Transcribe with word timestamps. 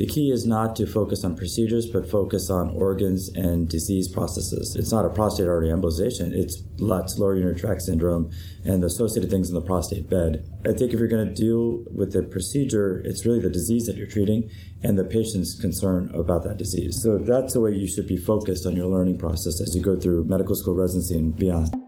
The 0.00 0.06
key 0.06 0.30
is 0.30 0.46
not 0.46 0.76
to 0.76 0.86
focus 0.86 1.24
on 1.24 1.36
procedures, 1.36 1.84
but 1.84 2.10
focus 2.10 2.48
on 2.48 2.70
organs 2.70 3.28
and 3.34 3.68
disease 3.68 4.08
processes. 4.08 4.74
It's 4.74 4.90
not 4.90 5.04
a 5.04 5.10
prostate 5.10 5.46
artery 5.46 5.68
embolization, 5.68 6.32
it's 6.32 6.62
LUTS, 6.78 7.18
lower 7.18 7.34
urinary 7.34 7.60
tract 7.60 7.82
syndrome, 7.82 8.30
and 8.64 8.82
the 8.82 8.86
associated 8.86 9.30
things 9.30 9.50
in 9.50 9.54
the 9.54 9.60
prostate 9.60 10.08
bed. 10.08 10.48
I 10.66 10.72
think 10.72 10.94
if 10.94 10.98
you're 10.98 11.06
going 11.06 11.28
to 11.28 11.34
deal 11.34 11.84
with 11.94 12.14
the 12.14 12.22
procedure, 12.22 13.02
it's 13.04 13.26
really 13.26 13.40
the 13.40 13.50
disease 13.50 13.84
that 13.88 13.96
you're 13.96 14.06
treating 14.06 14.48
and 14.82 14.98
the 14.98 15.04
patient's 15.04 15.60
concern 15.60 16.10
about 16.14 16.44
that 16.44 16.56
disease. 16.56 17.02
So 17.02 17.18
that's 17.18 17.52
the 17.52 17.60
way 17.60 17.72
you 17.72 17.86
should 17.86 18.06
be 18.06 18.16
focused 18.16 18.64
on 18.64 18.74
your 18.76 18.86
learning 18.86 19.18
process 19.18 19.60
as 19.60 19.76
you 19.76 19.82
go 19.82 20.00
through 20.00 20.24
medical 20.24 20.54
school 20.54 20.76
residency 20.76 21.18
and 21.18 21.36
beyond. 21.36 21.79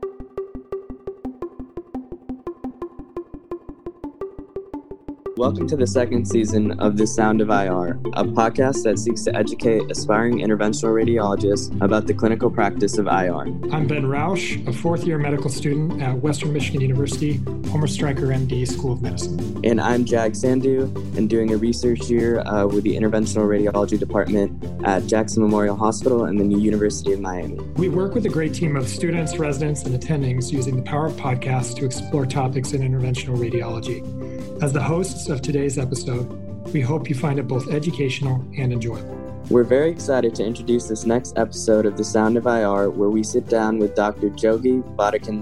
Welcome 5.43 5.67
to 5.71 5.77
the 5.77 5.89
second 5.89 6.25
season 6.25 6.79
of 6.79 6.97
The 6.97 7.05
Sound 7.05 7.41
of 7.41 7.49
IR, 7.49 7.99
a 8.13 8.23
podcast 8.23 8.85
that 8.85 8.97
seeks 8.97 9.25
to 9.25 9.35
educate 9.35 9.91
aspiring 9.91 10.39
interventional 10.39 10.95
radiologists 10.95 11.75
about 11.83 12.07
the 12.07 12.15
clinical 12.15 12.49
practice 12.49 12.97
of 12.97 13.07
IR. 13.07 13.49
I'm 13.73 13.89
Ben 13.89 14.05
Roush, 14.05 14.65
a 14.69 14.73
fourth 14.73 15.03
year 15.03 15.19
medical 15.19 15.51
student 15.51 16.01
at 16.01 16.17
Western 16.19 16.53
Michigan 16.53 16.81
University, 16.81 17.41
Homer 17.71 17.89
Stryker 17.89 18.29
MD 18.29 18.69
School 18.69 18.93
of 18.93 19.03
Medicine. 19.03 19.61
And 19.65 19.81
I'm 19.81 20.05
Jag 20.05 20.35
Sandhu, 20.35 20.85
and 21.19 21.29
doing 21.29 21.53
a 21.53 21.57
research 21.57 22.09
year 22.09 22.39
uh, 22.43 22.65
with 22.69 22.85
the 22.85 22.95
Interventional 22.97 23.49
Radiology 23.49 23.99
Department 23.99 24.65
at 24.87 25.09
Jackson 25.09 25.43
Memorial 25.43 25.75
Hospital 25.75 26.27
and 26.27 26.39
the 26.39 26.45
New 26.45 26.61
University 26.61 27.15
of 27.15 27.21
Miami. 27.21 27.59
We 27.75 27.89
work 27.89 28.15
with 28.15 28.27
a 28.27 28.29
great 28.29 28.55
team 28.55 28.77
of 28.77 28.89
students, 28.89 29.37
residents, 29.39 29.83
and 29.83 30.01
attendings 30.01 30.53
using 30.53 30.77
the 30.77 30.83
power 30.83 31.07
of 31.07 31.15
podcasts 31.15 31.75
to 31.79 31.85
explore 31.85 32.27
topics 32.27 32.75
in 32.75 32.83
interventional 32.83 33.37
radiology. 33.37 34.32
As 34.63 34.73
the 34.73 34.81
hosts 34.81 35.29
of 35.29 35.43
today's 35.43 35.77
episode, 35.77 36.31
we 36.73 36.81
hope 36.81 37.09
you 37.09 37.17
find 37.17 37.41
it 37.41 37.49
both 37.49 37.69
educational 37.69 38.45
and 38.57 38.73
enjoyable. 38.73 39.17
We're 39.51 39.65
very 39.65 39.91
excited 39.91 40.37
to 40.37 40.45
introduce 40.45 40.87
this 40.87 41.05
next 41.05 41.37
episode 41.37 41.85
of 41.85 41.97
The 41.97 42.05
Sound 42.05 42.37
of 42.37 42.47
IR, 42.47 42.89
where 42.91 43.11
we 43.11 43.25
sit 43.25 43.49
down 43.49 43.81
with 43.81 43.97
Dr. 43.97 44.31
Geogy 44.31 44.85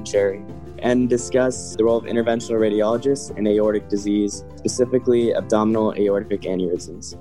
Cherry 0.07 0.43
and 0.79 1.07
discuss 1.11 1.77
the 1.77 1.85
role 1.85 1.99
of 1.99 2.05
interventional 2.05 2.59
radiologists 2.59 3.37
in 3.37 3.47
aortic 3.47 3.91
disease, 3.91 4.43
specifically 4.57 5.35
abdominal 5.35 5.93
aortic 5.99 6.41
aneurysms. 6.41 7.15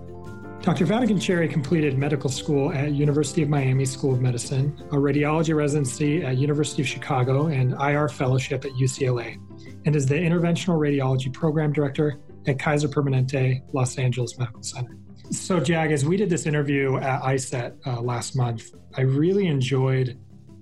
Dr. 0.62 1.20
Cherry 1.20 1.50
completed 1.50 1.98
medical 1.98 2.30
school 2.30 2.72
at 2.72 2.94
University 2.94 3.44
of 3.44 3.50
Miami 3.50 3.84
School 3.84 4.14
of 4.14 4.22
Medicine, 4.22 4.74
a 4.92 4.96
radiology 4.96 5.54
residency 5.54 6.24
at 6.24 6.38
University 6.38 6.82
of 6.82 6.88
Chicago, 6.88 7.48
and 7.48 7.74
IR 7.74 8.08
fellowship 8.08 8.64
at 8.64 8.72
UCLA 8.72 9.38
and 9.86 9.96
is 9.96 10.06
the 10.06 10.16
Interventional 10.16 10.78
Radiology 10.78 11.32
Program 11.34 11.74
Director 11.74 12.20
at 12.48 12.60
Kaiser 12.60 12.88
Permanente 12.88 13.62
Los 13.74 13.98
Angeles 13.98 14.38
Medical 14.38 14.64
Center. 14.64 14.98
So, 15.32 15.60
Jag, 15.60 15.92
as 15.92 16.06
we 16.06 16.18
did 16.18 16.30
this 16.30 16.46
interview 16.46 16.98
at 16.98 17.22
ISET 17.22 17.76
uh, 17.86 18.02
last 18.02 18.36
month, 18.36 18.72
I 18.96 19.02
really 19.02 19.48
enjoyed 19.48 20.18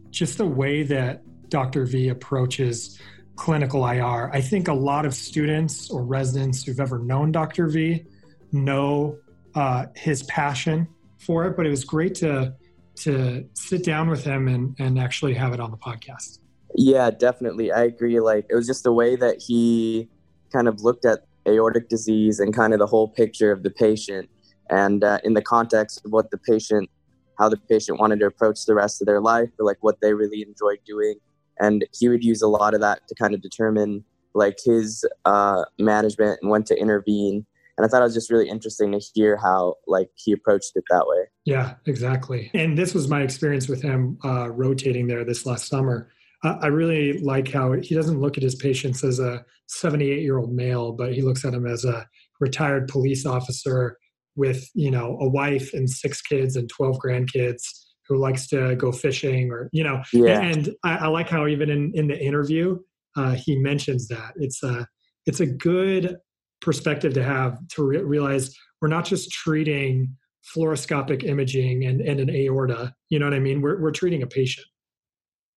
just 0.10 0.38
the 0.38 0.46
way 0.46 0.84
that 0.84 1.22
Dr. 1.50 1.86
V 1.86 2.10
approaches 2.10 3.00
clinical 3.38 3.88
IR. 3.88 4.30
I 4.34 4.42
think 4.42 4.68
a 4.68 4.74
lot 4.74 5.06
of 5.06 5.14
students 5.14 5.90
or 5.90 6.04
residents 6.04 6.64
who've 6.64 6.80
ever 6.80 7.00
known 7.00 7.32
Dr. 7.32 7.68
V 7.68 8.06
know 8.52 9.18
uh, 9.56 9.86
his 9.96 10.24
passion 10.24 10.88
for 11.18 11.46
it, 11.46 11.56
but 11.56 11.66
it 11.66 11.70
was 11.70 11.86
great 11.86 12.16
to 12.16 12.54
to 12.96 13.48
sit 13.54 13.84
down 13.84 14.10
with 14.10 14.24
him 14.24 14.48
and, 14.48 14.76
and 14.80 14.98
actually 14.98 15.36
have 15.36 15.54
it 15.54 15.60
on 15.60 15.70
the 15.70 15.78
podcast. 15.78 16.40
Yeah, 16.76 17.12
definitely. 17.12 17.72
I 17.72 17.84
agree. 17.84 18.20
Like 18.20 18.46
it 18.50 18.56
was 18.56 18.68
just 18.68 18.84
the 18.84 18.92
way 18.92 19.16
that 19.16 19.42
he 19.42 20.10
kind 20.52 20.68
of 20.68 20.82
looked 20.82 21.06
at 21.06 21.26
aortic 21.48 21.90
disease 21.90 22.40
and 22.40 22.54
kind 22.54 22.74
of 22.74 22.80
the 22.80 22.88
whole 22.88 23.08
picture 23.08 23.52
of 23.52 23.64
the 23.64 23.70
patient. 23.70 24.30
And 24.70 25.04
uh, 25.04 25.20
in 25.24 25.34
the 25.34 25.42
context 25.42 26.02
of 26.06 26.12
what 26.12 26.30
the 26.32 26.38
patient 26.38 26.90
how 27.38 27.50
the 27.50 27.58
patient 27.58 28.00
wanted 28.00 28.20
to 28.20 28.26
approach 28.26 28.66
the 28.66 28.74
rest 28.74 29.02
of 29.02 29.06
their 29.06 29.22
life 29.22 29.50
or 29.60 29.66
like 29.66 29.78
what 29.82 30.02
they 30.02 30.14
really 30.14 30.42
enjoyed 30.42 30.80
doing. 30.86 31.16
And 31.60 31.86
he 31.98 32.10
would 32.10 32.24
use 32.24 32.42
a 32.42 32.48
lot 32.48 32.74
of 32.74 32.82
that 32.82 33.08
to 33.08 33.16
kind 33.16 33.34
of 33.34 33.42
determine 33.42 34.04
like 34.34 34.58
his 34.64 35.06
uh, 35.26 35.64
management 35.80 36.40
and 36.42 36.50
when 36.52 36.64
to 36.64 36.76
intervene. 36.76 37.46
And 37.78 37.86
i 37.86 37.88
thought 37.88 38.02
it 38.02 38.06
was 38.06 38.16
just 38.16 38.32
really 38.32 38.50
interesting 38.50 38.92
to 38.92 39.00
hear 39.14 39.38
how 39.38 39.76
like 39.86 40.10
he 40.16 40.32
approached 40.32 40.72
it 40.76 40.84
that 40.90 41.06
way. 41.08 41.26
Yeah 41.46 41.76
exactly. 41.86 42.50
And 42.56 42.76
this 42.78 42.94
was 42.96 43.08
my 43.08 43.22
experience 43.22 43.68
with 43.68 43.84
him 43.84 44.18
uh, 44.26 44.50
rotating 44.50 45.06
there 45.06 45.24
this 45.24 45.46
last 45.46 45.68
summer 45.68 46.10
I 46.44 46.68
really 46.68 47.20
like 47.20 47.52
how 47.52 47.74
he 47.74 47.96
doesn't 47.96 48.20
look 48.20 48.38
at 48.38 48.44
his 48.44 48.56
patients 48.56 49.04
as 49.04 49.20
a 49.20 49.44
78 49.68 50.22
year 50.22 50.38
old 50.38 50.54
male, 50.54 50.92
but 50.92 51.14
he 51.14 51.22
looks 51.22 51.44
at 51.44 51.54
him 51.54 51.66
as 51.66 51.84
a 51.84 52.08
retired 52.40 52.88
police 52.88 53.26
officer 53.26 53.98
with, 54.36 54.70
you 54.76 54.92
know, 54.92 55.18
a 55.20 55.28
wife 55.28 55.74
and 55.74 55.90
six 55.90 56.22
kids 56.22 56.56
and 56.56 56.70
12 56.70 57.00
grandkids 57.00 57.64
who 58.08 58.18
likes 58.18 58.48
to 58.48 58.76
go 58.76 58.92
fishing 58.92 59.52
or, 59.52 59.70
you 59.74 59.84
know, 59.84 60.02
yeah. 60.14 60.40
and 60.40 60.70
I, 60.84 60.98
I 60.98 61.08
like 61.08 61.28
how 61.28 61.48
even 61.48 61.70
in, 61.70 61.92
in 61.96 62.08
the 62.08 62.18
interview, 62.18 62.78
uh, 63.18 63.32
he 63.32 63.58
mentions 63.58 64.08
that 64.10 64.34
it's 64.36 64.62
a, 64.64 64.88
it's 65.26 65.40
a 65.40 65.46
good 65.48 66.18
perspective 66.62 67.14
to 67.16 67.24
have 67.24 67.58
to 67.70 67.84
re- 67.84 68.04
realize 68.04 68.56
we're 68.80 68.88
not 68.88 69.06
just 69.06 69.32
treating 69.32 70.16
fluoroscopic 70.56 71.24
imaging 71.24 71.86
and, 71.86 72.00
and 72.02 72.20
an 72.20 72.30
aorta, 72.30 72.94
you 73.10 73.20
know 73.20 73.26
what 73.26 73.34
I 73.34 73.40
mean? 73.40 73.62
We're, 73.62 73.82
we're 73.82 73.92
treating 73.92 74.22
a 74.22 74.28
patient. 74.28 74.68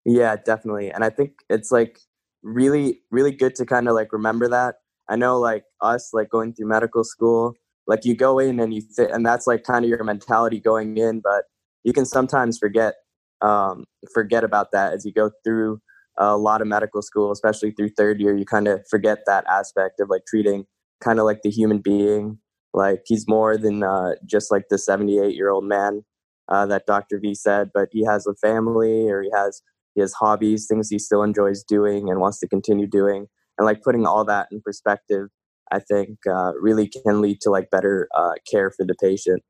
Yeah, 0.05 0.37
definitely. 0.37 0.91
And 0.91 1.05
I 1.05 1.11
think 1.11 1.33
it's 1.49 1.71
like 1.71 1.99
really, 2.43 3.00
really 3.11 3.33
good 3.33 3.55
to 3.56 3.66
kind 3.66 3.88
of 3.88 3.94
like 3.94 4.12
remember 4.12 4.49
that. 4.49 4.77
I 5.09 5.16
know 5.16 5.38
like 5.38 5.65
us, 5.81 6.11
like 6.12 6.31
going 6.31 6.55
through 6.55 6.69
medical 6.69 7.05
school, 7.05 7.55
like 7.87 8.05
you 8.05 8.15
go 8.16 8.39
in 8.39 8.60
and 8.60 8.72
you 8.72 8.83
th- 8.97 9.10
and 9.12 9.27
that's 9.27 9.47
like 9.47 9.65
kind 9.65 9.84
of 9.84 9.89
your 9.89 10.05
mentality 10.05 10.60
going 10.60 10.97
in, 10.97 11.21
but 11.21 11.44
you 11.84 11.93
can 11.93 12.06
sometimes 12.06 12.59
forget 12.59 12.94
um, 13.43 13.84
forget 14.15 14.44
about 14.44 14.71
that 14.72 14.93
as 14.93 15.05
you 15.05 15.12
go 15.12 15.31
through 15.44 15.81
a 16.19 16.37
lot 16.37 16.60
of 16.60 16.69
medical 16.69 17.03
school, 17.03 17.33
especially 17.33 17.72
through 17.72 17.91
third 17.91 18.21
year. 18.21 18.37
You 18.37 18.44
kind 18.44 18.69
of 18.69 18.83
forget 18.89 19.21
that 19.27 19.44
aspect 19.49 20.00
of 20.00 20.09
like 20.10 20.22
treating 20.28 20.66
kind 21.00 21.19
of 21.19 21.25
like 21.25 21.41
the 21.43 21.50
human 21.50 21.78
being. 21.78 22.39
Like 22.72 23.03
he's 23.06 23.27
more 23.27 23.56
than 23.56 23.83
uh, 23.83 24.12
just 24.27 24.50
like 24.53 24.65
the 24.71 24.78
78 24.78 25.34
year 25.34 25.50
old 25.50 25.65
man 25.65 26.05
uh, 26.49 26.66
that 26.66 26.87
Dr. 26.87 27.19
V 27.19 27.34
said, 27.34 27.71
but 27.75 27.89
he 27.93 28.05
has 28.05 28.27
a 28.27 28.34
family 28.34 29.09
or 29.09 29.22
he 29.22 29.31
has 29.34 29.62
he 29.95 30.01
has 30.01 30.12
hobbies, 30.15 30.67
things 30.69 30.89
he 30.89 30.99
still 30.99 31.23
enjoys 31.23 31.65
doing 31.65 32.09
and 32.11 32.21
wants 32.21 32.39
to 32.41 32.49
continue 32.49 32.87
doing. 32.87 33.27
And 33.59 33.67
like 33.67 33.83
putting 33.83 34.06
all 34.06 34.25
that 34.25 34.49
in 34.51 34.61
perspective, 34.62 35.28
I 35.73 35.81
think 35.81 36.19
uh, 36.28 36.53
really 36.61 36.89
can 36.89 37.21
lead 37.21 37.41
to 37.43 37.51
like 37.51 37.71
better 37.71 38.09
uh, 38.15 38.33
care 38.51 38.71
for 38.71 38.84
the 38.84 38.95
patient. 38.95 39.43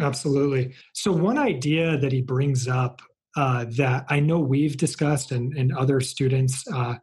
Absolutely. 0.00 0.74
So, 0.94 1.10
one 1.12 1.38
idea 1.38 1.96
that 1.98 2.12
he 2.12 2.22
brings 2.22 2.68
up 2.68 3.02
uh, 3.36 3.64
that 3.76 4.04
I 4.08 4.20
know 4.20 4.38
we've 4.38 4.76
discussed 4.76 5.32
and, 5.32 5.52
and 5.56 5.72
other 5.76 6.00
students 6.00 6.64
uh, 6.72 6.94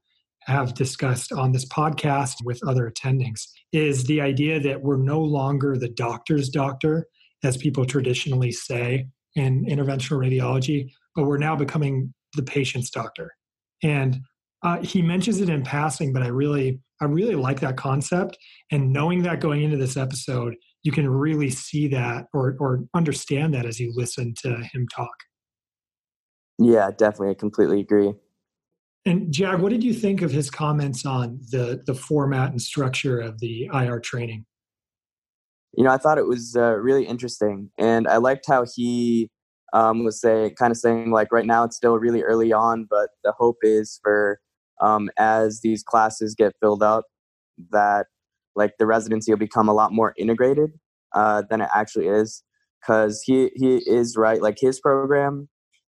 have 0.42 0.74
discussed 0.74 1.34
on 1.34 1.52
this 1.52 1.66
podcast 1.66 2.36
with 2.44 2.60
other 2.66 2.90
attendings 2.90 3.42
is 3.74 4.06
the 4.06 4.22
idea 4.22 4.60
that 4.62 4.82
we're 4.82 4.98
no 4.98 5.20
longer 5.20 5.78
the 5.78 5.90
doctor's 5.90 6.50
doctor, 6.50 7.08
as 7.44 7.58
people 7.58 7.86
traditionally 7.86 8.52
say 8.52 9.08
in 9.36 9.66
interventional 9.66 10.18
radiology, 10.18 10.90
but 11.16 11.26
we're 11.26 11.38
now 11.38 11.56
becoming 11.56 12.14
the 12.38 12.44
patient's 12.44 12.90
doctor. 12.90 13.32
And 13.84 14.20
uh, 14.64 14.82
he 14.82 15.02
mentions 15.02 15.42
it 15.42 15.50
in 15.50 15.64
passing, 15.64 16.14
but 16.14 16.24
I 16.24 16.28
really, 16.28 16.80
I 17.02 17.06
really 17.06 17.36
like 17.36 17.60
that 17.60 17.78
concept. 17.78 18.38
And 18.72 18.92
knowing 18.92 19.22
that 19.24 19.40
going 19.40 19.64
into 19.64 19.78
this 19.78 19.98
episode, 19.98 20.56
you 20.84 20.92
can 20.92 21.08
really 21.10 21.50
see 21.50 21.88
that 21.90 22.28
or 22.34 22.56
or 22.60 22.86
understand 22.96 23.54
that 23.54 23.66
as 23.66 23.80
you 23.80 23.92
listen 23.94 24.34
to 24.44 24.56
him 24.72 24.88
talk. 24.96 25.16
Yeah, 26.60 26.90
definitely, 26.98 27.32
I 27.32 27.34
completely 27.34 27.82
agree. 27.82 28.14
And 29.06 29.32
Jag, 29.32 29.60
what 29.62 29.70
did 29.70 29.84
you 29.84 29.94
think 29.94 30.22
of 30.22 30.32
his 30.32 30.50
comments 30.50 31.06
on 31.06 31.40
the 31.52 31.82
the 31.86 31.94
format 31.94 32.52
and 32.52 32.62
structure 32.62 33.20
of 33.20 33.40
the 33.40 33.70
IR 33.74 34.00
training? 34.00 34.46
You 35.74 35.84
know, 35.84 35.92
I 35.92 35.98
thought 35.98 36.18
it 36.18 36.26
was 36.26 36.56
uh, 36.56 36.76
really 36.76 37.06
interesting, 37.06 37.70
and 37.78 38.08
I 38.08 38.18
liked 38.18 38.46
how 38.48 38.66
he 38.76 39.30
um, 39.74 40.04
was 40.04 40.20
say 40.22 40.54
kind 40.58 40.72
of 40.72 40.78
saying 40.78 41.12
like 41.12 41.32
right 41.32 41.46
now 41.46 41.64
it's 41.64 41.76
still 41.76 41.98
really 41.98 42.24
early 42.24 42.54
on, 42.54 42.88
but 42.90 43.10
the 43.24 43.34
hope 43.38 43.58
is 43.62 44.00
for 44.04 44.40
um, 44.82 45.10
as 45.18 45.62
these 45.62 45.84
classes 45.84 46.36
get 46.36 46.54
filled 46.62 46.84
up 46.84 47.06
that 47.72 48.08
like 48.56 48.74
the 48.80 48.86
residency 48.86 49.32
will 49.32 49.38
become 49.38 49.68
a 49.68 49.74
lot 49.74 49.92
more 49.92 50.14
integrated 50.18 50.72
uh, 51.14 51.44
than 51.50 51.62
it 51.62 51.70
actually 51.74 52.08
is. 52.08 52.44
Because 52.82 53.22
he 53.24 53.50
he 53.56 53.78
is 53.78 54.16
right 54.16 54.42
like 54.42 54.58
his 54.60 54.80
program 54.80 55.50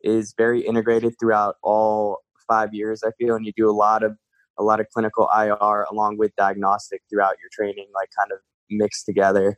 is 0.03 0.35
very 0.37 0.61
integrated 0.67 1.15
throughout 1.21 1.57
all 1.63 2.21
five 2.49 2.73
years 2.73 3.03
I 3.05 3.11
feel 3.19 3.37
and 3.37 3.45
you 3.45 3.53
do 3.55 3.71
a 3.71 3.73
lot 3.73 4.03
of 4.03 4.17
a 4.59 4.63
lot 4.65 4.81
of 4.81 4.87
clinical 4.93 5.29
IR 5.37 5.87
along 5.91 6.17
with 6.19 6.35
diagnostic 6.37 7.03
throughout 7.09 7.37
your 7.39 7.51
training 7.53 7.87
like 7.95 8.09
kind 8.19 8.33
of 8.33 8.39
mixed 8.71 9.05
together 9.05 9.57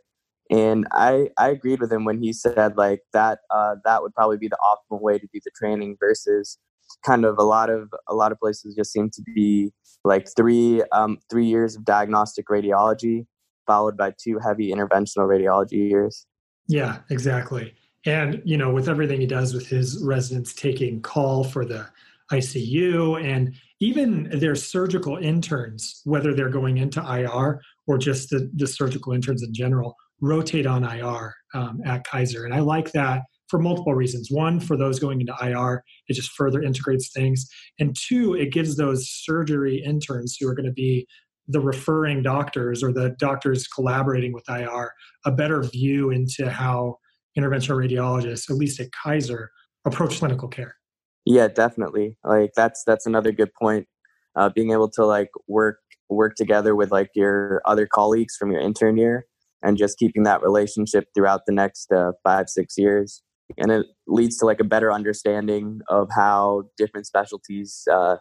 and 0.52 0.86
I 0.92 1.30
I 1.38 1.48
agreed 1.48 1.80
with 1.80 1.90
him 1.90 2.04
when 2.04 2.22
he 2.22 2.32
said 2.32 2.76
like 2.76 3.00
that 3.12 3.40
uh, 3.50 3.76
that 3.84 4.02
would 4.02 4.14
probably 4.14 4.38
be 4.38 4.48
the 4.48 4.58
optimal 4.62 5.00
way 5.00 5.18
to 5.18 5.26
do 5.32 5.40
the 5.44 5.50
training 5.56 5.96
versus 5.98 6.58
kind 7.04 7.24
of 7.24 7.38
a 7.38 7.42
lot 7.42 7.70
of 7.70 7.88
a 8.08 8.14
lot 8.14 8.30
of 8.30 8.38
places 8.38 8.76
just 8.76 8.92
seem 8.92 9.10
to 9.10 9.22
be 9.34 9.72
like 10.04 10.28
three 10.36 10.82
um, 10.92 11.18
three 11.30 11.46
years 11.46 11.74
of 11.74 11.84
diagnostic 11.84 12.46
radiology 12.48 13.26
followed 13.66 13.96
by 13.96 14.12
two 14.22 14.38
heavy 14.38 14.72
interventional 14.72 15.28
radiology 15.28 15.88
years. 15.90 16.26
Yeah, 16.68 16.98
exactly. 17.10 17.74
And, 18.04 18.42
you 18.44 18.56
know, 18.56 18.72
with 18.72 18.88
everything 18.88 19.20
he 19.20 19.26
does 19.26 19.54
with 19.54 19.66
his 19.66 20.02
residents 20.04 20.54
taking 20.54 21.00
call 21.02 21.44
for 21.44 21.64
the 21.64 21.86
ICU 22.32 23.22
and 23.22 23.54
even 23.80 24.28
their 24.38 24.54
surgical 24.54 25.16
interns, 25.16 26.00
whether 26.04 26.34
they're 26.34 26.48
going 26.48 26.78
into 26.78 27.00
IR 27.00 27.60
or 27.86 27.98
just 27.98 28.30
the, 28.30 28.50
the 28.54 28.66
surgical 28.66 29.12
interns 29.12 29.42
in 29.42 29.52
general, 29.52 29.96
rotate 30.22 30.66
on 30.66 30.84
IR 30.84 31.34
um, 31.52 31.80
at 31.84 32.04
Kaiser. 32.04 32.44
And 32.44 32.54
I 32.54 32.60
like 32.60 32.92
that 32.92 33.22
for 33.48 33.58
multiple 33.58 33.94
reasons. 33.94 34.30
One, 34.30 34.60
for 34.60 34.78
those 34.78 34.98
going 34.98 35.20
into 35.20 35.34
IR, 35.42 35.84
it 36.08 36.14
just 36.14 36.30
further 36.30 36.62
integrates 36.62 37.10
things. 37.12 37.46
And 37.78 37.94
two, 37.94 38.34
it 38.34 38.52
gives 38.52 38.76
those 38.76 39.06
surgery 39.10 39.82
interns 39.84 40.36
who 40.40 40.48
are 40.48 40.54
going 40.54 40.66
to 40.66 40.72
be 40.72 41.06
the 41.48 41.60
referring 41.60 42.22
doctors 42.22 42.82
or 42.82 42.92
the 42.92 43.14
doctors 43.18 43.66
collaborating 43.66 44.32
with 44.32 44.48
IR 44.48 44.92
a 45.26 45.32
better 45.32 45.62
view 45.64 46.10
into 46.10 46.48
how 46.48 46.96
interventional 47.36 47.76
radiologists, 47.76 48.48
at 48.48 48.56
least 48.56 48.80
at 48.80 48.88
Kaiser, 48.92 49.50
approach 49.84 50.18
clinical 50.18 50.48
care. 50.48 50.76
Yeah, 51.24 51.48
definitely. 51.48 52.16
Like 52.24 52.52
that's 52.56 52.84
that's 52.84 53.06
another 53.06 53.32
good 53.32 53.52
point. 53.54 53.86
Uh, 54.34 54.48
being 54.48 54.72
able 54.72 54.88
to 54.90 55.04
like 55.04 55.30
work 55.46 55.78
work 56.08 56.36
together 56.36 56.74
with 56.74 56.90
like 56.90 57.10
your 57.14 57.60
other 57.64 57.86
colleagues 57.86 58.36
from 58.36 58.50
your 58.50 58.60
intern 58.60 58.96
year 58.96 59.26
and 59.62 59.76
just 59.76 59.98
keeping 59.98 60.22
that 60.24 60.42
relationship 60.42 61.06
throughout 61.14 61.42
the 61.46 61.52
next 61.52 61.92
uh, 61.92 62.12
five 62.24 62.48
six 62.48 62.74
years 62.76 63.22
and 63.58 63.70
it 63.70 63.86
leads 64.06 64.38
to 64.38 64.46
like 64.46 64.60
a 64.60 64.64
better 64.64 64.92
understanding 64.92 65.80
of 65.88 66.08
how 66.14 66.62
different 66.76 67.06
specialties 67.06 67.82
uh, 67.92 68.16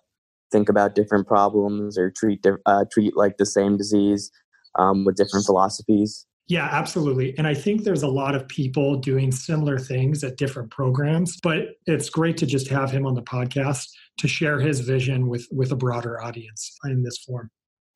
think 0.52 0.70
about 0.70 0.96
different 0.96 1.28
problems 1.28 1.98
or 1.98 2.12
treat 2.12 2.46
uh, 2.66 2.86
treat 2.92 3.16
like 3.16 3.38
the 3.38 3.46
same 3.46 3.78
disease 3.78 4.32
um, 4.78 5.06
with 5.06 5.16
different 5.16 5.46
philosophies 5.46 6.26
yeah, 6.48 6.68
absolutely. 6.70 7.34
And 7.38 7.48
I 7.48 7.54
think 7.54 7.84
there's 7.84 8.04
a 8.04 8.10
lot 8.10 8.36
of 8.36 8.46
people 8.50 8.98
doing 8.98 9.32
similar 9.32 9.80
things 9.80 10.22
at 10.22 10.36
different 10.36 10.70
programs, 10.70 11.40
but 11.42 11.78
it's 11.86 12.10
great 12.10 12.36
to 12.38 12.46
just 12.46 12.68
have 12.68 12.92
him 12.92 13.06
on 13.06 13.14
the 13.14 13.22
podcast 13.22 13.88
to 14.18 14.28
share 14.28 14.60
his 14.60 14.82
vision 14.82 15.28
with 15.30 15.48
with 15.50 15.72
a 15.72 15.78
broader 15.78 16.22
audience 16.22 16.78
in 16.84 17.04
this 17.04 17.20
form. 17.26 17.50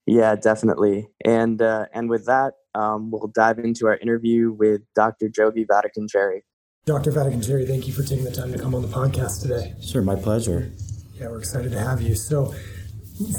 Yeah, 0.05 0.37
definitely. 0.37 1.09
And 1.25 1.61
uh, 1.61 1.87
and 1.93 2.09
with 2.09 2.27
that, 2.27 2.53
um, 2.75 3.09
we'll 3.09 3.31
dive 3.33 3.57
into 3.57 3.87
our 3.87 3.97
interview 3.97 4.51
with 4.51 4.81
Dr. 4.95 5.29
Geogy 5.29 5.65
Vatican 5.65 6.07
Cherry. 6.07 6.43
Dr. 6.85 7.11
Vatakencherry, 7.11 7.67
thank 7.67 7.87
you 7.87 7.93
for 7.93 8.03
taking 8.03 8.25
the 8.25 8.31
time 8.31 8.51
to 8.51 8.59
come 8.59 8.75
on 8.75 8.83
the 8.83 8.87
podcast 8.87 9.41
today. 9.41 9.73
Sure, 9.81 10.03
my 10.03 10.15
pleasure. 10.15 10.71
Yeah, 11.19 11.29
we're 11.29 11.39
excited 11.39 11.71
to 11.71 11.79
have 11.79 12.01
you. 12.01 12.13
So, 12.13 12.53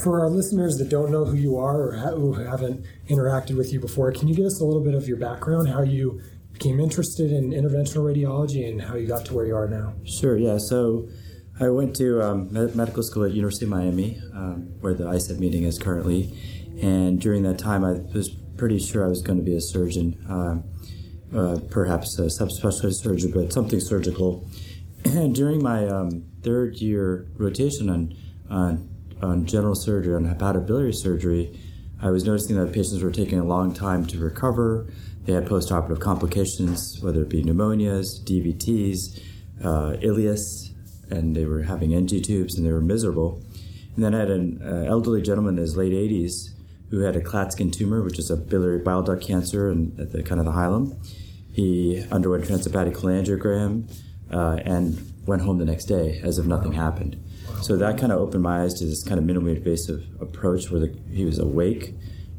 for 0.03 0.21
our 0.21 0.31
listeners 0.31 0.79
that 0.79 0.89
don't 0.89 1.13
know 1.13 1.27
who 1.27 1.37
you 1.37 1.57
are 1.59 1.91
or 1.91 1.93
who 1.93 2.33
haven't 2.33 2.85
interacted 3.09 3.57
with 3.57 3.73
you 3.73 3.79
before, 3.79 4.11
can 4.11 4.27
you 4.27 4.35
give 4.35 4.47
us 4.47 4.61
a 4.61 4.65
little 4.65 4.83
bit 4.83 4.95
of 4.95 5.07
your 5.07 5.19
background, 5.19 5.69
how 5.69 5.83
you 5.83 6.21
became 6.55 6.81
interested 6.81 7.31
in 7.31 7.51
interventional 7.51 8.03
radiology, 8.11 8.69
and 8.69 8.81
how 8.81 8.97
you 8.97 9.07
got 9.07 9.27
to 9.27 9.35
where 9.35 9.47
you 9.47 9.55
are 9.55 9.69
now? 9.69 9.95
Sure, 10.05 10.37
yeah. 10.37 10.57
So 10.59 11.09
I 11.61 11.69
went 11.69 11.95
to 11.97 12.23
um, 12.23 12.49
medical 12.53 13.03
school 13.03 13.25
at 13.25 13.33
University 13.33 13.67
of 13.67 13.71
Miami, 13.71 14.21
um, 14.35 14.73
where 14.81 14.95
the 14.95 15.05
ISET 15.05 15.39
meeting 15.39 15.63
is 15.63 15.79
currently, 15.79 16.37
and 16.83 17.21
during 17.21 17.43
that 17.45 17.59
time 17.59 17.85
I 17.85 18.01
was 18.13 18.35
pretty 18.57 18.79
sure 18.79 19.05
I 19.05 19.09
was 19.09 19.23
going 19.23 19.39
to 19.39 19.45
be 19.45 19.55
a 19.55 19.61
surgeon, 19.61 20.25
um, 20.29 20.65
uh, 21.35 21.59
perhaps 21.71 22.19
a 22.19 22.27
subspecialty 22.27 22.95
surgeon, 22.95 23.31
but 23.33 23.53
something 23.53 23.81
surgical. 23.81 24.49
And 25.05 25.35
during 25.41 25.63
my 25.63 25.87
um, 25.87 26.25
third 26.43 26.77
year 26.77 27.27
rotation 27.37 27.91
on, 27.91 28.15
on 28.49 28.89
on 29.23 29.47
general 29.47 29.75
surgery, 29.75 30.15
on 30.15 30.27
hepatobiliary 30.27 30.95
surgery, 30.95 31.59
I 32.01 32.11
was 32.11 32.25
noticing 32.25 32.57
that 32.57 32.73
patients 32.73 33.03
were 33.03 33.11
taking 33.11 33.39
a 33.39 33.45
long 33.45 33.73
time 33.73 34.05
to 34.07 34.19
recover. 34.19 34.87
They 35.25 35.33
had 35.33 35.47
postoperative 35.47 36.01
complications, 36.01 37.01
whether 37.01 37.23
it 37.23 37.29
be 37.29 37.43
pneumonias, 37.43 38.23
DVTs, 38.23 39.23
uh, 39.65 39.97
ileus, 40.03 40.73
and 41.11 41.35
they 41.35 41.47
were 41.47 41.63
having 41.63 41.95
NG 41.95 42.21
tubes 42.21 42.57
and 42.57 42.67
they 42.67 42.73
were 42.73 42.81
miserable. 42.81 43.43
And 43.95 44.05
then 44.05 44.15
I 44.15 44.19
had 44.21 44.31
an 44.31 44.61
uh, 44.63 44.85
elderly 44.87 45.23
gentleman 45.23 45.55
in 45.55 45.63
his 45.63 45.77
late 45.77 45.93
80s 45.93 46.51
who 46.91 47.01
had 47.01 47.17
a 47.17 47.21
Klatskin 47.21 47.73
tumor, 47.73 48.03
which 48.03 48.19
is 48.19 48.31
a 48.31 48.37
biliary 48.37 48.79
bile 48.79 49.03
duct 49.03 49.23
cancer 49.23 49.71
and 49.71 49.99
at 49.99 50.13
the 50.13 50.23
kind 50.23 50.41
of 50.41 50.47
the 50.47 50.53
hilum. 50.53 50.97
He 51.53 52.05
underwent 52.11 52.45
transhepatic 52.45 52.95
cholangiogram 52.95 53.91
uh, 54.31 54.61
and 54.65 55.13
went 55.27 55.43
home 55.43 55.59
the 55.59 55.65
next 55.65 55.87
day 55.87 56.21
as 56.23 56.39
if 56.39 56.47
nothing 56.47 56.73
happened. 56.73 57.23
So 57.63 57.77
that 57.77 57.99
kind 57.99 58.13
of 58.13 58.21
opened 58.21 58.43
my 58.43 58.63
eyes 58.63 58.75
to 58.75 58.85
this 58.85 59.03
kind 59.03 59.19
of 59.19 59.25
minimally 59.25 59.57
invasive 59.57 60.05
approach 60.21 60.71
where 60.71 60.81
the, 60.81 60.99
he 61.11 61.25
was 61.25 61.39
awake 61.39 61.95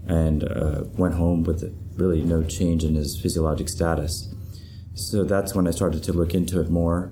and 0.07 0.43
uh, 0.43 0.83
went 0.97 1.15
home 1.15 1.43
with 1.43 1.75
really 1.95 2.21
no 2.21 2.43
change 2.43 2.83
in 2.83 2.95
his 2.95 3.19
physiologic 3.19 3.67
status. 3.67 4.33
So 4.93 5.23
that's 5.23 5.53
when 5.53 5.67
I 5.67 5.71
started 5.71 6.03
to 6.03 6.13
look 6.13 6.33
into 6.33 6.61
it 6.61 6.69
more. 6.69 7.11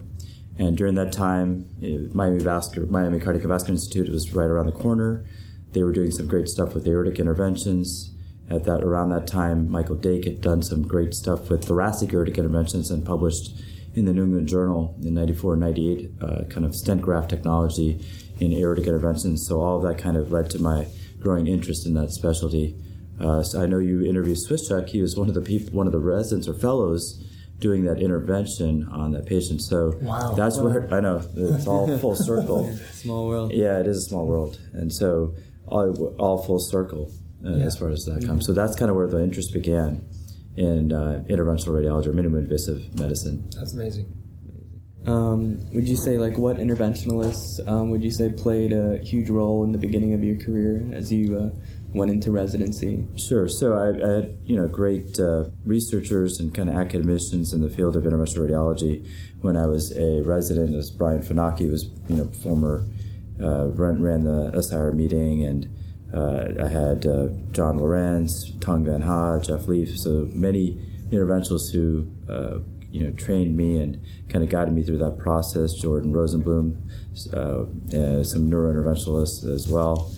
And 0.58 0.78
during 0.78 0.96
that 0.96 1.12
time, 1.12 1.70
Miami, 2.14 2.40
Vascular, 2.40 2.88
Miami 2.88 3.20
Cardiovascular 3.20 3.70
Institute 3.70 4.10
was 4.10 4.34
right 4.34 4.46
around 4.46 4.68
the 4.68 4.72
corner. 4.72 5.26
They 5.76 5.84
were 5.84 5.92
doing 5.92 6.10
some 6.10 6.28
great 6.28 6.48
stuff 6.48 6.74
with 6.74 6.88
aortic 6.88 7.20
interventions. 7.20 8.12
At 8.50 8.64
that 8.64 8.82
around 8.82 9.10
that 9.10 9.28
time, 9.28 9.70
Michael 9.70 9.98
Dake 9.98 10.24
had 10.24 10.40
done 10.40 10.62
some 10.62 10.88
great 10.88 11.14
stuff 11.14 11.50
with 11.50 11.66
thoracic 11.66 12.14
aortic 12.14 12.38
interventions 12.38 12.90
and 12.90 13.06
published 13.06 13.54
in 13.94 14.06
the 14.06 14.14
New 14.14 14.24
England 14.24 14.48
Journal 14.48 14.96
in 15.04 15.14
94 15.14 15.58
98, 15.58 16.12
uh, 16.22 16.44
kind 16.50 16.66
of 16.66 16.74
stent 16.74 17.02
graft 17.02 17.30
technology 17.30 18.00
in 18.40 18.54
aortic 18.54 18.88
interventions. 18.88 19.46
So 19.46 19.60
all 19.60 19.76
of 19.76 19.84
that 19.84 20.02
kind 20.02 20.16
of 20.16 20.32
led 20.32 20.50
to 20.52 20.60
my 20.60 20.88
growing 21.20 21.48
interest 21.48 21.86
in 21.86 21.94
that 21.96 22.12
specialty. 22.12 22.78
Uh, 23.20 23.44
so 23.44 23.62
I 23.62 23.66
know 23.66 23.80
you 23.80 24.06
interviewed 24.06 24.38
Swischuk. 24.38 24.88
He 24.88 25.02
was 25.02 25.18
one 25.18 25.28
of 25.28 25.36
the 25.36 25.42
people, 25.42 25.74
one 25.74 25.88
of 25.88 25.94
the 25.94 26.00
residents 26.00 26.48
or 26.48 26.54
fellows 26.54 27.22
doing 27.60 27.84
that 27.84 28.02
intervention 28.02 28.88
on 28.94 29.12
that 29.12 29.26
patient. 29.26 29.62
So 29.62 29.98
wow. 30.02 30.36
that's 30.36 30.56
wow. 30.56 30.70
where 30.70 30.94
I 30.94 31.02
know 31.02 31.22
it's 31.36 31.68
all 31.68 31.98
full 31.98 32.16
circle. 32.30 32.74
small 32.94 33.28
world. 33.28 33.52
Yeah, 33.52 33.80
it 33.80 33.88
is 33.88 33.98
a 33.98 34.02
small 34.02 34.26
world, 34.26 34.58
and 34.72 34.94
so 34.94 35.34
all, 35.68 36.16
all 36.18 36.44
full 36.44 36.60
circle 36.60 37.12
uh, 37.46 37.56
yeah. 37.56 37.66
as 37.66 37.78
far 37.78 37.90
as 37.90 38.06
that 38.06 38.26
comes. 38.26 38.46
So 38.46 38.54
that's 38.54 38.76
kind 38.76 38.90
of 38.90 38.98
where 38.98 39.08
the 39.08 39.22
interest 39.24 39.54
began 39.54 40.06
in 40.58 40.92
uh, 40.92 41.24
interventional 41.30 41.70
radiology 41.70 42.08
or 42.08 42.14
minimally 42.14 42.40
invasive 42.40 42.98
medicine. 42.98 43.50
That's 43.56 43.74
amazing. 43.74 44.14
Um, 45.06 45.60
would 45.72 45.88
you 45.88 45.96
say 45.96 46.18
like 46.18 46.38
what 46.38 46.58
interventionalists 46.58 47.66
um, 47.68 47.92
would 47.92 48.04
you 48.04 48.10
say 48.10 48.32
played 48.32 48.74
a 48.74 48.98
huge 49.04 49.30
role 49.30 49.64
in 49.64 49.72
the 49.72 49.78
beginning 49.78 50.14
of 50.14 50.24
your 50.24 50.36
career 50.38 50.90
as 50.94 51.12
you 51.12 51.38
uh, 51.38 51.50
went 51.94 52.10
into 52.10 52.32
residency? 52.32 53.06
Sure. 53.16 53.48
So 53.48 53.74
I, 53.74 53.90
I 53.90 54.16
had 54.16 54.38
you 54.46 54.56
know 54.56 54.68
great 54.68 55.20
uh, 55.20 55.46
researchers 55.64 56.40
and 56.40 56.56
kind 56.56 56.70
of 56.70 56.76
academicians 56.76 57.54
in 57.54 57.62
the 57.62 57.70
field 57.70 57.96
of 57.96 58.04
interventional 58.04 58.50
radiology. 58.50 59.08
When 59.42 59.56
I 59.56 59.68
was 59.68 59.96
a 59.96 60.24
resident, 60.24 60.76
as 60.76 60.90
Brian 60.90 61.22
Funaki 61.22 61.70
was 61.70 61.86
you 62.10 62.16
know 62.16 62.28
former 62.42 62.84
uh, 63.42 63.68
ran, 63.68 64.02
ran 64.02 64.24
the 64.24 64.62
SIR 64.62 64.92
meeting 64.94 65.44
and 65.44 65.70
uh, 66.14 66.64
I 66.64 66.68
had 66.68 67.06
uh, 67.06 67.28
John 67.52 67.78
Lorenz, 67.78 68.52
Thuong 68.60 68.86
Van 68.86 69.02
Ha, 69.02 69.40
Jeff 69.40 69.68
Leef, 69.68 69.98
so 69.98 70.30
many 70.32 70.80
interventionalists 71.10 71.74
who 71.74 72.08
uh, 72.30 72.60
you 72.90 73.04
know 73.04 73.12
trained 73.12 73.58
me 73.58 73.78
and 73.78 74.02
kind 74.30 74.44
of 74.44 74.50
guided 74.50 74.74
me 74.74 74.84
through 74.84 75.00
that 75.00 75.18
process. 75.18 75.74
Jordan 75.74 76.14
Rosenblum, 76.14 76.78
some 77.16 78.50
neurointerventionalists 78.50 79.46
as 79.52 79.68
well, 79.68 80.12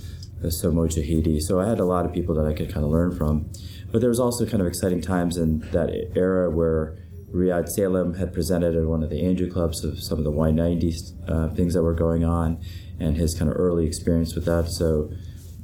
so 0.50 0.72
Mojahidi. 0.72 1.42
So 1.42 1.60
I 1.60 1.68
had 1.68 1.80
a 1.80 1.86
lot 1.86 2.06
of 2.06 2.14
people 2.14 2.36
that 2.36 2.46
I 2.46 2.54
could 2.54 2.72
kind 2.72 2.86
of 2.86 2.92
learn 2.92 3.16
from. 3.16 3.50
But 3.92 4.02
there 4.02 4.10
was 4.10 4.20
also 4.20 4.46
kind 4.46 4.62
of 4.62 4.68
exciting 4.68 5.02
times 5.02 5.38
in 5.38 5.60
that 5.72 5.90
era 6.16 6.50
where 6.50 6.98
Riad 7.34 7.68
Salem 7.70 8.16
had 8.16 8.34
presented 8.34 8.76
at 8.76 8.86
one 8.86 9.04
of 9.04 9.10
the 9.10 9.26
Andrew 9.26 9.52
Clubs 9.52 9.84
of 9.84 10.02
some 10.02 10.18
of 10.18 10.24
the 10.24 10.32
Y90 10.32 11.30
uh, 11.30 11.50
things 11.50 11.74
that 11.74 11.84
were 11.84 11.94
going 11.94 12.24
on 12.24 12.60
and 13.00 13.18
his 13.18 13.34
kind 13.38 13.52
of 13.52 13.58
early 13.58 13.86
experience 13.86 14.34
with 14.34 14.46
that. 14.46 14.70
So 14.70 15.12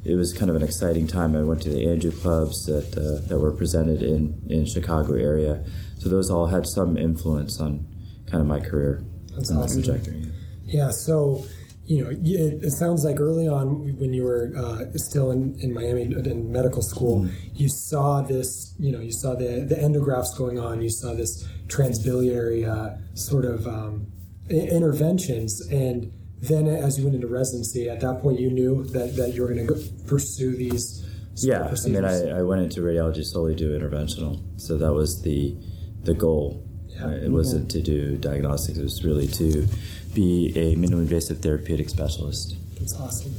it 0.03 0.15
was 0.15 0.33
kind 0.33 0.49
of 0.49 0.55
an 0.57 0.63
exciting 0.63 1.07
time. 1.07 1.35
I 1.35 1.43
went 1.43 1.61
to 1.63 1.69
the 1.69 1.87
Andrew 1.89 2.11
clubs 2.11 2.65
that 2.65 2.97
uh, 2.97 3.25
that 3.27 3.39
were 3.39 3.51
presented 3.53 4.03
in 4.03 4.41
in 4.49 4.65
Chicago 4.65 5.13
area, 5.15 5.63
so 5.97 6.09
those 6.09 6.29
all 6.29 6.47
had 6.47 6.67
some 6.67 6.97
influence 6.97 7.59
on 7.61 7.87
kind 8.29 8.41
of 8.41 8.47
my 8.47 8.59
career 8.59 9.03
That's 9.35 9.51
awesome. 9.51 9.81
trajectory. 9.81 10.31
Yeah, 10.65 10.91
so 10.91 11.45
you 11.93 12.03
know, 12.03 12.09
it, 12.09 12.63
it, 12.63 12.71
sounds 12.71 13.05
like 13.05 13.19
early 13.19 13.47
on 13.47 13.95
when 13.99 14.13
you 14.13 14.23
were 14.23 14.51
uh, 14.57 14.85
still 14.95 15.29
in, 15.29 15.55
in 15.59 15.73
Miami 15.73 16.01
in 16.03 16.51
medical 16.51 16.81
school, 16.81 17.21
mm-hmm. 17.21 17.35
you 17.53 17.69
saw 17.69 18.21
this, 18.21 18.73
you 18.79 18.91
know, 18.91 18.99
you 18.99 19.11
saw 19.11 19.35
the, 19.35 19.63
the 19.69 19.75
endografts 19.75 20.35
going 20.35 20.59
on, 20.59 20.81
you 20.81 20.89
saw 20.89 21.13
this 21.13 21.47
transbiliary 21.67 22.67
uh, 22.67 22.97
sort 23.13 23.45
of 23.45 23.67
um, 23.67 24.07
interventions, 24.49 25.61
and 25.67 26.11
then 26.41 26.67
as 26.67 26.97
you 26.97 27.03
went 27.03 27.15
into 27.15 27.27
residency, 27.27 27.87
at 27.89 27.99
that 27.99 28.21
point 28.21 28.39
you 28.39 28.49
knew 28.49 28.83
that, 28.85 29.15
that 29.15 29.35
you 29.35 29.43
were 29.43 29.53
going 29.53 29.67
to 29.67 29.75
pursue 30.07 30.55
these. 30.55 31.05
Yeah, 31.35 31.73
I 31.85 31.89
mean, 31.89 32.05
I, 32.05 32.39
I 32.39 32.41
went 32.41 32.63
into 32.63 32.81
radiology 32.81 33.23
solely 33.23 33.55
to 33.55 33.59
do 33.59 33.79
interventional, 33.79 34.41
so 34.57 34.77
that 34.77 34.93
was 34.93 35.21
the 35.21 35.55
the 36.03 36.13
goal. 36.13 36.63
Yeah. 36.89 37.09
It 37.09 37.31
wasn't 37.31 37.71
to 37.71 37.81
do 37.81 38.17
diagnostics; 38.17 38.77
it 38.77 38.83
was 38.83 39.03
really 39.03 39.27
to 39.27 39.67
be 40.13 40.53
a 40.55 40.75
minimally 40.75 41.01
invasive 41.01 41.39
therapeutic 41.39 41.89
specialist. 41.89 42.55
That's 42.79 42.95
awesome. 42.95 43.33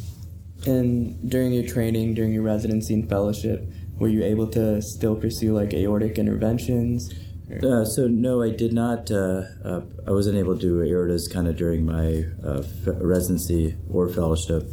And 0.67 1.31
during 1.31 1.53
your 1.53 1.67
training, 1.67 2.15
during 2.15 2.33
your 2.33 2.43
residency 2.43 2.95
and 2.95 3.09
fellowship, 3.09 3.69
were 3.99 4.09
you 4.09 4.25
able 4.25 4.49
to 4.49 4.81
still 4.83 5.15
pursue 5.15 5.55
like 5.55 5.75
aortic 5.75 6.19
interventions? 6.19 7.13
Uh, 7.63 7.85
so 7.85 8.09
no, 8.09 8.43
I 8.43 8.51
did 8.51 8.73
not. 8.73 9.11
Uh, 9.11 9.43
uh, 9.65 9.83
I 10.07 10.11
wasn't 10.11 10.39
able 10.39 10.55
to 10.55 10.61
do 10.61 10.79
aortas 10.79 11.31
kind 11.31 11.47
of 11.47 11.57
during 11.57 11.85
my 11.85 12.25
uh, 12.45 12.63
residency 12.87 13.77
or 13.91 14.09
fellowship. 14.09 14.69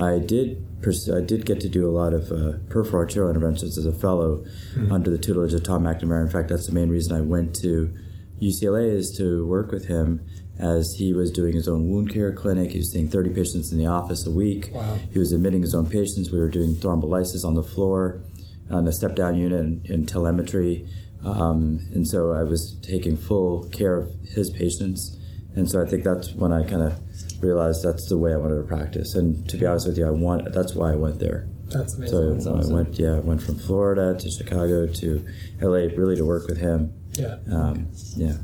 I 0.00 0.18
did. 0.18 0.66
Pers- 0.82 1.10
I 1.10 1.20
did 1.20 1.46
get 1.46 1.60
to 1.60 1.68
do 1.68 1.88
a 1.88 1.92
lot 1.92 2.14
of 2.14 2.32
uh, 2.32 2.58
peripheral 2.68 3.02
arterial 3.02 3.30
interventions 3.30 3.78
as 3.78 3.86
a 3.86 3.92
fellow 3.92 4.38
mm-hmm. 4.74 4.90
under 4.90 5.10
the 5.10 5.18
tutelage 5.18 5.54
of 5.54 5.62
Tom 5.62 5.84
McNamara. 5.84 6.22
In 6.22 6.30
fact, 6.30 6.48
that's 6.48 6.66
the 6.66 6.72
main 6.72 6.88
reason 6.88 7.14
I 7.14 7.20
went 7.20 7.54
to 7.56 7.94
UCLA 8.40 8.90
is 8.90 9.16
to 9.18 9.46
work 9.46 9.70
with 9.70 9.86
him 9.86 10.26
as 10.58 10.94
he 10.98 11.12
was 11.12 11.30
doing 11.30 11.52
his 11.52 11.68
own 11.68 11.88
wound 11.88 12.12
care 12.12 12.32
clinic. 12.32 12.70
He 12.70 12.78
was 12.78 12.92
seeing 12.92 13.08
30 13.08 13.30
patients 13.30 13.72
in 13.72 13.78
the 13.78 13.86
office 13.86 14.26
a 14.26 14.30
week. 14.30 14.70
Wow. 14.72 14.98
He 15.12 15.18
was 15.18 15.32
admitting 15.32 15.62
his 15.62 15.74
own 15.74 15.88
patients. 15.88 16.30
We 16.30 16.38
were 16.38 16.48
doing 16.48 16.74
thrombolysis 16.74 17.44
on 17.44 17.54
the 17.54 17.62
floor 17.62 18.22
on 18.70 18.84
the 18.84 18.92
step 18.92 19.14
down 19.14 19.36
unit 19.36 19.60
in, 19.60 19.82
in 19.84 20.06
telemetry. 20.06 20.86
Um, 21.24 21.80
and 21.92 22.06
so 22.06 22.32
I 22.32 22.42
was 22.42 22.76
taking 22.82 23.16
full 23.16 23.68
care 23.70 23.96
of 23.96 24.10
his 24.34 24.50
patients. 24.50 25.18
And 25.56 25.70
so 25.70 25.82
I 25.82 25.86
think 25.86 26.04
that's 26.04 26.32
when 26.32 26.52
I 26.52 26.64
kind 26.64 26.82
of 26.82 27.00
realized 27.42 27.82
that's 27.84 28.08
the 28.08 28.18
way 28.18 28.32
I 28.32 28.36
wanted 28.36 28.56
to 28.56 28.64
practice. 28.64 29.14
And 29.14 29.48
to 29.48 29.56
be 29.56 29.66
honest 29.66 29.86
with 29.86 29.98
you, 29.98 30.06
I 30.06 30.10
want 30.10 30.52
that's 30.52 30.74
why 30.74 30.92
I 30.92 30.96
went 30.96 31.20
there. 31.20 31.48
That's 31.66 31.94
amazing. 31.94 32.40
So 32.40 32.54
that's 32.54 32.70
I 32.70 32.72
went, 32.72 32.98
yeah, 32.98 33.16
I 33.16 33.20
went 33.20 33.42
from 33.42 33.58
Florida 33.58 34.16
to 34.18 34.30
Chicago 34.30 34.86
to 34.86 35.24
LA, 35.60 35.88
really 35.96 36.16
to 36.16 36.24
work 36.24 36.46
with 36.46 36.58
him. 36.58 36.92
Yeah. 37.14 37.36
Um, 37.52 37.88
yeah. 38.16 38.34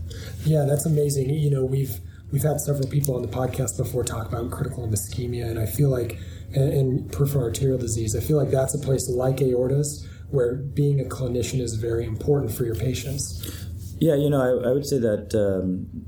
Yeah, 0.44 0.64
that's 0.64 0.86
amazing. 0.86 1.30
You 1.30 1.50
know, 1.50 1.64
we've 1.64 1.98
we've 2.32 2.42
had 2.42 2.60
several 2.60 2.88
people 2.88 3.16
on 3.16 3.22
the 3.22 3.28
podcast 3.28 3.76
before 3.76 4.04
talk 4.04 4.28
about 4.28 4.50
critical 4.50 4.86
ischemia, 4.88 5.48
and 5.50 5.58
I 5.58 5.66
feel 5.66 5.88
like 5.88 6.18
in 6.52 7.08
peripheral 7.10 7.44
arterial 7.44 7.78
disease, 7.78 8.16
I 8.16 8.20
feel 8.20 8.36
like 8.36 8.50
that's 8.50 8.74
a 8.74 8.78
place 8.78 9.08
like 9.08 9.36
aortas 9.36 10.06
where 10.30 10.54
being 10.54 11.00
a 11.00 11.04
clinician 11.04 11.60
is 11.60 11.74
very 11.74 12.04
important 12.04 12.52
for 12.52 12.64
your 12.64 12.76
patients. 12.76 13.66
Yeah, 13.98 14.14
you 14.14 14.30
know, 14.30 14.40
I, 14.40 14.70
I 14.70 14.72
would 14.72 14.86
say 14.86 14.98
that 14.98 15.34
um, 15.34 16.06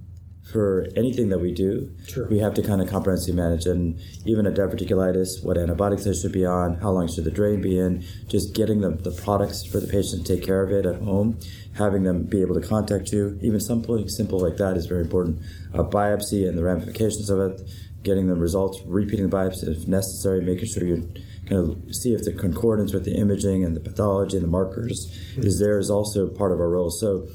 for 0.51 0.87
anything 0.97 1.29
that 1.29 1.39
we 1.39 1.53
do, 1.53 1.91
we 2.29 2.39
have 2.41 2.53
to 2.55 2.63
kind 2.63 2.83
of 2.83 2.89
comprehensively 2.89 3.41
manage. 3.41 3.67
And 3.67 4.01
even 4.27 4.47
a 4.47 4.51
diverticulitis, 4.51 5.45
what 5.45 5.57
antibiotics 5.57 6.05
they 6.05 6.15
should 6.15 6.33
be 6.33 6.45
on, 6.45 6.75
how 6.77 6.91
long 6.91 7.09
should 7.09 7.25
the 7.25 7.31
drain 7.31 7.63
be 7.63 7.79
in, 7.79 8.05
just 8.29 8.55
getting 8.55 8.81
the, 8.81 8.91
the 8.91 9.13
products 9.13 9.65
for 9.65 9.81
the 9.81 9.87
patient 9.87 10.27
to 10.27 10.37
take 10.37 10.45
care 10.45 10.63
of 10.63 10.73
it 10.73 10.85
at 10.85 11.01
home, 11.01 11.39
having 11.75 12.03
them 12.03 12.25
be 12.25 12.43
able 12.43 12.61
to 12.61 12.67
contact 12.67 13.13
you, 13.13 13.39
even 13.41 13.61
something 13.61 14.09
simple 14.09 14.41
like 14.41 14.57
that 14.57 14.77
is 14.77 14.87
very 14.87 15.03
important. 15.03 15.41
A 15.73 15.85
biopsy 15.85 16.47
and 16.47 16.59
the 16.59 16.65
ramifications 16.65 17.31
of 17.31 17.39
it, 17.39 17.63
getting 18.03 18.27
the 18.27 18.35
results, 18.35 18.81
repeating 18.85 19.29
the 19.29 19.35
biopsy 19.35 19.69
if 19.69 19.87
necessary, 19.87 20.43
making 20.43 20.67
sure 20.67 20.85
you 20.85 21.09
kind 21.49 21.71
of 21.71 21.95
see 21.95 22.15
if 22.15 22.25
the 22.25 22.33
concordance 22.33 22.93
with 22.93 23.05
the 23.05 23.15
imaging 23.15 23.65
and 23.65 23.77
the 23.77 23.81
pathology 23.81 24.37
and 24.37 24.45
the 24.45 24.51
markers 24.51 25.11
mm-hmm. 25.33 25.47
is 25.47 25.59
there 25.59 25.79
is 25.79 25.91
also 25.91 26.29
part 26.29 26.53
of 26.53 26.61
our 26.61 26.69
role. 26.69 26.91
So, 26.91 27.27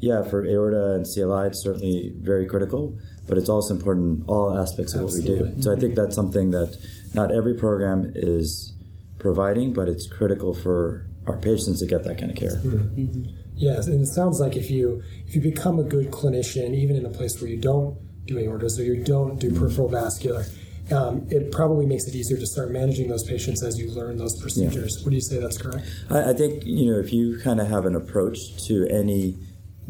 yeah, 0.00 0.22
for 0.22 0.46
aorta 0.46 0.94
and 0.94 1.04
CLI, 1.04 1.48
it's 1.48 1.62
certainly 1.62 2.12
very 2.16 2.46
critical, 2.46 2.98
but 3.28 3.38
it's 3.38 3.48
also 3.48 3.74
important 3.74 4.20
in 4.20 4.24
all 4.26 4.58
aspects 4.58 4.94
of 4.94 5.02
Absolutely. 5.02 5.38
what 5.38 5.48
we 5.48 5.56
do. 5.56 5.62
So 5.62 5.72
I 5.72 5.76
think 5.78 5.94
that's 5.94 6.14
something 6.14 6.50
that 6.50 6.76
not 7.14 7.30
every 7.32 7.54
program 7.54 8.12
is 8.14 8.72
providing, 9.18 9.72
but 9.72 9.88
it's 9.88 10.06
critical 10.06 10.54
for 10.54 11.06
our 11.26 11.36
patients 11.36 11.80
to 11.80 11.86
get 11.86 12.04
that 12.04 12.18
kind 12.18 12.30
of 12.30 12.36
care. 12.36 12.56
Mm-hmm. 12.56 13.00
mm-hmm. 13.00 13.36
Yes, 13.56 13.88
and 13.88 14.00
it 14.00 14.06
sounds 14.06 14.40
like 14.40 14.56
if 14.56 14.70
you 14.70 15.02
if 15.26 15.34
you 15.34 15.42
become 15.42 15.78
a 15.78 15.82
good 15.82 16.10
clinician, 16.10 16.74
even 16.74 16.96
in 16.96 17.04
a 17.04 17.10
place 17.10 17.38
where 17.42 17.50
you 17.50 17.58
don't 17.58 17.94
do 18.24 18.36
aortas 18.36 18.78
or 18.78 18.84
you 18.84 19.04
don't 19.04 19.38
do 19.38 19.52
peripheral 19.52 19.86
vascular, 19.86 20.46
um, 20.90 21.26
it 21.28 21.52
probably 21.52 21.84
makes 21.84 22.06
it 22.06 22.14
easier 22.14 22.38
to 22.38 22.46
start 22.46 22.70
managing 22.70 23.08
those 23.08 23.22
patients 23.22 23.62
as 23.62 23.78
you 23.78 23.90
learn 23.90 24.16
those 24.16 24.40
procedures. 24.40 24.96
Yeah. 24.98 25.04
Would 25.04 25.12
you 25.12 25.20
say 25.20 25.38
that's 25.38 25.58
correct? 25.58 25.86
I, 26.08 26.30
I 26.30 26.32
think 26.32 26.64
you 26.64 26.90
know 26.90 26.98
if 26.98 27.12
you 27.12 27.38
kind 27.44 27.60
of 27.60 27.68
have 27.68 27.84
an 27.84 27.94
approach 27.94 28.38
to 28.68 28.88
any 28.88 29.36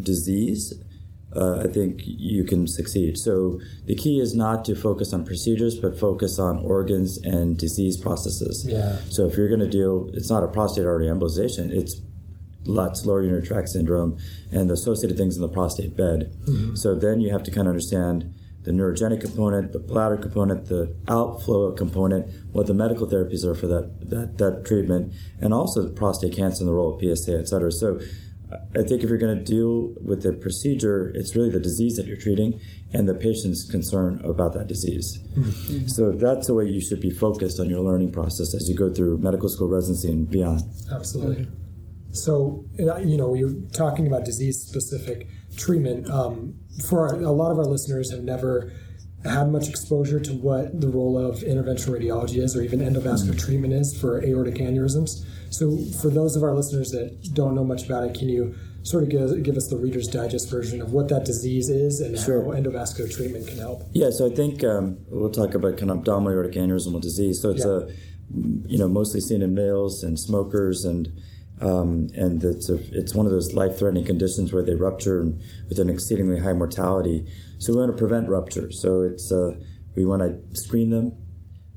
disease, 0.02 0.74
uh, 1.34 1.60
I 1.60 1.68
think 1.68 2.02
you 2.04 2.44
can 2.44 2.66
succeed. 2.66 3.16
So 3.16 3.60
the 3.86 3.94
key 3.94 4.18
is 4.18 4.34
not 4.34 4.64
to 4.64 4.74
focus 4.74 5.12
on 5.12 5.24
procedures, 5.24 5.76
but 5.76 5.98
focus 5.98 6.38
on 6.38 6.58
organs 6.58 7.18
and 7.18 7.56
disease 7.56 7.96
processes. 7.96 8.66
Yeah. 8.66 8.98
So 9.10 9.26
if 9.26 9.36
you're 9.36 9.48
going 9.48 9.60
to 9.60 9.68
deal, 9.68 10.10
it's 10.12 10.30
not 10.30 10.42
a 10.42 10.48
prostate 10.48 10.86
artery 10.86 11.06
embolization; 11.06 11.70
it's 11.70 12.00
LUTS, 12.64 13.06
lower 13.06 13.22
urinary 13.22 13.46
tract 13.46 13.68
syndrome, 13.68 14.18
and 14.50 14.68
the 14.68 14.74
associated 14.74 15.16
things 15.16 15.36
in 15.36 15.42
the 15.42 15.48
prostate 15.48 15.96
bed. 15.96 16.36
Mm-hmm. 16.48 16.74
So 16.74 16.94
then 16.94 17.20
you 17.20 17.30
have 17.30 17.42
to 17.44 17.50
kind 17.50 17.66
of 17.66 17.72
understand 17.72 18.34
the 18.62 18.72
neurogenic 18.72 19.22
component, 19.22 19.72
the 19.72 19.78
bladder 19.78 20.18
component, 20.18 20.66
the 20.66 20.94
outflow 21.08 21.72
component, 21.72 22.26
what 22.52 22.66
the 22.66 22.74
medical 22.74 23.06
therapies 23.06 23.44
are 23.44 23.54
for 23.54 23.66
that 23.68 24.10
that, 24.10 24.38
that 24.38 24.66
treatment, 24.66 25.12
and 25.40 25.54
also 25.54 25.82
the 25.82 25.90
prostate 25.90 26.34
cancer 26.34 26.62
and 26.62 26.68
the 26.68 26.74
role 26.74 26.94
of 26.94 27.00
PSA, 27.00 27.38
et 27.38 27.48
cetera. 27.48 27.72
So 27.72 28.00
I 28.52 28.82
think 28.82 29.02
if 29.02 29.08
you're 29.08 29.18
going 29.18 29.38
to 29.38 29.44
deal 29.44 29.94
with 30.00 30.22
the 30.22 30.32
procedure, 30.32 31.12
it's 31.14 31.36
really 31.36 31.50
the 31.50 31.60
disease 31.60 31.96
that 31.96 32.06
you're 32.06 32.16
treating 32.16 32.60
and 32.92 33.08
the 33.08 33.14
patient's 33.14 33.68
concern 33.70 34.20
about 34.24 34.54
that 34.54 34.66
disease. 34.66 35.18
Mm-hmm. 35.36 35.86
So 35.86 36.12
that's 36.12 36.46
the 36.46 36.54
way 36.54 36.64
you 36.64 36.80
should 36.80 37.00
be 37.00 37.10
focused 37.10 37.60
on 37.60 37.70
your 37.70 37.80
learning 37.80 38.12
process 38.12 38.54
as 38.54 38.68
you 38.68 38.76
go 38.76 38.92
through 38.92 39.18
medical 39.18 39.48
school 39.48 39.68
residency 39.68 40.10
and 40.10 40.28
beyond. 40.28 40.62
Absolutely. 40.92 41.46
So, 42.12 42.64
you 42.76 43.16
know, 43.16 43.34
you're 43.34 43.54
talking 43.72 44.06
about 44.06 44.24
disease 44.24 44.60
specific 44.60 45.28
treatment. 45.56 46.10
Um, 46.10 46.54
for 46.88 47.08
our, 47.08 47.14
a 47.14 47.30
lot 47.30 47.52
of 47.52 47.58
our 47.58 47.64
listeners 47.64 48.10
have 48.10 48.22
never 48.22 48.72
had 49.24 49.50
much 49.52 49.68
exposure 49.68 50.18
to 50.18 50.32
what 50.32 50.80
the 50.80 50.88
role 50.88 51.18
of 51.18 51.40
interventional 51.40 51.98
radiology 51.98 52.38
is 52.42 52.56
or 52.56 52.62
even 52.62 52.80
endovascular 52.80 53.30
mm-hmm. 53.30 53.36
treatment 53.36 53.74
is 53.74 53.96
for 53.98 54.24
aortic 54.24 54.54
aneurysms. 54.54 55.24
So, 55.50 55.76
for 56.00 56.10
those 56.10 56.36
of 56.36 56.42
our 56.42 56.54
listeners 56.54 56.90
that 56.92 57.34
don't 57.34 57.54
know 57.54 57.64
much 57.64 57.84
about 57.84 58.04
it, 58.04 58.14
can 58.18 58.28
you 58.28 58.54
sort 58.82 59.02
of 59.02 59.10
give, 59.10 59.42
give 59.42 59.56
us 59.56 59.68
the 59.68 59.76
Reader's 59.76 60.08
Digest 60.08 60.48
version 60.48 60.80
of 60.80 60.92
what 60.92 61.08
that 61.08 61.24
disease 61.24 61.68
is 61.68 62.00
and 62.00 62.18
sure. 62.18 62.42
how 62.44 62.50
endovascular 62.52 63.14
treatment 63.14 63.46
can 63.46 63.58
help? 63.58 63.82
Yeah, 63.92 64.10
so 64.10 64.30
I 64.30 64.34
think 64.34 64.64
um, 64.64 64.98
we'll 65.08 65.30
talk 65.30 65.54
about 65.54 65.76
kind 65.76 65.90
of 65.90 65.98
abdominal 65.98 66.32
aortic 66.32 66.54
aneurysmal 66.54 67.00
disease. 67.00 67.42
So, 67.42 67.50
it's 67.50 67.64
yeah. 67.64 67.88
a 67.88 68.10
you 68.68 68.78
know 68.78 68.88
mostly 68.88 69.20
seen 69.20 69.42
in 69.42 69.54
males 69.54 70.04
and 70.04 70.18
smokers 70.18 70.84
and 70.84 71.08
um, 71.60 72.08
and 72.14 72.42
it's, 72.42 72.70
a, 72.70 72.78
it's 72.96 73.14
one 73.14 73.26
of 73.26 73.32
those 73.32 73.52
life-threatening 73.52 74.06
conditions 74.06 74.50
where 74.50 74.62
they 74.62 74.74
rupture 74.74 75.30
with 75.68 75.78
an 75.78 75.90
exceedingly 75.90 76.40
high 76.40 76.54
mortality. 76.54 77.30
So 77.58 77.74
we 77.74 77.80
want 77.80 77.92
to 77.92 77.98
prevent 77.98 78.30
rupture. 78.30 78.72
So 78.72 79.02
it's 79.02 79.30
uh, 79.30 79.56
we 79.94 80.06
want 80.06 80.22
to 80.22 80.56
screen 80.56 80.88
them, 80.88 81.12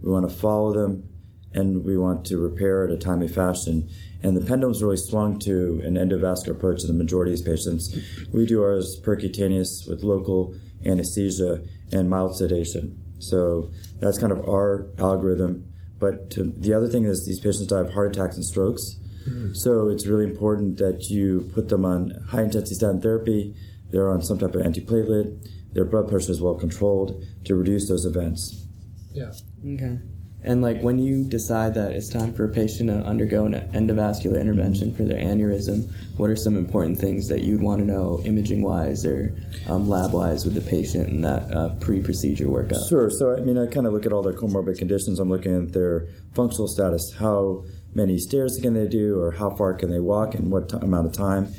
we 0.02 0.12
want 0.12 0.30
to 0.30 0.34
follow 0.34 0.72
them, 0.74 1.10
and 1.54 1.84
we 1.84 1.98
want 1.98 2.26
to 2.26 2.38
repair 2.38 2.86
it 2.86 2.92
at 2.92 2.98
a 2.98 3.00
timely 3.00 3.28
fashion. 3.28 3.90
And 4.22 4.38
the 4.38 4.46
pendulum's 4.46 4.82
really 4.82 4.98
swung 4.98 5.38
to 5.40 5.82
an 5.84 5.96
endovascular 5.96 6.52
approach 6.52 6.82
in 6.82 6.88
the 6.88 6.94
majority 6.94 7.34
of 7.34 7.38
these 7.38 7.46
patients. 7.46 7.96
We 8.32 8.46
do 8.46 8.64
ours 8.64 9.00
percutaneous 9.04 9.88
with 9.88 10.04
local 10.04 10.56
anesthesia 10.86 11.62
and 11.92 12.10
mild 12.10 12.38
sedation. 12.38 13.00
So 13.20 13.72
that's 14.00 14.18
kind 14.18 14.32
of 14.32 14.40
our 14.48 14.88
algorithm. 14.98 15.72
But 16.00 16.30
to, 16.32 16.44
the 16.44 16.74
other 16.74 16.88
thing 16.88 17.06
is 17.06 17.26
these 17.26 17.40
patients 17.40 17.68
die 17.68 17.80
of 17.80 17.94
heart 17.94 18.16
attacks 18.16 18.36
and 18.36 18.46
strokes. 18.46 19.00
Mm-hmm. 19.28 19.54
So 19.54 19.88
it's 19.88 20.06
really 20.06 20.26
important 20.26 20.78
that 20.78 21.10
you 21.10 21.50
put 21.54 21.70
them 21.70 21.86
on 21.86 22.12
high 22.30 22.44
intensity 22.44 22.76
statin 22.76 23.02
therapy. 23.02 23.56
They're 23.92 24.10
on 24.10 24.22
some 24.22 24.40
type 24.40 24.56
of 24.56 24.62
antiplatelet. 24.62 25.48
Their 25.74 25.86
blood 25.86 26.10
pressure 26.10 26.32
is 26.32 26.42
well 26.42 26.56
controlled 26.56 27.24
to 27.46 27.56
reduce 27.56 27.88
those 27.88 28.06
events. 28.06 28.66
Yeah. 29.14 29.32
Okay. 29.66 30.00
And 30.44 30.62
like 30.62 30.82
when 30.82 31.00
you 31.00 31.24
decide 31.24 31.74
that 31.76 31.94
it's 31.94 32.10
time 32.10 32.34
for 32.34 32.44
a 32.46 32.50
patient 32.50 32.90
to 32.90 32.96
undergo 32.96 33.46
an 33.46 33.54
endovascular 33.72 34.40
intervention 34.40 34.94
for 34.94 35.04
their 35.04 35.20
aneurysm, 35.20 35.90
what 36.18 36.30
are 36.30 36.36
some 36.36 36.58
important 36.58 37.00
things 37.00 37.28
that 37.30 37.42
you'd 37.42 37.62
want 37.62 37.80
to 37.80 37.86
know 37.86 38.22
imaging 38.26 38.62
wise 38.62 39.06
or 39.06 39.34
um, 39.68 39.88
lab 39.88 40.12
wise 40.12 40.44
with 40.44 40.54
the 40.54 40.62
patient 40.62 41.10
in 41.10 41.22
that 41.22 41.50
uh, 41.54 41.70
pre 41.80 42.02
procedure 42.02 42.48
workup? 42.48 42.90
Sure. 42.90 43.10
So, 43.10 43.38
I 43.38 43.40
mean, 43.40 43.58
I 43.58 43.68
kind 43.68 43.88
of 43.88 43.94
look 43.94 44.06
at 44.06 44.12
all 44.12 44.22
their 44.22 44.34
comorbid 44.34 44.78
conditions. 44.78 45.20
I'm 45.20 45.30
looking 45.30 45.56
at 45.56 45.72
their 45.72 46.08
functional 46.34 46.68
status, 46.68 47.14
how 47.18 47.64
many 47.96 48.18
stairs 48.18 48.60
can 48.62 48.74
they 48.74 48.88
do, 48.88 49.20
or 49.22 49.32
how 49.32 49.50
far 49.52 49.74
can 49.74 49.92
they 49.92 50.00
walk, 50.00 50.36
and 50.36 50.52
what 50.52 50.70
t- 50.70 50.78
amount 50.82 51.08
of 51.08 51.14
time. 51.14 51.54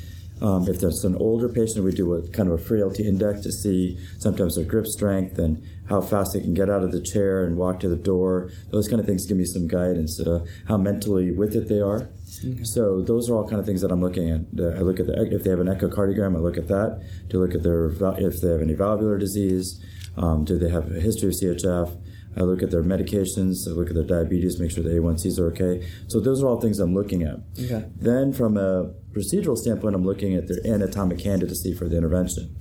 Um, 0.45 0.69
if 0.69 0.79
there's 0.79 1.03
an 1.07 1.17
older 1.17 1.49
patient, 1.49 1.87
we 1.87 1.93
do 1.93 2.13
a 2.13 2.29
kind 2.29 2.51
of 2.51 2.61
a 2.61 2.63
frailty 2.63 3.09
index 3.09 3.41
to 3.41 3.51
see 3.51 3.99
sometimes 4.19 4.57
their 4.57 4.67
grip 4.67 4.87
strength 4.87 5.39
and 5.39 5.65
how 5.89 6.03
fast 6.03 6.35
they 6.35 6.41
can 6.41 6.53
get 6.53 6.69
out 6.69 6.83
of 6.83 6.93
the 6.93 7.01
chair 7.01 7.45
and 7.47 7.57
walk 7.57 7.81
to 7.81 7.89
the 7.89 7.97
door. 7.97 8.51
Those 8.71 8.87
kind 8.87 9.01
of 9.01 9.07
things 9.07 9.25
give 9.25 9.39
me 9.39 9.47
some 9.47 9.67
guidance. 9.67 10.21
Uh, 10.21 10.45
how 10.69 10.77
mentally 10.77 11.31
with 11.31 11.57
it 11.57 11.71
they 11.71 11.81
are. 11.81 12.11
Okay. 12.45 12.63
So 12.63 13.01
those 13.01 13.31
are 13.31 13.37
all 13.37 13.49
kind 13.49 13.59
of 13.59 13.65
things 13.65 13.81
that 13.81 13.91
I'm 13.91 14.03
looking 14.03 14.29
at. 14.29 14.41
Uh, 14.59 14.77
I 14.77 14.81
look 14.81 15.01
at 15.01 15.07
the, 15.07 15.35
if 15.35 15.45
they 15.45 15.51
have 15.51 15.61
an 15.61 15.67
echocardiogram, 15.67 16.37
I 16.37 16.41
look 16.41 16.59
at 16.59 16.69
that 16.69 17.03
to 17.31 17.39
look 17.39 17.55
at 17.55 17.63
their 17.63 17.87
if 18.19 18.43
they 18.43 18.51
have 18.51 18.61
any 18.61 18.75
valvular 18.75 19.17
disease. 19.17 19.83
Um, 20.19 20.45
do 20.45 20.59
they 20.59 20.69
have 20.69 20.95
a 20.95 21.01
history 21.01 21.31
of 21.31 21.35
CHF? 21.37 21.97
I 22.37 22.43
look 22.43 22.62
at 22.62 22.71
their 22.71 22.83
medications, 22.83 23.69
I 23.69 23.71
look 23.71 23.88
at 23.88 23.95
their 23.95 24.05
diabetes, 24.05 24.59
make 24.59 24.71
sure 24.71 24.83
the 24.83 24.91
A1Cs 24.91 25.38
are 25.38 25.49
okay. 25.49 25.88
So 26.09 26.21
those 26.21 26.43
are 26.43 26.49
all 26.49 26.61
things 26.61 26.79
I'm 26.79 26.95
looking 26.95 27.23
at. 27.23 27.37
Okay. 27.59 27.88
Then 27.97 28.33
from 28.33 28.57
a 28.57 28.93
procedural 29.12 29.57
standpoint, 29.57 29.95
I'm 29.95 30.05
looking 30.05 30.35
at 30.35 30.49
their 30.49 30.59
anatomic 30.67 31.19
candidacy 31.19 31.73
for 31.75 31.88
the 31.88 31.97
intervention. 31.97 32.57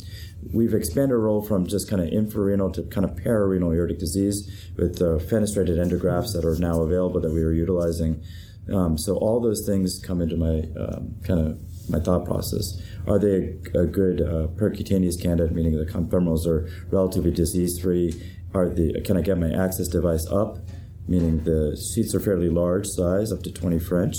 We've 0.54 0.74
expanded 0.74 1.12
our 1.12 1.20
role 1.20 1.42
from 1.42 1.66
just 1.68 1.90
kind 1.90 2.02
of 2.02 2.10
infrarenal 2.10 2.74
to 2.74 2.84
kind 2.84 3.06
of 3.06 3.16
pararenal 3.16 3.76
aortic 3.76 4.00
disease 4.00 4.72
with 4.78 5.00
the 5.00 5.18
fenestrated 5.18 5.78
endografts 5.78 6.34
that 6.34 6.46
are 6.46 6.58
now 6.60 6.82
available 6.82 7.22
that 7.22 7.32
we 7.32 7.42
are 7.42 7.54
utilizing. 7.54 8.24
Um, 8.72 8.98
so 8.98 9.18
all 9.18 9.42
those 9.42 9.66
things 9.66 10.00
come 10.00 10.22
into 10.22 10.38
my 10.38 10.64
um, 10.80 11.16
kind 11.24 11.40
of 11.40 11.60
my 11.90 12.00
thought 12.00 12.26
process. 12.26 12.82
Are 13.08 13.20
they 13.20 13.58
a, 13.74 13.82
a 13.82 13.86
good 13.86 14.22
uh, 14.22 14.48
percutaneous 14.56 15.22
candidate, 15.22 15.54
meaning 15.54 15.78
the 15.78 15.86
common 15.86 16.10
femorals 16.10 16.46
are 16.46 16.70
relatively 16.90 17.32
disease 17.32 17.80
free? 17.80 18.14
Are 18.54 18.70
the 18.70 19.02
can 19.02 19.18
I 19.18 19.22
get 19.22 19.38
my 19.38 19.52
access 19.52 19.88
device 19.88 20.28
up, 20.28 20.60
meaning 21.08 21.44
the 21.44 21.76
sheaths 21.76 22.14
are 22.14 22.20
fairly 22.20 22.50
large 22.50 22.88
size, 22.88 23.32
up 23.32 23.44
to 23.44 23.52
20 23.52 23.80
French? 23.80 24.18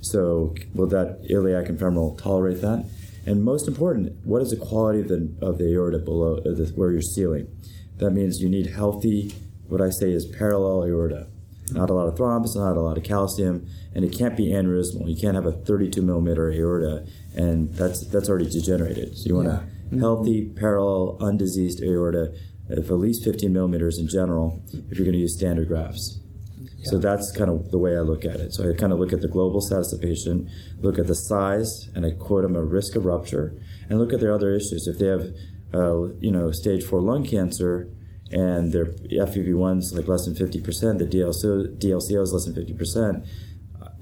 So 0.00 0.54
will 0.74 0.86
that 0.88 1.24
iliac 1.28 1.68
and 1.68 1.78
femoral 1.78 2.16
tolerate 2.16 2.60
that? 2.60 2.88
And 3.26 3.42
most 3.42 3.66
important, 3.66 4.12
what 4.24 4.42
is 4.42 4.50
the 4.50 4.56
quality 4.56 5.00
of 5.00 5.08
the, 5.08 5.32
of 5.40 5.58
the 5.58 5.72
aorta 5.72 5.98
below 5.98 6.38
uh, 6.38 6.42
the, 6.42 6.72
where 6.76 6.92
you're 6.92 7.00
sealing? 7.00 7.48
That 7.96 8.10
means 8.10 8.42
you 8.42 8.48
need 8.48 8.66
healthy, 8.66 9.34
what 9.66 9.80
I 9.80 9.90
say 9.90 10.10
is 10.10 10.26
parallel 10.26 10.84
aorta. 10.84 11.28
Not 11.70 11.88
a 11.88 11.94
lot 11.94 12.08
of 12.08 12.16
thrombus, 12.16 12.54
not 12.54 12.76
a 12.76 12.80
lot 12.80 12.98
of 12.98 13.04
calcium, 13.04 13.66
and 13.94 14.04
it 14.04 14.12
can't 14.12 14.36
be 14.36 14.48
aneurysmal. 14.48 15.08
You 15.08 15.16
can't 15.16 15.34
have 15.34 15.46
a 15.46 15.52
32 15.52 16.02
millimeter 16.02 16.52
aorta, 16.52 17.06
and 17.34 17.72
that's 17.72 18.06
that's 18.08 18.28
already 18.28 18.50
degenerated. 18.50 19.16
So 19.16 19.28
you 19.28 19.34
want 19.36 19.48
yeah. 19.48 19.96
a 19.96 19.98
healthy, 19.98 20.44
parallel, 20.44 21.16
undiseased 21.20 21.82
aorta 21.82 22.34
of 22.70 22.90
at 22.90 22.94
least 22.94 23.24
15 23.24 23.52
millimeters 23.52 23.98
in 23.98 24.08
general 24.08 24.62
if 24.72 24.98
you're 24.98 25.04
going 25.04 25.12
to 25.12 25.18
use 25.18 25.36
standard 25.36 25.68
grafts. 25.68 26.20
Yeah. 26.60 26.90
So 26.90 26.98
that's 26.98 27.30
kind 27.32 27.50
of 27.50 27.70
the 27.70 27.78
way 27.78 27.96
I 27.96 28.00
look 28.00 28.24
at 28.24 28.36
it. 28.36 28.52
So 28.52 28.68
I 28.68 28.74
kind 28.74 28.92
of 28.92 28.98
look 28.98 29.12
at 29.12 29.20
the 29.20 29.28
global 29.28 29.60
status 29.60 29.92
of 29.92 30.00
the 30.00 30.06
patient, 30.06 30.48
look 30.80 30.98
at 30.98 31.06
the 31.06 31.14
size, 31.14 31.88
and 31.94 32.04
I 32.06 32.10
quote 32.12 32.42
them 32.42 32.56
a 32.56 32.62
risk 32.62 32.96
of 32.96 33.04
rupture, 33.04 33.54
and 33.88 33.98
look 33.98 34.12
at 34.12 34.20
their 34.20 34.32
other 34.32 34.54
issues. 34.54 34.86
If 34.86 34.98
they 34.98 35.06
have, 35.06 35.26
uh, 35.72 36.14
you 36.20 36.30
know, 36.30 36.50
stage 36.52 36.84
four 36.84 37.00
lung 37.00 37.24
cancer, 37.24 37.88
and 38.30 38.72
their 38.72 38.86
FEV1 38.86 39.78
is 39.78 39.94
like 39.94 40.08
less 40.08 40.24
than 40.24 40.34
50%, 40.34 40.98
the 40.98 41.06
DLCO, 41.06 41.78
DLCO 41.78 42.22
is 42.22 42.32
less 42.32 42.46
than 42.46 42.54
50%, 42.54 43.26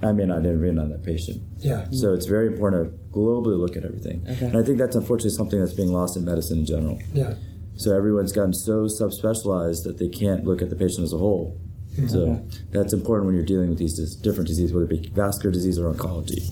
I 0.02 0.12
may 0.12 0.24
not 0.24 0.38
intervene 0.38 0.78
on 0.78 0.88
that 0.90 1.04
patient. 1.04 1.42
Yeah. 1.58 1.86
So 1.92 2.12
it's 2.12 2.26
very 2.26 2.48
important 2.48 2.92
to 2.92 3.16
globally 3.16 3.58
look 3.58 3.76
at 3.76 3.84
everything. 3.84 4.26
Okay. 4.28 4.46
And 4.46 4.56
I 4.56 4.62
think 4.62 4.78
that's 4.78 4.96
unfortunately 4.96 5.36
something 5.36 5.60
that's 5.60 5.74
being 5.74 5.92
lost 5.92 6.16
in 6.16 6.24
medicine 6.24 6.58
in 6.60 6.66
general. 6.66 7.00
Yeah. 7.12 7.34
So 7.82 7.96
everyone's 7.96 8.32
gotten 8.32 8.54
so 8.54 8.84
subspecialized 8.84 9.84
that 9.84 9.98
they 9.98 10.08
can't 10.08 10.44
look 10.44 10.62
at 10.62 10.70
the 10.70 10.76
patient 10.76 11.04
as 11.04 11.12
a 11.12 11.18
whole. 11.18 11.60
Mm-hmm. 11.94 12.08
So 12.08 12.46
that's 12.70 12.92
important 12.92 13.26
when 13.26 13.34
you're 13.34 13.44
dealing 13.44 13.68
with 13.68 13.78
these 13.78 14.16
different 14.16 14.48
diseases, 14.48 14.72
whether 14.72 14.86
it 14.86 15.02
be 15.02 15.10
vascular 15.10 15.52
disease 15.52 15.78
or 15.78 15.92
oncology. 15.92 16.50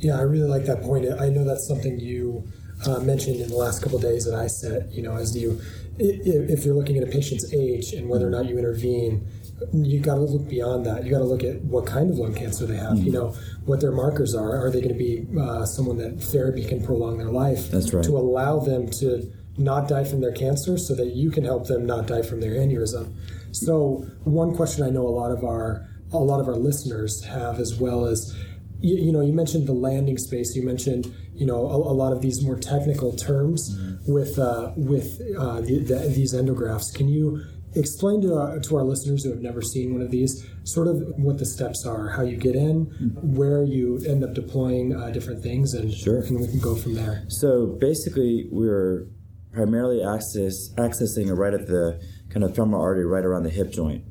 Yeah, 0.00 0.18
I 0.18 0.22
really 0.22 0.48
like 0.48 0.66
that 0.66 0.82
point. 0.82 1.06
I 1.18 1.30
know 1.30 1.44
that's 1.44 1.66
something 1.66 1.98
you 1.98 2.46
uh, 2.86 2.98
mentioned 2.98 3.40
in 3.40 3.48
the 3.48 3.56
last 3.56 3.82
couple 3.82 3.98
days 3.98 4.24
that 4.26 4.34
I 4.34 4.48
said. 4.48 4.90
You 4.92 5.02
know, 5.02 5.16
as 5.16 5.36
you, 5.36 5.60
if 5.98 6.64
you're 6.64 6.74
looking 6.74 6.98
at 6.98 7.04
a 7.08 7.10
patient's 7.10 7.54
age 7.54 7.94
and 7.94 8.08
whether 8.08 8.26
or 8.26 8.30
not 8.30 8.46
you 8.46 8.58
intervene, 8.58 9.26
you 9.72 10.00
got 10.00 10.16
to 10.16 10.20
look 10.20 10.48
beyond 10.48 10.84
that. 10.84 11.04
You 11.04 11.12
got 11.12 11.20
to 11.20 11.24
look 11.24 11.44
at 11.44 11.62
what 11.62 11.86
kind 11.86 12.10
of 12.10 12.18
lung 12.18 12.34
cancer 12.34 12.66
they 12.66 12.76
have. 12.76 12.94
Mm-hmm. 12.94 13.06
You 13.06 13.12
know 13.12 13.36
what 13.64 13.80
their 13.80 13.92
markers 13.92 14.34
are. 14.34 14.66
Are 14.66 14.70
they 14.70 14.80
going 14.80 14.92
to 14.92 14.98
be 14.98 15.26
uh, 15.40 15.64
someone 15.64 15.96
that 15.98 16.20
therapy 16.20 16.64
can 16.64 16.84
prolong 16.84 17.16
their 17.16 17.30
life? 17.30 17.70
That's 17.70 17.94
right. 17.94 18.04
To 18.04 18.18
allow 18.18 18.58
them 18.58 18.90
to 18.98 19.32
not 19.56 19.88
die 19.88 20.04
from 20.04 20.20
their 20.20 20.32
cancer, 20.32 20.76
so 20.78 20.94
that 20.94 21.14
you 21.14 21.30
can 21.30 21.44
help 21.44 21.66
them 21.66 21.86
not 21.86 22.06
die 22.06 22.22
from 22.22 22.40
their 22.40 22.52
aneurysm. 22.52 23.14
So 23.52 24.06
one 24.24 24.54
question 24.54 24.84
I 24.84 24.90
know 24.90 25.06
a 25.06 25.16
lot 25.22 25.30
of 25.30 25.44
our 25.44 25.88
a 26.12 26.18
lot 26.18 26.40
of 26.40 26.48
our 26.48 26.56
listeners 26.56 27.24
have, 27.24 27.58
as 27.58 27.74
well 27.74 28.06
as 28.06 28.34
you, 28.80 28.96
you 28.96 29.12
know, 29.12 29.20
you 29.20 29.32
mentioned 29.32 29.66
the 29.66 29.72
landing 29.72 30.18
space. 30.18 30.54
You 30.54 30.62
mentioned 30.62 31.12
you 31.34 31.46
know 31.46 31.66
a, 31.66 31.76
a 31.76 31.94
lot 31.94 32.12
of 32.12 32.20
these 32.20 32.44
more 32.44 32.58
technical 32.58 33.12
terms 33.12 33.76
mm-hmm. 33.76 34.12
with 34.12 34.38
uh, 34.38 34.72
with 34.76 35.20
uh, 35.38 35.60
the, 35.60 35.78
the, 35.78 35.94
these 36.08 36.34
endografts. 36.34 36.94
Can 36.94 37.08
you 37.08 37.42
explain 37.76 38.22
to 38.22 38.34
our, 38.34 38.60
to 38.60 38.76
our 38.76 38.84
listeners 38.84 39.24
who 39.24 39.30
have 39.30 39.40
never 39.40 39.60
seen 39.60 39.92
one 39.92 40.02
of 40.02 40.10
these 40.10 40.46
sort 40.62 40.86
of 40.86 40.96
what 41.16 41.38
the 41.38 41.46
steps 41.46 41.84
are, 41.84 42.08
how 42.08 42.22
you 42.22 42.36
get 42.36 42.54
in, 42.54 42.86
mm-hmm. 42.86 43.36
where 43.36 43.64
you 43.64 44.00
end 44.06 44.22
up 44.22 44.32
deploying 44.34 44.94
uh, 44.94 45.10
different 45.10 45.42
things, 45.42 45.74
and, 45.74 45.92
sure. 45.92 46.20
and 46.22 46.40
we 46.40 46.46
can 46.46 46.60
go 46.60 46.76
from 46.76 46.94
there. 46.94 47.24
So 47.28 47.66
basically, 47.80 48.48
we're 48.50 49.06
primarily 49.54 50.02
access, 50.02 50.70
accessing 50.74 51.30
a 51.30 51.34
right 51.34 51.54
at 51.54 51.66
the 51.66 52.00
kind 52.28 52.44
of 52.44 52.54
femoral 52.54 52.82
artery 52.82 53.06
right 53.06 53.24
around 53.24 53.44
the 53.44 53.50
hip 53.50 53.70
joint. 53.72 54.04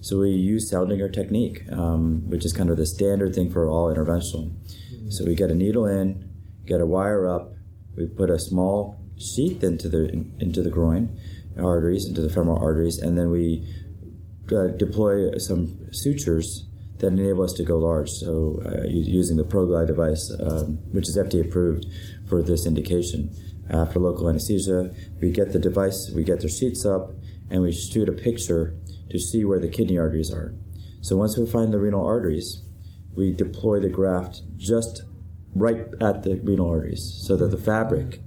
So 0.00 0.20
we 0.20 0.30
use 0.30 0.70
Seldinger 0.72 1.12
technique, 1.12 1.62
um, 1.72 2.28
which 2.28 2.44
is 2.44 2.52
kind 2.52 2.70
of 2.70 2.76
the 2.76 2.86
standard 2.86 3.34
thing 3.34 3.50
for 3.50 3.68
all 3.68 3.92
interventional. 3.92 4.50
Mm-hmm. 4.50 5.10
So 5.10 5.24
we 5.24 5.34
get 5.34 5.50
a 5.50 5.54
needle 5.54 5.86
in, 5.86 6.30
get 6.64 6.80
a 6.80 6.86
wire 6.86 7.28
up, 7.28 7.52
we 7.96 8.06
put 8.06 8.30
a 8.30 8.38
small 8.38 9.00
sheath 9.18 9.64
into 9.64 9.88
the 9.88 10.08
into 10.38 10.62
the 10.62 10.70
groin, 10.70 11.18
arteries, 11.58 12.06
into 12.06 12.20
the 12.20 12.28
femoral 12.28 12.62
arteries, 12.62 12.98
and 12.98 13.16
then 13.16 13.30
we 13.30 13.66
uh, 14.52 14.68
deploy 14.76 15.36
some 15.38 15.92
sutures 15.92 16.66
that 16.98 17.08
enable 17.08 17.42
us 17.42 17.52
to 17.54 17.64
go 17.64 17.78
large. 17.78 18.10
So, 18.10 18.62
uh, 18.64 18.86
using 18.88 19.36
the 19.36 19.44
ProGlide 19.44 19.86
device, 19.86 20.32
um, 20.40 20.78
which 20.92 21.08
is 21.08 21.16
FDA 21.16 21.46
approved 21.46 21.86
for 22.28 22.42
this 22.42 22.66
indication. 22.66 23.34
Uh, 23.72 23.82
After 23.82 23.98
local 23.98 24.28
anesthesia, 24.28 24.94
we 25.20 25.30
get 25.30 25.52
the 25.52 25.58
device, 25.58 26.10
we 26.10 26.24
get 26.24 26.40
their 26.40 26.48
sheaths 26.48 26.86
up, 26.86 27.12
and 27.50 27.62
we 27.62 27.72
shoot 27.72 28.08
a 28.08 28.12
picture 28.12 28.76
to 29.10 29.18
see 29.18 29.44
where 29.44 29.60
the 29.60 29.68
kidney 29.68 29.98
arteries 29.98 30.32
are. 30.32 30.54
So, 31.00 31.16
once 31.16 31.36
we 31.36 31.46
find 31.46 31.72
the 31.72 31.78
renal 31.78 32.04
arteries, 32.04 32.62
we 33.14 33.32
deploy 33.32 33.80
the 33.80 33.88
graft 33.88 34.42
just 34.56 35.02
right 35.54 35.86
at 36.00 36.22
the 36.22 36.36
renal 36.42 36.68
arteries 36.68 37.02
so 37.26 37.36
that 37.36 37.50
the 37.50 37.56
fabric 37.56 38.20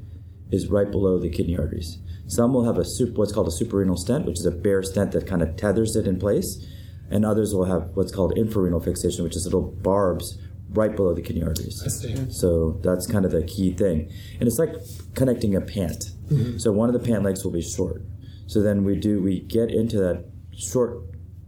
is 0.51 0.67
right 0.67 0.89
below 0.89 1.19
the 1.19 1.29
kidney 1.29 1.57
arteries. 1.57 1.99
Some 2.27 2.53
will 2.53 2.65
have 2.65 2.77
a 2.77 2.85
super, 2.85 3.13
what's 3.13 3.31
called 3.31 3.47
a 3.47 3.51
suprarenal 3.51 3.97
stent, 3.97 4.25
which 4.25 4.39
is 4.39 4.45
a 4.45 4.51
bare 4.51 4.83
stent 4.83 5.11
that 5.11 5.27
kind 5.27 5.41
of 5.41 5.55
tethers 5.55 5.95
it 5.95 6.07
in 6.07 6.19
place, 6.19 6.65
and 7.09 7.25
others 7.25 7.53
will 7.53 7.65
have 7.65 7.89
what's 7.95 8.11
called 8.11 8.35
infrarenal 8.35 8.83
fixation, 8.83 9.23
which 9.23 9.35
is 9.35 9.45
little 9.45 9.61
barbs 9.61 10.37
right 10.71 10.95
below 10.95 11.13
the 11.13 11.21
kidney 11.21 11.43
arteries. 11.43 11.81
So 12.29 12.79
that's 12.83 13.07
kind 13.07 13.25
of 13.25 13.31
the 13.31 13.43
key 13.43 13.73
thing, 13.73 14.11
and 14.39 14.47
it's 14.47 14.59
like 14.59 14.75
connecting 15.15 15.55
a 15.55 15.61
pant. 15.61 16.11
Mm-hmm. 16.29 16.57
So 16.57 16.71
one 16.71 16.89
of 16.89 16.93
the 16.93 17.05
pant 17.05 17.23
legs 17.23 17.43
will 17.43 17.51
be 17.51 17.61
short. 17.61 18.03
So 18.47 18.61
then 18.61 18.83
we 18.83 18.95
do 18.95 19.21
we 19.21 19.41
get 19.41 19.71
into 19.71 19.97
that 19.97 20.25
short 20.55 20.99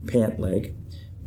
pant 0.08 0.40
leg 0.40 0.76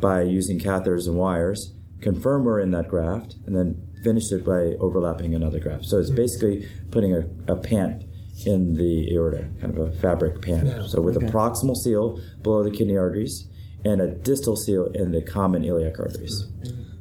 by 0.01 0.23
using 0.23 0.59
catheters 0.59 1.07
and 1.07 1.17
wires, 1.17 1.73
confirm 2.01 2.45
we're 2.45 2.61
in 2.61 2.73
that 2.73 2.89
graft, 2.89 3.37
and 3.47 3.57
then 3.57 3.89
finish 4.03 4.31
it 4.33 4.45
by 4.45 4.75
overlapping 4.81 5.35
another 5.35 5.59
graft. 5.59 5.87
So 5.87 5.99
it's 5.99 6.09
mm-hmm. 6.09 6.17
basically 6.17 6.69
putting 6.91 7.15
a, 7.15 7.25
a 7.53 7.57
pant 7.57 8.05
in 8.45 8.75
the 8.75 9.15
aorta, 9.15 9.49
kind 9.61 9.77
of 9.77 9.89
a 9.89 9.93
fabric 9.93 10.43
pant. 10.43 10.67
Yeah. 10.67 10.87
So 10.87 11.01
with 11.01 11.17
okay. 11.17 11.27
a 11.27 11.31
proximal 11.31 11.77
seal 11.77 12.21
below 12.43 12.63
the 12.63 12.71
kidney 12.71 12.97
arteries 12.97 13.49
and 13.85 14.01
a 14.01 14.09
distal 14.09 14.57
seal 14.57 14.87
in 14.95 15.13
the 15.13 15.23
common 15.23 15.65
iliac 15.65 15.99
arteries. 15.99 16.47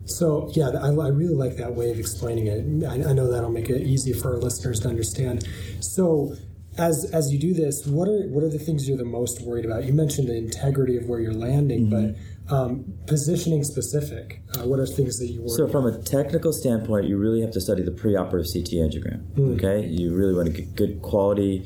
So 0.05 0.51
yeah, 0.53 0.69
I, 0.69 0.89
I 0.89 1.07
really 1.09 1.35
like 1.35 1.57
that 1.57 1.75
way 1.75 1.91
of 1.91 1.99
explaining 1.99 2.47
it. 2.47 2.85
I, 2.85 3.09
I 3.09 3.13
know 3.13 3.31
that'll 3.31 3.51
make 3.51 3.69
it 3.69 3.81
easy 3.81 4.13
for 4.13 4.33
our 4.33 4.37
listeners 4.37 4.79
to 4.81 4.89
understand. 4.89 5.47
So 5.79 6.35
as 6.77 7.09
as 7.13 7.31
you 7.31 7.39
do 7.39 7.53
this, 7.53 7.85
what 7.85 8.07
are 8.07 8.27
what 8.27 8.43
are 8.43 8.49
the 8.49 8.59
things 8.59 8.87
you're 8.87 8.97
the 8.97 9.05
most 9.05 9.41
worried 9.41 9.65
about? 9.65 9.85
You 9.85 9.93
mentioned 9.93 10.27
the 10.27 10.37
integrity 10.37 10.97
of 10.97 11.05
where 11.05 11.19
you're 11.19 11.33
landing, 11.33 11.87
mm-hmm. 11.87 12.11
but 12.11 12.19
um, 12.49 12.93
positioning 13.07 13.63
specific, 13.63 14.41
uh, 14.57 14.67
what 14.67 14.79
are 14.79 14.85
things 14.85 15.17
that 15.19 15.27
you 15.27 15.41
work 15.41 15.51
So, 15.55 15.67
from 15.67 15.85
a 15.85 15.97
technical 16.01 16.51
standpoint, 16.51 17.05
you 17.05 17.17
really 17.17 17.41
have 17.41 17.51
to 17.51 17.61
study 17.61 17.83
the 17.83 17.91
preoperative 17.91 18.51
CT 18.51 18.73
angiogram. 18.83 19.23
Mm. 19.35 19.55
Okay, 19.55 19.87
you 19.87 20.13
really 20.13 20.33
want 20.33 20.47
to 20.47 20.53
get 20.53 20.75
good 20.75 21.01
quality, 21.01 21.65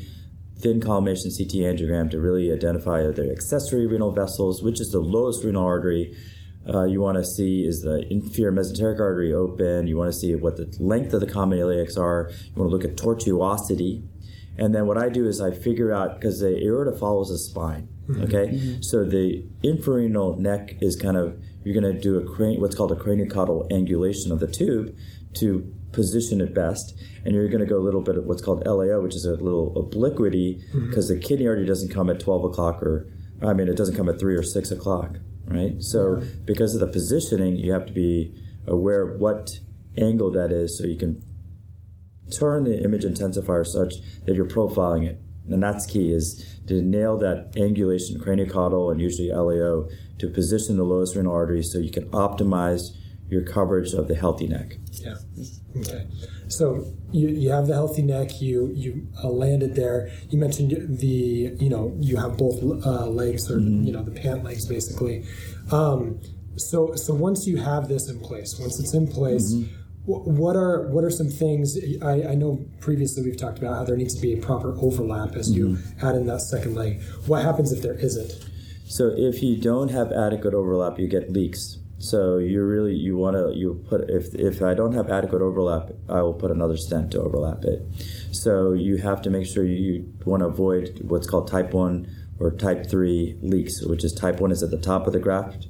thin 0.60 0.80
collimation 0.80 1.32
CT 1.32 1.54
angiogram 1.66 2.12
to 2.12 2.20
really 2.20 2.52
identify 2.52 3.02
the 3.04 3.32
accessory 3.32 3.88
renal 3.88 4.12
vessels, 4.12 4.62
which 4.62 4.80
is 4.80 4.92
the 4.92 5.00
lowest 5.00 5.44
renal 5.44 5.66
artery. 5.66 6.16
Uh, 6.74 6.84
you 6.84 7.00
want 7.00 7.18
to 7.18 7.24
see 7.24 7.66
is 7.66 7.82
the 7.82 8.06
inferior 8.12 8.52
mesenteric 8.52 9.00
artery 9.00 9.34
open. 9.34 9.88
You 9.88 9.98
want 9.98 10.12
to 10.12 10.18
see 10.18 10.36
what 10.36 10.58
the 10.58 10.76
length 10.80 11.14
of 11.14 11.22
the 11.22 11.28
common 11.28 11.60
iliacs 11.60 11.98
are. 11.98 12.30
You 12.32 12.62
want 12.62 12.70
to 12.70 12.76
look 12.76 12.84
at 12.84 12.98
tortuosity. 12.98 14.06
And 14.58 14.74
then 14.74 14.88
what 14.88 14.98
I 14.98 15.10
do 15.10 15.28
is 15.28 15.40
I 15.40 15.52
figure 15.52 15.94
out 15.94 16.20
because 16.20 16.40
the 16.40 16.66
aorta 16.66 16.98
follows 16.98 17.30
the 17.30 17.38
spine. 17.38 17.90
Mm-hmm. 18.08 18.24
Okay, 18.24 18.48
mm-hmm. 18.48 18.82
so 18.82 19.04
the 19.04 19.46
infrarenal 19.64 20.38
neck 20.38 20.76
is 20.82 20.96
kind 20.96 21.18
of 21.18 21.38
you're 21.64 21.80
going 21.80 21.94
to 21.94 22.00
do 22.00 22.18
a 22.18 22.24
crane, 22.24 22.62
what's 22.62 22.76
called 22.76 22.92
a 22.94 22.96
craniocaudal 22.96 23.70
angulation 23.70 24.32
of 24.32 24.40
the 24.40 24.48
tube 24.48 24.96
to 25.34 25.74
position 25.92 26.40
it 26.40 26.54
best, 26.54 26.98
and 27.26 27.36
you're 27.36 27.50
going 27.50 27.60
to 27.60 27.66
go 27.66 27.78
a 27.78 27.84
little 27.84 28.02
bit 28.02 28.18
of 28.18 28.24
what's 28.24 28.42
called 28.42 28.66
LAO, 28.66 29.02
which 29.02 29.16
is 29.16 29.26
a 29.26 29.34
little 29.34 29.78
obliquity 29.78 30.64
because 30.72 31.10
mm-hmm. 31.10 31.20
the 31.20 31.28
kidney 31.28 31.48
artery 31.48 31.66
doesn't 31.66 31.94
come 31.94 32.10
at 32.10 32.20
12 32.20 32.46
o'clock 32.46 32.82
or 32.82 33.08
I 33.42 33.54
mean 33.54 33.68
it 33.68 33.76
doesn't 33.76 33.96
come 33.96 34.10
at 34.10 34.20
three 34.20 34.36
or 34.36 34.44
six 34.44 34.72
o'clock, 34.72 35.18
right? 35.48 35.82
So 35.82 36.22
because 36.46 36.74
of 36.74 36.82
the 36.82 36.88
positioning, 36.88 37.56
you 37.56 37.72
have 37.72 37.86
to 37.88 37.94
be 37.94 38.34
aware 38.66 39.02
of 39.02 39.20
what 39.20 39.60
angle 39.98 40.32
that 40.32 40.52
is, 40.52 40.78
so 40.78 40.86
you 40.86 40.98
can 40.98 41.24
turn 42.32 42.66
the 42.66 42.84
image 42.84 43.04
intensifier 43.04 43.66
such 43.66 43.96
that 44.26 44.36
you're 44.36 44.46
profiling 44.46 45.08
it 45.08 45.22
and 45.50 45.64
that's 45.64 45.86
key 45.86 46.12
is 46.12 46.60
to 46.68 46.82
nail 46.82 47.18
that 47.18 47.54
angulation 47.54 48.18
craniocaudal 48.18 48.92
and 48.92 49.02
usually 49.02 49.32
LAO 49.32 49.88
to 50.20 50.30
position 50.30 50.78
the 50.78 50.84
lowest 50.84 51.16
renal 51.16 51.34
artery 51.34 51.64
so 51.64 51.78
you 51.78 51.92
can 51.92 52.10
optimize 52.10 52.96
your 53.30 53.44
coverage 53.44 53.94
of 53.94 54.08
the 54.08 54.16
healthy 54.16 54.48
neck. 54.48 54.78
Yeah. 54.92 55.16
Mm-hmm. 55.38 55.80
Okay. 55.82 56.08
So 56.50 56.94
you, 57.12 57.28
you 57.30 57.52
have 57.52 57.68
the 57.68 57.74
healthy 57.74 58.02
neck. 58.02 58.42
You 58.42 58.72
you 58.74 59.08
uh, 59.24 59.30
landed 59.30 59.76
there. 59.76 60.10
You 60.30 60.40
mentioned 60.40 61.00
the 61.00 61.56
you 61.60 61.70
know 61.70 61.96
you 62.00 62.18
have 62.18 62.38
both 62.38 62.62
uh, 62.86 63.08
legs 63.08 63.50
or 63.50 63.58
mm-hmm. 63.58 63.84
you 63.84 63.94
know 63.94 64.04
the 64.04 64.12
pant 64.12 64.44
legs 64.44 64.66
basically. 64.66 65.26
Um, 65.72 66.20
so 66.56 66.96
so 66.96 67.14
once 67.14 67.48
you 67.48 67.58
have 67.58 67.88
this 67.88 68.10
in 68.10 68.20
place, 68.20 68.58
once 68.60 68.80
it's 68.80 68.94
in 68.94 69.08
place. 69.08 69.54
Mm-hmm 69.54 69.84
what 70.08 70.56
are 70.56 70.88
what 70.88 71.04
are 71.04 71.10
some 71.10 71.28
things 71.28 71.78
I, 72.02 72.30
I, 72.32 72.36
know 72.36 72.66
previously 72.80 73.24
we've 73.24 73.36
talked 73.36 73.58
about 73.58 73.76
how 73.76 73.84
there 73.84 73.98
needs 73.98 74.16
to 74.16 74.22
be 74.22 74.32
a 74.34 74.38
proper 74.38 74.74
overlap 74.80 75.36
as 75.36 75.52
you 75.52 75.68
mm-hmm. 75.68 76.08
add 76.08 76.16
in 76.16 76.28
that 76.28 76.40
second 76.40 76.76
leg 76.76 77.02
what 77.26 77.44
happens 77.44 77.74
if 77.74 77.82
there 77.82 77.96
isn't 77.96 78.32
so 78.86 79.12
if 79.18 79.44
you 79.44 79.58
don't 79.58 79.90
have 79.90 80.14
adequate 80.14 80.54
overlap 80.54 80.98
you 80.98 81.10
get 81.10 81.34
leaks 81.34 81.80
so 82.00 82.38
you 82.38 82.64
really 82.64 82.94
you 82.94 83.18
want 83.18 83.36
to 83.36 83.58
you 83.58 83.84
put 83.90 84.10
if 84.10 84.34
if 84.36 84.62
i 84.62 84.74
don't 84.74 84.94
have 84.94 85.10
adequate 85.10 85.42
overlap 85.42 85.90
i 86.10 86.22
will 86.22 86.34
put 86.34 86.52
another 86.52 86.78
stent 86.78 87.12
to 87.12 87.20
overlap 87.20 87.64
it 87.64 87.82
so 88.32 88.74
you 88.74 88.98
have 88.98 89.22
to 89.22 89.30
make 89.30 89.46
sure 89.46 89.64
you, 89.64 90.06
want 90.26 90.42
to 90.42 90.48
avoid 90.48 91.00
what's 91.04 91.26
called 91.26 91.48
type 91.48 91.74
1 91.74 92.08
or 92.40 92.52
type 92.52 92.88
3 92.88 93.38
leaks 93.42 93.82
which 93.82 94.04
is 94.04 94.14
type 94.14 94.40
1 94.40 94.52
is 94.52 94.62
at 94.62 94.70
the 94.70 94.78
top 94.78 95.08
of 95.08 95.14
the 95.14 95.20
graft 95.20 95.68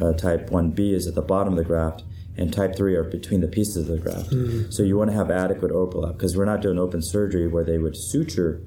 uh, 0.00 0.12
type 0.14 0.50
1b 0.50 0.80
is 0.92 1.06
at 1.06 1.14
the 1.14 1.22
bottom 1.22 1.52
of 1.52 1.58
the 1.58 1.64
graft 1.64 2.02
and 2.36 2.52
type 2.52 2.74
3 2.76 2.94
are 2.96 3.04
between 3.04 3.40
the 3.40 3.48
pieces 3.48 3.76
of 3.76 3.86
the 3.86 3.98
graft. 3.98 4.30
Mm-hmm. 4.30 4.70
So 4.70 4.82
you 4.82 4.96
want 4.96 5.10
to 5.10 5.16
have 5.16 5.30
adequate 5.30 5.70
overlap 5.70 6.14
because 6.14 6.36
we're 6.36 6.46
not 6.46 6.62
doing 6.62 6.78
open 6.78 7.02
surgery 7.02 7.46
where 7.46 7.64
they 7.64 7.78
would 7.78 7.96
suture 7.96 8.62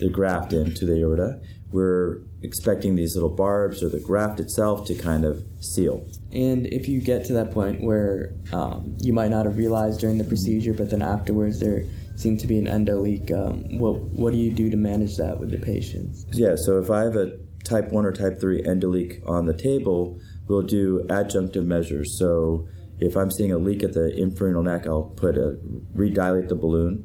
the 0.00 0.08
graft 0.08 0.52
into 0.52 0.84
the 0.84 1.00
aorta. 1.00 1.40
We're 1.74 2.20
expecting 2.40 2.94
these 2.94 3.16
little 3.16 3.34
barbs 3.34 3.82
or 3.82 3.88
the 3.88 3.98
graft 3.98 4.38
itself 4.38 4.86
to 4.86 4.94
kind 4.94 5.24
of 5.24 5.42
seal. 5.58 6.06
And 6.30 6.68
if 6.68 6.86
you 6.88 7.00
get 7.00 7.24
to 7.24 7.32
that 7.32 7.50
point 7.50 7.82
where 7.82 8.32
um, 8.52 8.96
you 9.00 9.12
might 9.12 9.32
not 9.32 9.44
have 9.44 9.56
realized 9.56 9.98
during 9.98 10.18
the 10.18 10.22
procedure, 10.22 10.72
but 10.72 10.90
then 10.90 11.02
afterwards 11.02 11.58
there 11.58 11.82
seemed 12.14 12.38
to 12.38 12.46
be 12.46 12.60
an 12.60 12.68
endo 12.68 13.00
leak, 13.00 13.32
um, 13.32 13.80
what, 13.80 13.96
what 14.02 14.32
do 14.32 14.38
you 14.38 14.52
do 14.52 14.70
to 14.70 14.76
manage 14.76 15.16
that 15.16 15.40
with 15.40 15.50
the 15.50 15.58
patients? 15.58 16.26
Yeah, 16.30 16.54
so 16.54 16.78
if 16.78 16.92
I 16.92 17.02
have 17.02 17.16
a 17.16 17.38
type 17.64 17.90
1 17.90 18.06
or 18.06 18.12
type 18.12 18.38
3 18.38 18.64
endo 18.64 18.86
leak 18.86 19.20
on 19.26 19.46
the 19.46 19.54
table, 19.54 20.20
we'll 20.46 20.62
do 20.62 21.04
adjunctive 21.08 21.64
measures. 21.64 22.16
So 22.16 22.68
if 23.00 23.16
I'm 23.16 23.32
seeing 23.32 23.50
a 23.50 23.58
leak 23.58 23.82
at 23.82 23.94
the 23.94 24.12
infrarenal 24.16 24.62
neck, 24.62 24.86
I'll 24.86 25.10
put 25.16 25.36
a 25.36 25.58
redilate 25.92 26.48
the 26.48 26.54
balloon 26.54 27.04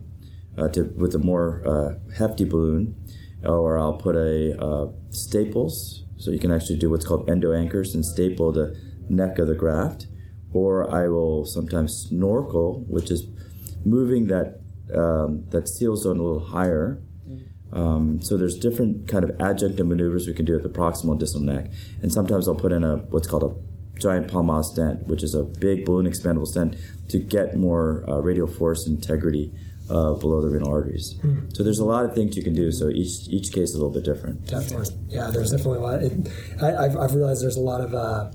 uh, 0.60 0.67
to 0.69 0.84
with 0.95 1.15
a 1.15 1.19
more 1.19 1.63
uh, 1.65 2.13
hefty 2.17 2.45
balloon, 2.45 2.95
or 3.43 3.78
I'll 3.78 3.97
put 3.97 4.15
a 4.15 4.60
uh, 4.62 4.88
staples, 5.12 6.04
so 6.17 6.32
you 6.32 6.39
can 6.39 6.52
actually 6.52 6.78
do 6.78 6.89
what's 6.89 7.06
called 7.06 7.30
endo 7.30 7.54
anchors 7.54 7.95
and 7.95 8.06
staple 8.06 8.52
the 8.52 8.78
neck 9.10 9.39
of 9.39 9.47
the 9.47 9.56
graft, 9.56 10.08
or 10.52 10.93
I 10.93 11.08
will 11.08 11.45
sometimes 11.45 12.08
snorkel, 12.10 12.86
which 12.88 13.12
is 13.12 13.28
moving 13.86 14.28
that 14.28 14.60
um, 14.93 15.45
that 15.49 15.69
seal 15.69 15.95
zone 15.95 16.19
a 16.19 16.23
little 16.23 16.47
higher. 16.47 17.02
Um, 17.71 18.19
so 18.19 18.36
there's 18.36 18.58
different 18.58 19.08
kind 19.08 19.23
of 19.23 19.30
adjunctive 19.38 19.86
maneuvers 19.86 20.25
we 20.25 20.34
can 20.34 20.43
do 20.43 20.56
at 20.56 20.63
the 20.63 20.69
proximal 20.69 21.12
and 21.12 21.19
distal 21.19 21.41
neck, 21.41 21.71
and 22.02 22.12
sometimes 22.12 22.47
I'll 22.47 22.56
put 22.56 22.71
in 22.71 22.84
a 22.84 22.97
what's 22.97 23.28
called 23.28 23.43
a 23.43 23.99
giant 23.99 24.28
Palmaz 24.28 24.65
stent, 24.65 25.08
which 25.08 25.23
is 25.23 25.36
a 25.36 25.43
big 25.43 25.86
balloon 25.86 26.08
expandable 26.08 26.47
stent 26.47 26.75
to 27.10 27.19
get 27.19 27.58
more 27.58 28.04
uh, 28.10 28.19
radial 28.19 28.47
force 28.47 28.88
integrity 28.88 29.54
uh, 29.89 30.13
below 30.13 30.41
the 30.41 30.49
renal 30.49 30.71
arteries. 30.71 31.15
Mm. 31.15 31.56
So 31.56 31.63
there's 31.63 31.80
a 31.80 31.86
lot 31.86 32.06
of 32.06 32.13
things 32.13 32.38
you 32.38 32.43
can 32.43 32.54
do. 32.54 32.71
So 32.71 32.89
each 32.89 33.28
each 33.28 33.52
case 33.52 33.69
is 33.69 33.75
a 33.75 33.78
little 33.78 33.93
bit 33.93 34.06
different. 34.06 34.45
Definitely, 34.45 34.95
yeah. 35.10 35.30
There's 35.32 35.52
definitely 35.52 35.80
a 35.80 35.82
lot. 35.82 36.04
It, 36.04 36.30
I, 36.62 36.84
have 36.84 36.97
I've 36.97 37.15
realized 37.15 37.43
there's 37.43 37.58
a 37.58 37.62
lot 37.62 37.82
of 37.82 37.93
uh, 37.93 38.32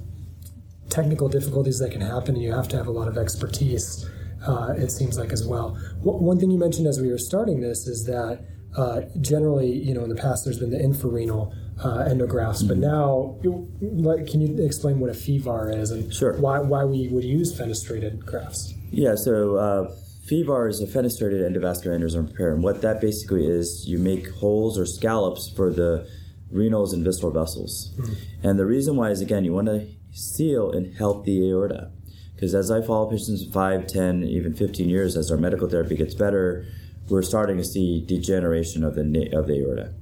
technical 0.91 1.29
difficulties 1.29 1.79
that 1.79 1.93
can 1.93 2.01
happen, 2.01 2.35
and 2.35 2.43
you 2.43 2.53
have 2.53 2.69
to 2.69 2.77
have 2.77 2.87
a 2.87 2.93
lot 2.93 3.09
of 3.09 3.17
expertise. 3.17 4.09
Uh, 4.47 4.75
it 4.77 4.91
seems 4.91 5.19
like 5.19 5.33
as 5.33 5.47
well. 5.47 5.71
one 6.03 6.39
thing 6.39 6.51
you 6.51 6.59
mentioned 6.59 6.87
as 6.87 7.01
we 7.01 7.11
were 7.11 7.17
starting 7.17 7.61
this 7.61 7.87
is 7.87 8.05
that 8.05 8.45
uh, 8.77 9.01
generally, 9.21 9.73
you 9.73 9.95
know, 9.95 10.03
in 10.03 10.11
the 10.11 10.17
past 10.17 10.45
there's 10.45 10.59
been 10.59 10.71
the 10.71 10.79
infrarenal 10.79 11.55
uh, 11.83 12.05
endografts, 12.09 12.63
mm-hmm. 12.63 12.69
but 12.69 12.79
now, 12.79 13.37
like, 13.81 14.27
can 14.27 14.41
you 14.41 14.65
explain 14.65 15.01
what 15.01 15.11
a 15.11 15.15
FEVAR 15.15 15.75
is 15.77 15.91
and 15.91 16.13
sure. 16.13 16.37
why 16.39 16.59
why 16.59 16.85
we 16.85 17.09
would 17.09 17.25
use 17.25 17.59
fenestrated 17.59 18.25
grafts? 18.25 18.75
Yeah, 18.91 19.15
so 19.15 19.57
uh, 19.57 19.95
FEVAR 20.29 20.69
is 20.69 20.81
a 20.81 20.87
fenestrated 20.87 21.43
endovascular 21.43 21.99
aneurysm 21.99 22.29
repair, 22.29 22.55
and 22.55 22.63
what 22.63 22.81
that 22.81 23.01
basically 23.01 23.47
is, 23.47 23.87
you 23.87 23.99
make 23.99 24.31
holes 24.31 24.79
or 24.79 24.87
scallops 24.87 25.51
for 25.51 25.71
the 25.71 26.09
renals 26.53 26.93
and 26.95 27.05
visceral 27.05 27.33
vessels, 27.33 27.93
mm-hmm. 27.99 28.47
and 28.49 28.59
the 28.59 28.65
reason 28.65 28.97
why 28.97 29.11
is 29.11 29.21
again 29.21 29.45
you 29.45 29.53
want 29.53 29.67
to 29.67 29.87
seal 30.13 30.71
and 30.71 30.95
help 30.95 31.25
the 31.25 31.51
aorta. 31.51 31.91
Because 32.35 32.55
as 32.55 32.71
I 32.71 32.81
follow 32.81 33.11
patients 33.11 33.45
5, 33.45 33.87
10, 33.87 34.25
even 34.25 34.55
15 34.55 34.89
years, 34.89 35.17
as 35.17 35.31
our 35.31 35.37
medical 35.37 35.69
therapy 35.69 35.97
gets 35.97 36.15
better, 36.15 36.67
we're 37.09 37.23
starting 37.23 37.59
to 37.59 37.65
see 37.65 38.05
degeneration 38.05 38.83
of 38.83 38.95
the 38.95 39.03
of 39.33 39.47
the 39.47 39.61
aorta. 39.61 39.93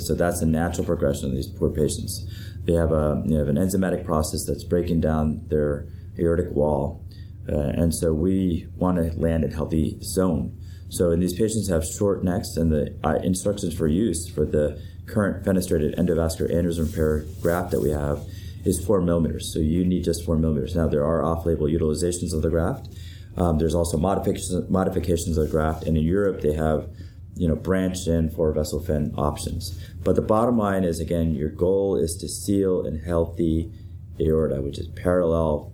So 0.00 0.14
that's 0.14 0.42
a 0.42 0.46
natural 0.46 0.84
progression 0.84 1.26
of 1.26 1.32
these 1.32 1.46
poor 1.46 1.70
patients. 1.70 2.26
They 2.64 2.72
have 2.72 2.90
a 2.90 3.22
you 3.26 3.36
have 3.36 3.48
an 3.48 3.56
enzymatic 3.56 4.04
process 4.04 4.44
that's 4.44 4.64
breaking 4.64 5.00
down 5.00 5.42
their 5.48 5.86
aortic 6.18 6.50
wall, 6.50 7.04
uh, 7.50 7.72
and 7.74 7.94
so 7.94 8.12
we 8.12 8.66
want 8.76 8.98
to 8.98 9.18
land 9.18 9.44
in 9.44 9.50
healthy 9.50 9.98
zone. 10.02 10.58
So 10.90 11.10
in 11.10 11.20
these 11.20 11.34
patients 11.34 11.68
have 11.68 11.84
short 11.84 12.24
necks, 12.24 12.56
and 12.56 12.72
the 12.72 12.98
uh, 13.04 13.16
instructions 13.22 13.74
for 13.74 13.86
use 13.86 14.28
for 14.28 14.44
the 14.44 14.80
current 15.06 15.44
fenestrated 15.44 15.98
endovascular 15.98 16.52
aneurysm 16.52 16.86
repair 16.86 17.24
graft 17.40 17.70
that 17.70 17.80
we 17.80 17.90
have 17.90 18.24
is 18.64 18.84
four 18.84 19.00
millimeters. 19.00 19.52
So 19.52 19.58
you 19.58 19.84
need 19.84 20.04
just 20.04 20.24
four 20.24 20.36
millimeters. 20.36 20.74
Now 20.74 20.88
there 20.88 21.04
are 21.04 21.22
off-label 21.22 21.66
utilizations 21.66 22.32
of 22.34 22.42
the 22.42 22.50
graft. 22.50 22.88
Um, 23.36 23.58
there's 23.58 23.74
also 23.74 23.96
modifications 23.96 24.68
modifications 24.68 25.36
of 25.38 25.46
the 25.46 25.50
graft, 25.50 25.84
and 25.84 25.96
in 25.96 26.04
Europe 26.04 26.40
they 26.40 26.54
have 26.54 26.88
you 27.38 27.46
know, 27.46 27.54
branch 27.54 28.06
in 28.08 28.28
for 28.30 28.52
vessel 28.52 28.80
fin 28.80 29.14
options. 29.16 29.78
But 30.02 30.16
the 30.16 30.22
bottom 30.22 30.58
line 30.58 30.82
is 30.82 30.98
again, 30.98 31.34
your 31.34 31.50
goal 31.50 31.96
is 31.96 32.16
to 32.16 32.28
seal 32.28 32.84
and 32.84 33.00
healthy 33.00 33.70
aorta, 34.20 34.60
which 34.60 34.78
is 34.78 34.88
parallel, 34.88 35.72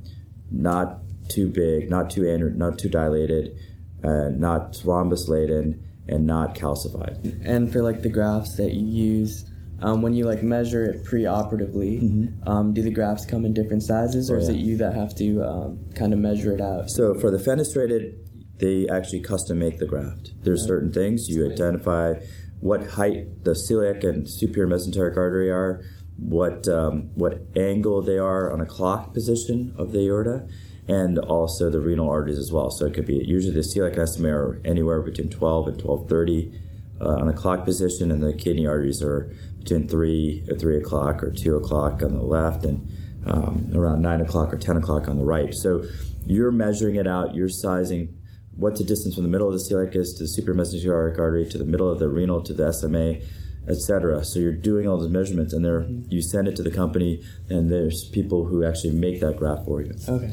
not 0.51 0.99
too 1.29 1.49
big, 1.49 1.91
not 1.91 2.11
too 2.11 2.23
not 2.57 2.79
too 2.79 2.89
dilated, 2.89 3.57
uh, 4.03 4.29
not 4.31 4.73
thrombus 4.73 5.29
laden, 5.29 5.83
and 6.09 6.27
not 6.27 6.55
calcified. 6.55 7.41
And 7.45 7.73
for 7.73 7.83
like 7.83 8.03
the 8.03 8.09
grafts 8.09 8.57
that 8.57 8.73
you 8.73 8.87
use, 8.87 9.45
um, 9.81 10.03
when 10.03 10.15
you 10.15 10.25
like 10.25 10.43
measure 10.43 10.85
it 10.85 11.05
pre-operatively, 11.05 12.01
mm-hmm. 12.01 12.49
um, 12.49 12.73
do 12.73 12.83
the 12.83 12.91
grafts 12.91 13.25
come 13.27 13.45
in 13.45 13.53
different 13.53 13.83
sizes, 13.83 14.31
or 14.31 14.37
oh, 14.37 14.39
yeah. 14.39 14.43
is 14.45 14.49
it 14.51 14.57
you 14.57 14.77
that 14.79 14.95
have 14.95 15.15
to 15.17 15.43
um, 15.43 15.79
kind 15.95 16.13
of 16.13 16.19
measure 16.19 16.53
it 16.53 16.61
out? 16.61 16.91
So 16.91 17.15
for 17.15 17.31
the 17.31 17.39
fenestrated 17.39 18.17
they 18.59 18.89
actually 18.89 19.21
custom 19.21 19.59
make 19.59 19.79
the 19.79 19.87
graft. 19.87 20.33
There's 20.43 20.65
certain 20.65 20.93
things 20.93 21.29
you 21.29 21.51
identify 21.51 22.15
what 22.61 22.87
height 22.91 23.45
the 23.45 23.51
celiac 23.51 24.05
and 24.09 24.29
superior 24.29 24.73
mesenteric 24.73 25.17
artery 25.17 25.51
are, 25.51 25.83
what 26.17 26.69
um, 26.69 27.11
what 27.15 27.43
angle 27.57 28.01
they 28.01 28.19
are 28.19 28.53
on 28.53 28.61
a 28.61 28.67
clock 28.67 29.13
position 29.13 29.75
of 29.77 29.93
the 29.93 30.07
aorta, 30.07 30.47
and 30.89 31.19
also 31.19 31.71
the 31.71 31.81
renal 31.81 32.11
arteries 32.11 32.39
as 32.39 32.53
well. 32.53 32.71
So 32.71 32.87
it 32.87 32.95
could 32.95 33.07
be 33.07 33.25
usually 33.25 33.55
the 33.55 33.61
celiac 33.61 34.07
SMA 34.09 34.29
are 34.29 34.61
anywhere 34.65 35.01
between 35.01 35.31
12 35.31 35.69
and 35.69 35.79
12:30 35.79 36.61
uh, 37.01 37.09
on 37.09 37.29
a 37.29 37.33
clock 37.33 37.65
position, 37.65 38.11
and 38.11 38.23
the 38.23 38.33
kidney 38.35 38.67
arteries 38.67 39.03
are 39.03 39.33
between 39.59 39.89
three 39.89 40.45
or 40.49 40.57
three 40.57 40.77
o'clock 40.77 41.23
or 41.23 41.31
two 41.31 41.57
o'clock 41.57 42.03
on 42.03 42.15
the 42.15 42.23
left, 42.23 42.65
and 42.65 42.89
um, 43.27 43.71
around 43.75 44.03
nine 44.03 44.21
o'clock 44.21 44.53
or 44.53 44.59
10 44.59 44.77
o'clock 44.77 45.09
on 45.09 45.17
the 45.17 45.25
right. 45.25 45.55
So 45.55 45.85
you're 46.27 46.53
measuring 46.53 46.97
it 46.97 47.07
out, 47.07 47.35
you're 47.35 47.49
sizing 47.49 48.17
what's 48.57 48.79
the 48.79 48.85
distance 48.85 49.15
from 49.15 49.25
the 49.25 49.31
middle 49.31 49.49
of 49.49 49.55
the 49.55 49.59
celiacus 49.59 50.17
to 50.17 50.25
the 50.25 50.29
superior 50.29 50.61
mesenteric 50.61 51.19
artery 51.19 51.49
to 51.49 51.59
the 51.59 51.65
middle 51.65 51.91
of 51.91 51.99
the 51.99 52.09
renal 52.09 52.41
to 52.43 52.53
the 52.53 52.73
SMA, 52.73 53.17
etc. 53.69 54.25
So 54.25 54.39
you're 54.39 54.53
doing 54.53 54.87
all 54.87 54.99
those 54.99 55.11
measurements, 55.11 55.53
and 55.53 55.65
there 55.65 55.87
you 56.09 56.23
send 56.23 56.49
it 56.49 56.57
to 56.57 56.63
the 56.63 56.71
company, 56.71 57.23
and 57.49 57.71
there's 57.71 58.05
people 58.05 58.45
who 58.45 58.65
actually 58.65 58.95
make 58.95 59.21
that 59.21 59.37
graph 59.37 59.65
for 59.65 59.83
you. 59.83 59.93
Okay. 60.09 60.33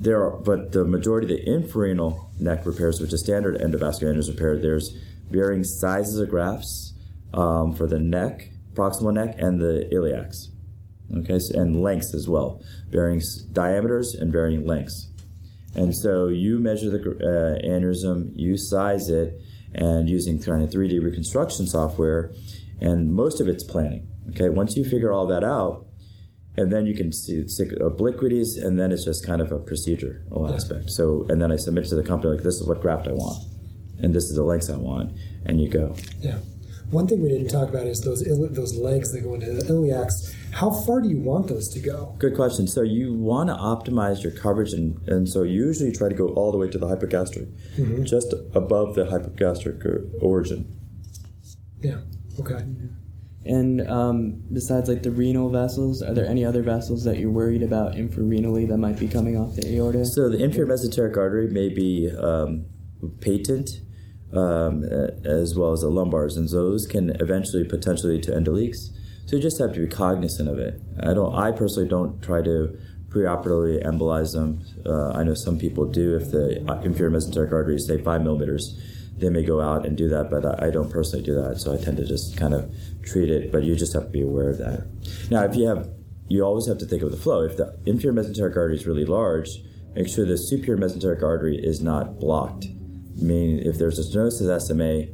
There 0.00 0.22
are, 0.24 0.30
but 0.30 0.72
the 0.72 0.84
majority 0.86 1.30
of 1.30 1.44
the 1.44 1.50
infrarenal 1.50 2.30
neck 2.40 2.64
repairs, 2.64 3.00
which 3.00 3.12
is 3.12 3.20
standard 3.20 3.60
endovascular 3.60 4.14
aneurysm 4.14 4.30
repair, 4.30 4.56
there's 4.56 4.96
varying 5.28 5.62
sizes 5.62 6.18
of 6.18 6.30
grafts 6.30 6.94
um, 7.34 7.74
for 7.74 7.86
the 7.86 7.98
neck, 7.98 8.48
proximal 8.72 9.12
neck, 9.12 9.36
and 9.38 9.60
the 9.60 9.86
iliacs. 9.92 10.48
Okay, 11.18 11.38
so, 11.38 11.60
and 11.60 11.82
lengths 11.82 12.14
as 12.14 12.28
well, 12.28 12.62
varying 12.88 13.20
diameters 13.52 14.14
and 14.14 14.32
varying 14.32 14.66
lengths. 14.66 15.08
And 15.74 15.94
so 15.94 16.28
you 16.28 16.58
measure 16.58 16.88
the 16.88 16.98
uh, 16.98 17.66
aneurysm, 17.66 18.32
you 18.34 18.56
size 18.56 19.10
it, 19.10 19.38
and 19.74 20.08
using 20.08 20.42
kind 20.42 20.62
of 20.62 20.70
3D 20.70 21.02
reconstruction 21.04 21.66
software, 21.66 22.32
and 22.80 23.12
most 23.12 23.38
of 23.38 23.48
it's 23.48 23.64
planning. 23.64 24.08
Okay, 24.30 24.48
once 24.48 24.76
you 24.76 24.84
figure 24.84 25.12
all 25.12 25.26
that 25.26 25.44
out, 25.44 25.86
and 26.56 26.72
then 26.72 26.86
you 26.86 26.94
can 26.94 27.12
see 27.12 27.44
obliquities, 27.80 28.56
and 28.56 28.78
then 28.78 28.92
it's 28.92 29.04
just 29.04 29.24
kind 29.26 29.40
of 29.40 29.52
a 29.52 29.58
procedural 29.58 30.48
yeah. 30.48 30.54
aspect. 30.54 30.90
So, 30.90 31.26
and 31.28 31.40
then 31.40 31.52
I 31.52 31.56
submit 31.56 31.86
to 31.86 31.94
the 31.94 32.02
company 32.02 32.34
like, 32.34 32.42
this 32.42 32.56
is 32.56 32.66
what 32.66 32.80
graft 32.80 33.06
I 33.08 33.12
want, 33.12 33.44
and 34.02 34.14
this 34.14 34.24
is 34.24 34.36
the 34.36 34.44
lengths 34.44 34.70
I 34.70 34.76
want, 34.76 35.12
and 35.46 35.60
you 35.60 35.68
go. 35.68 35.94
Yeah. 36.20 36.38
One 36.90 37.06
thing 37.06 37.22
we 37.22 37.28
didn't 37.28 37.50
talk 37.50 37.68
about 37.68 37.86
is 37.86 38.00
those 38.00 38.24
those 38.50 38.74
legs 38.74 39.12
that 39.12 39.20
go 39.20 39.34
into 39.34 39.52
the 39.52 39.62
iliacs. 39.62 40.34
How 40.50 40.70
far 40.70 41.00
do 41.00 41.08
you 41.08 41.20
want 41.20 41.46
those 41.46 41.68
to 41.68 41.78
go? 41.78 42.16
Good 42.18 42.34
question. 42.34 42.66
So 42.66 42.82
you 42.82 43.14
want 43.14 43.48
to 43.48 43.54
optimize 43.54 44.24
your 44.24 44.32
coverage, 44.32 44.72
and, 44.72 45.00
and 45.06 45.28
so 45.28 45.44
you 45.44 45.66
usually 45.66 45.92
try 45.92 46.08
to 46.08 46.16
go 46.16 46.30
all 46.30 46.50
the 46.50 46.58
way 46.58 46.68
to 46.68 46.78
the 46.78 46.86
hypogastric, 46.86 47.46
mm-hmm. 47.76 48.02
just 48.02 48.32
above 48.54 48.96
the 48.96 49.04
hypogastric 49.04 50.20
origin. 50.20 50.76
Yeah. 51.80 52.00
Okay. 52.40 52.64
And 53.44 53.88
um, 53.88 54.42
besides 54.52 54.88
like 54.88 55.02
the 55.02 55.10
renal 55.10 55.48
vessels, 55.48 56.02
are 56.02 56.12
there 56.12 56.26
any 56.26 56.44
other 56.44 56.62
vessels 56.62 57.04
that 57.04 57.18
you're 57.18 57.30
worried 57.30 57.62
about 57.62 57.96
infrarenally 57.96 58.66
that 58.66 58.76
might 58.76 58.98
be 58.98 59.08
coming 59.08 59.36
off 59.36 59.56
the 59.56 59.76
aorta? 59.76 60.04
So 60.04 60.28
the 60.28 60.42
inferior 60.42 60.66
mesenteric 60.66 61.16
artery 61.16 61.48
may 61.48 61.70
be 61.70 62.10
um, 62.18 62.66
patent 63.20 63.70
um, 64.32 64.84
as 65.24 65.54
well 65.56 65.72
as 65.72 65.80
the 65.80 65.90
lumbars, 65.90 66.36
and 66.36 66.48
those 66.48 66.86
can 66.86 67.10
eventually 67.20 67.64
potentially 67.64 68.20
to 68.20 68.30
endoleaks. 68.32 68.90
So 69.26 69.36
you 69.36 69.42
just 69.42 69.58
have 69.58 69.72
to 69.72 69.80
be 69.80 69.86
cognizant 69.86 70.48
of 70.48 70.58
it. 70.58 70.80
I 71.00 71.14
don't. 71.14 71.34
I 71.34 71.52
personally 71.52 71.88
don't 71.88 72.20
try 72.22 72.42
to 72.42 72.78
preoperatively 73.08 73.84
embolize 73.84 74.34
them. 74.34 74.64
Uh, 74.86 75.10
I 75.10 75.24
know 75.24 75.34
some 75.34 75.58
people 75.58 75.86
do 75.86 76.16
if 76.16 76.30
the 76.30 76.58
inferior 76.84 77.10
mesenteric 77.10 77.52
artery 77.52 77.76
is 77.76 77.86
say 77.86 78.02
five 78.02 78.22
millimeters 78.22 78.78
they 79.20 79.28
may 79.28 79.44
go 79.44 79.60
out 79.60 79.86
and 79.86 79.96
do 79.96 80.08
that, 80.08 80.30
but 80.30 80.62
I, 80.62 80.70
don't 80.70 80.90
personally 80.90 81.24
do 81.24 81.34
that. 81.34 81.60
So 81.60 81.72
I 81.74 81.76
tend 81.76 81.98
to 81.98 82.06
just 82.06 82.36
kind 82.36 82.54
of 82.54 82.74
treat 83.02 83.30
it, 83.30 83.52
but 83.52 83.62
you 83.62 83.76
just 83.76 83.92
have 83.92 84.04
to 84.04 84.08
be 84.08 84.22
aware 84.22 84.50
of 84.50 84.58
that. 84.58 84.86
Now, 85.30 85.44
if 85.44 85.54
you 85.54 85.66
have, 85.66 85.88
you 86.28 86.44
always 86.44 86.66
have 86.66 86.78
to 86.78 86.86
think 86.86 87.02
of 87.02 87.10
the 87.10 87.16
flow. 87.16 87.42
If 87.42 87.56
the 87.56 87.78
inferior 87.86 88.20
mesenteric 88.20 88.56
artery 88.56 88.76
is 88.76 88.86
really 88.86 89.04
large, 89.04 89.50
make 89.94 90.08
sure 90.08 90.24
the 90.24 90.38
superior 90.38 90.80
mesenteric 90.80 91.22
artery 91.22 91.56
is 91.56 91.80
not 91.80 92.18
blocked. 92.18 92.66
Meaning, 93.16 93.58
if 93.58 93.76
there's 93.78 93.98
a 93.98 94.02
stenosis 94.02 94.60
SMA, 94.62 95.12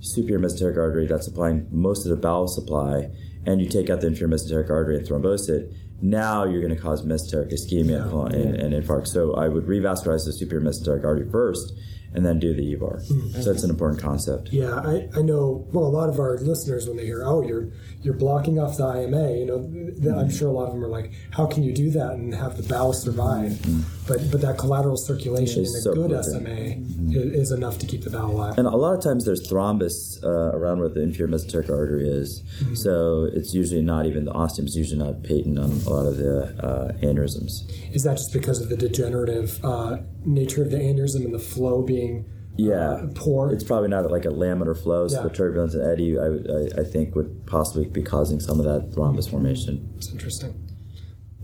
superior 0.00 0.38
mesenteric 0.38 0.78
artery 0.78 1.06
that's 1.06 1.24
supplying 1.24 1.66
most 1.70 2.06
of 2.06 2.10
the 2.10 2.16
bowel 2.16 2.46
supply, 2.46 3.10
and 3.46 3.60
you 3.60 3.68
take 3.68 3.90
out 3.90 4.00
the 4.00 4.06
inferior 4.06 4.34
mesenteric 4.34 4.70
artery 4.70 4.96
and 4.96 5.06
thrombose 5.06 5.48
it, 5.48 5.72
now 6.02 6.44
you're 6.44 6.62
going 6.62 6.74
to 6.74 6.80
cause 6.80 7.04
mesenteric 7.04 7.52
ischemia 7.52 8.32
yeah. 8.32 8.38
and, 8.38 8.54
and, 8.54 8.84
infarct. 8.84 9.06
So 9.06 9.34
I 9.34 9.48
would 9.48 9.66
revascularize 9.66 10.24
the 10.24 10.32
superior 10.32 10.64
mesenteric 10.64 11.04
artery 11.04 11.30
first 11.30 11.74
and 12.12 12.26
then 12.26 12.38
do 12.38 12.54
the 12.54 12.62
EVAR. 12.74 13.00
Mm-hmm. 13.00 13.40
So 13.40 13.52
that's 13.52 13.62
an 13.62 13.70
important 13.70 14.00
concept. 14.00 14.52
Yeah, 14.52 14.74
I, 14.74 15.08
I 15.16 15.22
know. 15.22 15.66
Well, 15.72 15.84
a 15.84 15.94
lot 15.94 16.08
of 16.08 16.18
our 16.18 16.38
listeners 16.38 16.88
when 16.88 16.96
they 16.96 17.06
hear, 17.06 17.22
"Oh, 17.24 17.42
you're 17.42 17.68
you're 18.02 18.14
blocking 18.14 18.58
off 18.58 18.76
the 18.76 18.84
IMA," 18.84 19.32
you 19.32 19.46
know, 19.46 19.58
mm-hmm. 19.58 20.18
I'm 20.18 20.30
sure 20.30 20.48
a 20.48 20.52
lot 20.52 20.66
of 20.66 20.72
them 20.72 20.84
are 20.84 20.88
like, 20.88 21.12
"How 21.30 21.46
can 21.46 21.62
you 21.62 21.72
do 21.72 21.90
that 21.92 22.12
and 22.12 22.34
have 22.34 22.56
the 22.56 22.62
bowel 22.64 22.92
survive?" 22.92 23.52
Mm-hmm. 23.52 23.80
But 24.08 24.30
but 24.30 24.40
that 24.40 24.58
collateral 24.58 24.96
circulation 24.96 25.60
in 25.60 25.66
a 25.66 25.80
so 25.80 25.94
good 25.94 26.24
SMA 26.24 26.40
mm-hmm. 26.40 27.12
is, 27.14 27.52
enough 27.52 27.78
to 27.78 27.86
keep 27.86 28.02
the 28.02 28.10
bowel 28.10 28.32
alive. 28.32 28.58
And 28.58 28.66
a 28.66 28.76
lot 28.76 28.94
of 28.96 29.02
times 29.02 29.24
there's 29.24 29.48
thrombus 29.48 30.22
uh, 30.22 30.56
around 30.56 30.78
where 30.78 30.88
the 30.88 31.02
inferior 31.02 31.32
mesenteric 31.32 31.68
artery 31.68 32.08
is, 32.08 32.42
mm-hmm. 32.42 32.74
so 32.74 33.28
it's 33.32 33.54
usually 33.54 33.82
not 33.82 34.06
even 34.06 34.24
the 34.24 34.32
ostium 34.32 34.66
is 34.66 34.76
usually 34.76 34.98
not 34.98 35.22
patent 35.22 35.58
on 35.58 35.70
a 35.70 35.90
lot 35.90 36.06
of 36.06 36.16
the 36.16 36.42
uh, 36.64 36.92
aneurysms. 37.02 37.70
Is 37.92 38.04
that 38.04 38.16
just 38.16 38.32
because 38.32 38.60
of 38.60 38.68
the 38.68 38.76
degenerative 38.76 39.64
uh, 39.64 39.98
nature 40.24 40.62
of 40.62 40.70
the 40.70 40.78
aneurysm 40.78 41.24
and 41.24 41.34
the 41.34 41.38
flow 41.38 41.82
being 41.82 41.99
yeah, 42.56 42.90
uh, 42.90 43.06
poor. 43.14 43.50
It's 43.50 43.64
probably 43.64 43.88
not 43.88 44.10
like 44.10 44.24
a 44.24 44.28
laminar 44.28 44.80
flow, 44.80 45.08
so 45.08 45.16
yeah. 45.16 45.22
the 45.22 45.30
turbulence 45.30 45.74
and 45.74 45.82
eddy, 45.82 46.18
I, 46.18 46.26
I, 46.26 46.82
I, 46.82 46.84
think, 46.84 47.14
would 47.14 47.46
possibly 47.46 47.86
be 47.86 48.02
causing 48.02 48.38
some 48.40 48.60
of 48.60 48.66
that 48.66 48.94
thrombus 48.94 49.30
formation. 49.30 49.92
It's 49.96 50.10
interesting. 50.10 50.70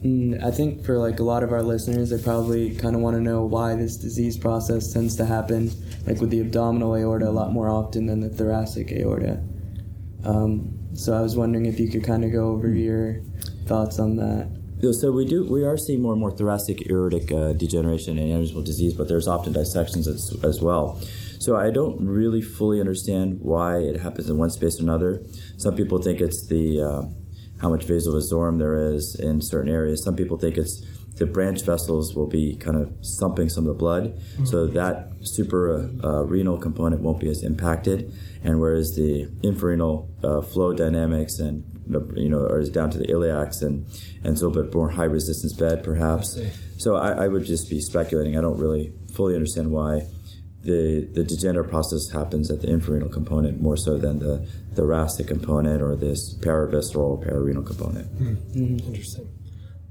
And 0.02 0.44
I 0.44 0.50
think 0.50 0.84
for 0.84 0.98
like 0.98 1.20
a 1.20 1.24
lot 1.24 1.42
of 1.42 1.52
our 1.52 1.62
listeners, 1.62 2.10
they 2.10 2.18
probably 2.18 2.74
kind 2.76 2.94
of 2.94 3.00
want 3.00 3.16
to 3.16 3.22
know 3.22 3.44
why 3.44 3.74
this 3.74 3.96
disease 3.96 4.36
process 4.36 4.92
tends 4.92 5.16
to 5.16 5.24
happen, 5.24 5.70
like 6.06 6.20
with 6.20 6.30
the 6.30 6.40
abdominal 6.40 6.94
aorta, 6.94 7.28
a 7.28 7.30
lot 7.30 7.52
more 7.52 7.70
often 7.70 8.06
than 8.06 8.20
the 8.20 8.28
thoracic 8.28 8.92
aorta. 8.92 9.42
Um, 10.24 10.78
so 10.92 11.14
I 11.14 11.20
was 11.22 11.36
wondering 11.36 11.66
if 11.66 11.80
you 11.80 11.88
could 11.88 12.04
kind 12.04 12.24
of 12.24 12.32
go 12.32 12.48
over 12.48 12.68
your 12.68 13.22
thoughts 13.66 13.98
on 13.98 14.16
that. 14.16 14.50
So 14.82 15.10
we 15.10 15.24
do 15.24 15.44
we 15.44 15.64
are 15.64 15.76
seeing 15.76 16.02
more 16.02 16.12
and 16.12 16.20
more 16.20 16.30
thoracic 16.30 16.90
aortic 16.90 17.32
uh, 17.32 17.54
degeneration 17.54 18.18
and 18.18 18.30
aneurysmal 18.30 18.64
disease, 18.64 18.94
but 18.94 19.08
there's 19.08 19.26
often 19.26 19.52
dissections 19.52 20.06
as, 20.06 20.36
as 20.44 20.60
well. 20.60 21.00
So 21.38 21.56
I 21.56 21.70
don't 21.70 22.06
really 22.06 22.42
fully 22.42 22.80
understand 22.80 23.40
why 23.40 23.78
it 23.78 24.00
happens 24.00 24.28
in 24.28 24.36
one 24.36 24.50
space 24.50 24.78
or 24.78 24.82
another. 24.82 25.22
Some 25.56 25.76
people 25.76 25.98
think 25.98 26.20
it's 26.20 26.46
the 26.46 26.82
uh, 26.82 27.02
how 27.60 27.70
much 27.70 27.84
vasa 27.84 28.10
vasorum 28.10 28.58
there 28.58 28.76
is 28.76 29.14
in 29.14 29.40
certain 29.40 29.72
areas. 29.72 30.02
Some 30.02 30.14
people 30.14 30.36
think 30.36 30.58
it's 30.58 30.84
the 31.16 31.26
branch 31.26 31.62
vessels 31.62 32.14
will 32.14 32.26
be 32.26 32.56
kind 32.56 32.76
of 32.76 32.92
sumping 33.00 33.48
some 33.48 33.64
of 33.64 33.68
the 33.68 33.78
blood, 33.78 34.14
mm-hmm. 34.14 34.44
so 34.44 34.66
that 34.66 35.08
super 35.22 35.90
uh, 36.04 36.22
renal 36.24 36.58
component 36.58 37.00
won't 37.00 37.20
be 37.20 37.30
as 37.30 37.42
impacted. 37.42 38.12
And 38.44 38.60
whereas 38.60 38.94
the 38.94 39.26
infrarenal 39.42 40.08
uh, 40.22 40.42
flow 40.42 40.74
dynamics 40.74 41.38
and 41.38 41.64
you 41.88 42.28
know, 42.28 42.38
or 42.38 42.58
is 42.58 42.70
down 42.70 42.90
to 42.90 42.98
the 42.98 43.06
iliacs 43.06 43.62
and 43.62 43.86
and 44.24 44.38
so 44.38 44.48
a 44.48 44.50
bit 44.50 44.74
more 44.74 44.90
high 44.90 45.04
resistance 45.04 45.52
bed 45.52 45.84
perhaps. 45.84 46.38
I 46.38 46.50
so 46.78 46.96
I, 46.96 47.24
I, 47.24 47.28
would 47.28 47.44
just 47.44 47.70
be 47.70 47.80
speculating. 47.80 48.36
I 48.36 48.40
don't 48.42 48.58
really 48.58 48.92
fully 49.14 49.34
understand 49.34 49.70
why 49.70 50.06
the 50.62 51.08
the 51.12 51.24
degenerative 51.24 51.70
process 51.70 52.10
happens 52.10 52.50
at 52.50 52.60
the 52.60 52.66
infrarenal 52.66 53.12
component 53.12 53.60
more 53.60 53.76
so 53.76 53.96
than 53.98 54.18
the 54.18 54.46
thoracic 54.74 55.28
component 55.28 55.80
or 55.80 55.96
this 55.96 56.34
paravisceral 56.34 57.24
pararenal 57.24 57.66
component. 57.66 58.12
Mm-hmm. 58.18 58.86
Interesting. 58.88 59.28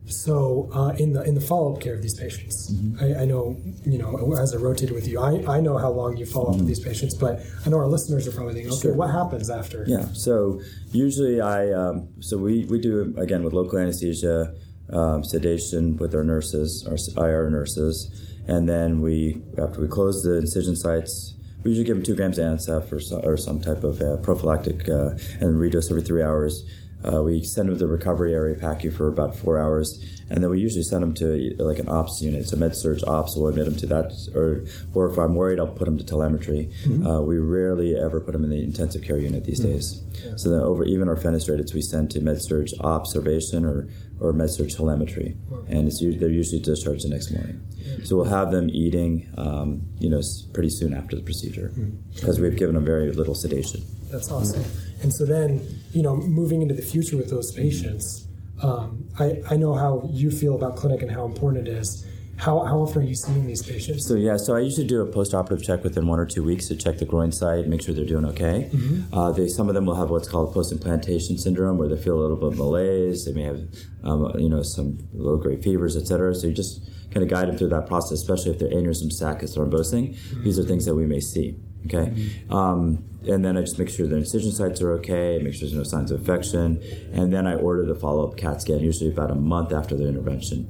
So 0.07 0.69
uh, 0.73 0.95
in 0.99 1.13
the 1.13 1.23
in 1.23 1.33
the 1.33 1.41
follow 1.41 1.73
up 1.73 1.81
care 1.81 1.95
of 1.95 2.01
these 2.01 2.13
patients, 2.13 2.71
mm-hmm. 2.71 3.03
I, 3.03 3.21
I, 3.21 3.25
know 3.25 3.57
you 3.83 3.97
know 3.97 4.35
as 4.35 4.53
I 4.53 4.57
rotated 4.57 4.93
with 4.93 5.07
you, 5.07 5.19
I, 5.19 5.57
I 5.57 5.59
know 5.59 5.77
how 5.77 5.89
long 5.89 6.15
you 6.15 6.27
follow 6.27 6.45
mm-hmm. 6.45 6.49
up 6.49 6.55
with 6.57 6.61
mm-hmm. 6.61 6.67
these 6.67 6.79
patients, 6.79 7.15
but 7.15 7.41
I 7.65 7.69
know 7.69 7.77
our 7.77 7.87
listeners 7.87 8.27
are 8.27 8.31
probably 8.31 8.53
thinking, 8.53 8.71
okay, 8.73 8.81
sure. 8.81 8.93
what 8.93 9.09
happens 9.09 9.49
after? 9.49 9.83
Yeah. 9.87 10.05
So 10.13 10.61
usually 10.91 11.41
I 11.41 11.71
um, 11.71 12.09
so 12.19 12.37
we 12.37 12.65
we 12.65 12.79
do 12.79 13.15
again 13.17 13.43
with 13.43 13.53
local 13.53 13.79
anesthesia, 13.79 14.53
um, 14.93 15.23
sedation 15.23 15.97
with 15.97 16.13
our 16.13 16.23
nurses, 16.23 16.87
our 16.87 17.27
IR 17.27 17.49
nurses, 17.49 18.37
and 18.47 18.69
then 18.69 19.01
we 19.01 19.41
after 19.57 19.81
we 19.81 19.87
close 19.87 20.21
the 20.21 20.37
incision 20.37 20.75
sites. 20.75 21.33
We 21.63 21.71
usually 21.71 21.85
give 21.85 21.95
them 21.95 22.05
two 22.05 22.15
grams 22.15 22.37
of 22.37 22.45
Ancef 22.45 22.91
or, 22.91 22.99
some, 22.99 23.21
or 23.25 23.37
some 23.37 23.59
type 23.59 23.83
of 23.83 23.99
uh, 23.99 24.17
prophylactic 24.17 24.87
uh, 24.87 25.17
and 25.41 25.57
redose 25.59 25.89
every 25.89 26.03
three 26.03 26.21
hours 26.21 26.63
uh, 27.05 27.21
we 27.21 27.43
send 27.43 27.69
them 27.69 27.75
to 27.75 27.79
the 27.79 27.91
recovery 27.91 28.33
area 28.33 28.55
PACU 28.55 28.95
for 28.95 29.07
about 29.07 29.35
four 29.35 29.59
hours, 29.59 30.03
and 30.29 30.43
then 30.43 30.49
we 30.49 30.59
usually 30.59 30.83
send 30.83 31.03
them 31.03 31.13
to 31.13 31.55
like 31.59 31.79
an 31.79 31.87
ops 31.89 32.21
unit. 32.21 32.47
So 32.47 32.57
med 32.57 32.75
surge 32.75 33.03
ops 33.03 33.35
We'll 33.35 33.47
admit 33.47 33.65
them 33.65 33.75
to 33.77 33.87
that, 33.87 34.11
or 34.33 34.65
or 34.93 35.11
if 35.11 35.17
I'm 35.17 35.35
worried, 35.35 35.59
I'll 35.59 35.67
put 35.67 35.85
them 35.85 35.97
to 35.97 36.03
telemetry. 36.03 36.69
Mm-hmm. 36.83 37.05
Uh, 37.05 37.21
we 37.21 37.37
rarely 37.37 37.95
ever 37.95 38.19
put 38.19 38.31
them 38.31 38.43
in 38.43 38.49
the 38.49 38.63
intensive 38.63 39.03
care 39.03 39.17
unit 39.17 39.45
these 39.45 39.59
mm-hmm. 39.59 39.73
days. 39.73 40.01
Yeah. 40.23 40.33
So 40.37 40.49
then 40.49 40.61
over 40.61 40.83
even 40.83 41.07
our 41.07 41.15
fenestrated, 41.15 41.73
we 41.73 41.81
send 41.81 42.11
to 42.11 42.21
med 42.21 42.41
surg 42.41 42.69
observation 42.81 43.65
or 43.65 43.87
or 44.19 44.33
med 44.33 44.49
surge 44.49 44.75
telemetry, 44.75 45.37
and 45.67 45.87
it's 45.87 45.99
they're 45.99 46.29
usually 46.29 46.61
discharged 46.61 47.05
the 47.05 47.09
next 47.09 47.31
morning. 47.31 47.61
So 48.03 48.15
we'll 48.15 48.25
have 48.25 48.51
them 48.51 48.69
eating, 48.69 49.29
um, 49.37 49.81
you 49.99 50.09
know, 50.09 50.21
pretty 50.53 50.69
soon 50.69 50.93
after 50.93 51.15
the 51.15 51.21
procedure 51.21 51.71
because 52.13 52.35
mm-hmm. 52.35 52.43
we've 52.43 52.57
given 52.57 52.75
them 52.75 52.85
very 52.85 53.11
little 53.11 53.35
sedation. 53.35 53.83
That's 54.11 54.31
awesome. 54.31 54.63
And 55.05 55.13
so 55.13 55.23
then, 55.23 55.61
you 55.91 56.01
know, 56.01 56.15
moving 56.15 56.63
into 56.63 56.73
the 56.73 56.81
future 56.81 57.15
with 57.15 57.29
those 57.29 57.51
patients, 57.51 58.27
um, 58.63 59.07
I, 59.19 59.39
I 59.51 59.55
know 59.55 59.75
how 59.75 60.09
you 60.11 60.31
feel 60.31 60.55
about 60.55 60.77
clinic 60.77 61.03
and 61.03 61.11
how 61.11 61.25
important 61.25 61.67
it 61.67 61.71
is. 61.71 62.03
How, 62.37 62.61
how 62.65 62.79
often 62.79 63.03
are 63.03 63.05
you 63.05 63.13
seeing 63.13 63.45
these 63.45 63.61
patients? 63.61 64.07
So 64.07 64.15
yeah, 64.15 64.35
so 64.35 64.55
I 64.55 64.61
usually 64.61 64.87
do 64.87 65.01
a 65.01 65.05
post-operative 65.05 65.63
check 65.63 65.83
within 65.83 66.07
one 66.07 66.19
or 66.19 66.25
two 66.25 66.43
weeks 66.43 66.67
to 66.69 66.75
check 66.75 66.97
the 66.97 67.05
groin 67.05 67.31
site, 67.31 67.67
make 67.67 67.83
sure 67.83 67.93
they're 67.93 68.03
doing 68.03 68.25
okay. 68.25 68.67
Mm-hmm. 68.73 69.13
Uh, 69.13 69.31
they, 69.31 69.47
some 69.47 69.69
of 69.69 69.75
them 69.75 69.85
will 69.85 69.93
have 69.93 70.09
what's 70.09 70.27
called 70.27 70.51
post-implantation 70.55 71.37
syndrome, 71.37 71.77
where 71.77 71.87
they 71.87 72.01
feel 72.01 72.15
a 72.17 72.21
little 72.25 72.37
bit 72.37 72.57
malaise. 72.57 73.25
They 73.25 73.33
may 73.33 73.43
have, 73.43 73.61
um, 74.03 74.31
you 74.39 74.49
know, 74.49 74.63
some 74.63 75.07
low-grade 75.13 75.63
fevers, 75.63 75.95
etc. 75.95 76.33
So 76.33 76.47
you 76.47 76.53
just 76.53 76.83
kind 77.11 77.21
of 77.21 77.29
guide 77.29 77.47
them 77.47 77.59
through 77.59 77.69
that 77.69 77.85
process, 77.85 78.13
especially 78.13 78.53
if 78.53 78.57
their 78.57 78.69
aneurysm 78.69 79.11
sac 79.11 79.43
is 79.43 79.55
thrombosing. 79.55 80.15
Mm-hmm. 80.15 80.43
These 80.45 80.57
are 80.57 80.63
things 80.63 80.85
that 80.85 80.95
we 80.95 81.05
may 81.05 81.19
see. 81.19 81.57
Okay. 81.85 82.11
Mm-hmm. 82.11 82.53
Um, 82.53 83.03
and 83.27 83.43
then 83.43 83.57
I 83.57 83.61
just 83.61 83.79
make 83.79 83.89
sure 83.89 84.07
the 84.07 84.17
incision 84.17 84.51
sites 84.51 84.81
are 84.81 84.91
okay, 84.93 85.39
make 85.41 85.53
sure 85.53 85.61
there's 85.61 85.73
no 85.73 85.83
signs 85.83 86.11
of 86.11 86.19
infection, 86.19 86.81
and 87.11 87.33
then 87.33 87.47
I 87.47 87.55
order 87.55 87.85
the 87.85 87.95
follow 87.95 88.27
up 88.27 88.37
CAT 88.37 88.61
scan, 88.61 88.79
usually 88.79 89.09
about 89.09 89.31
a 89.31 89.35
month 89.35 89.73
after 89.73 89.95
the 89.95 90.07
intervention. 90.07 90.69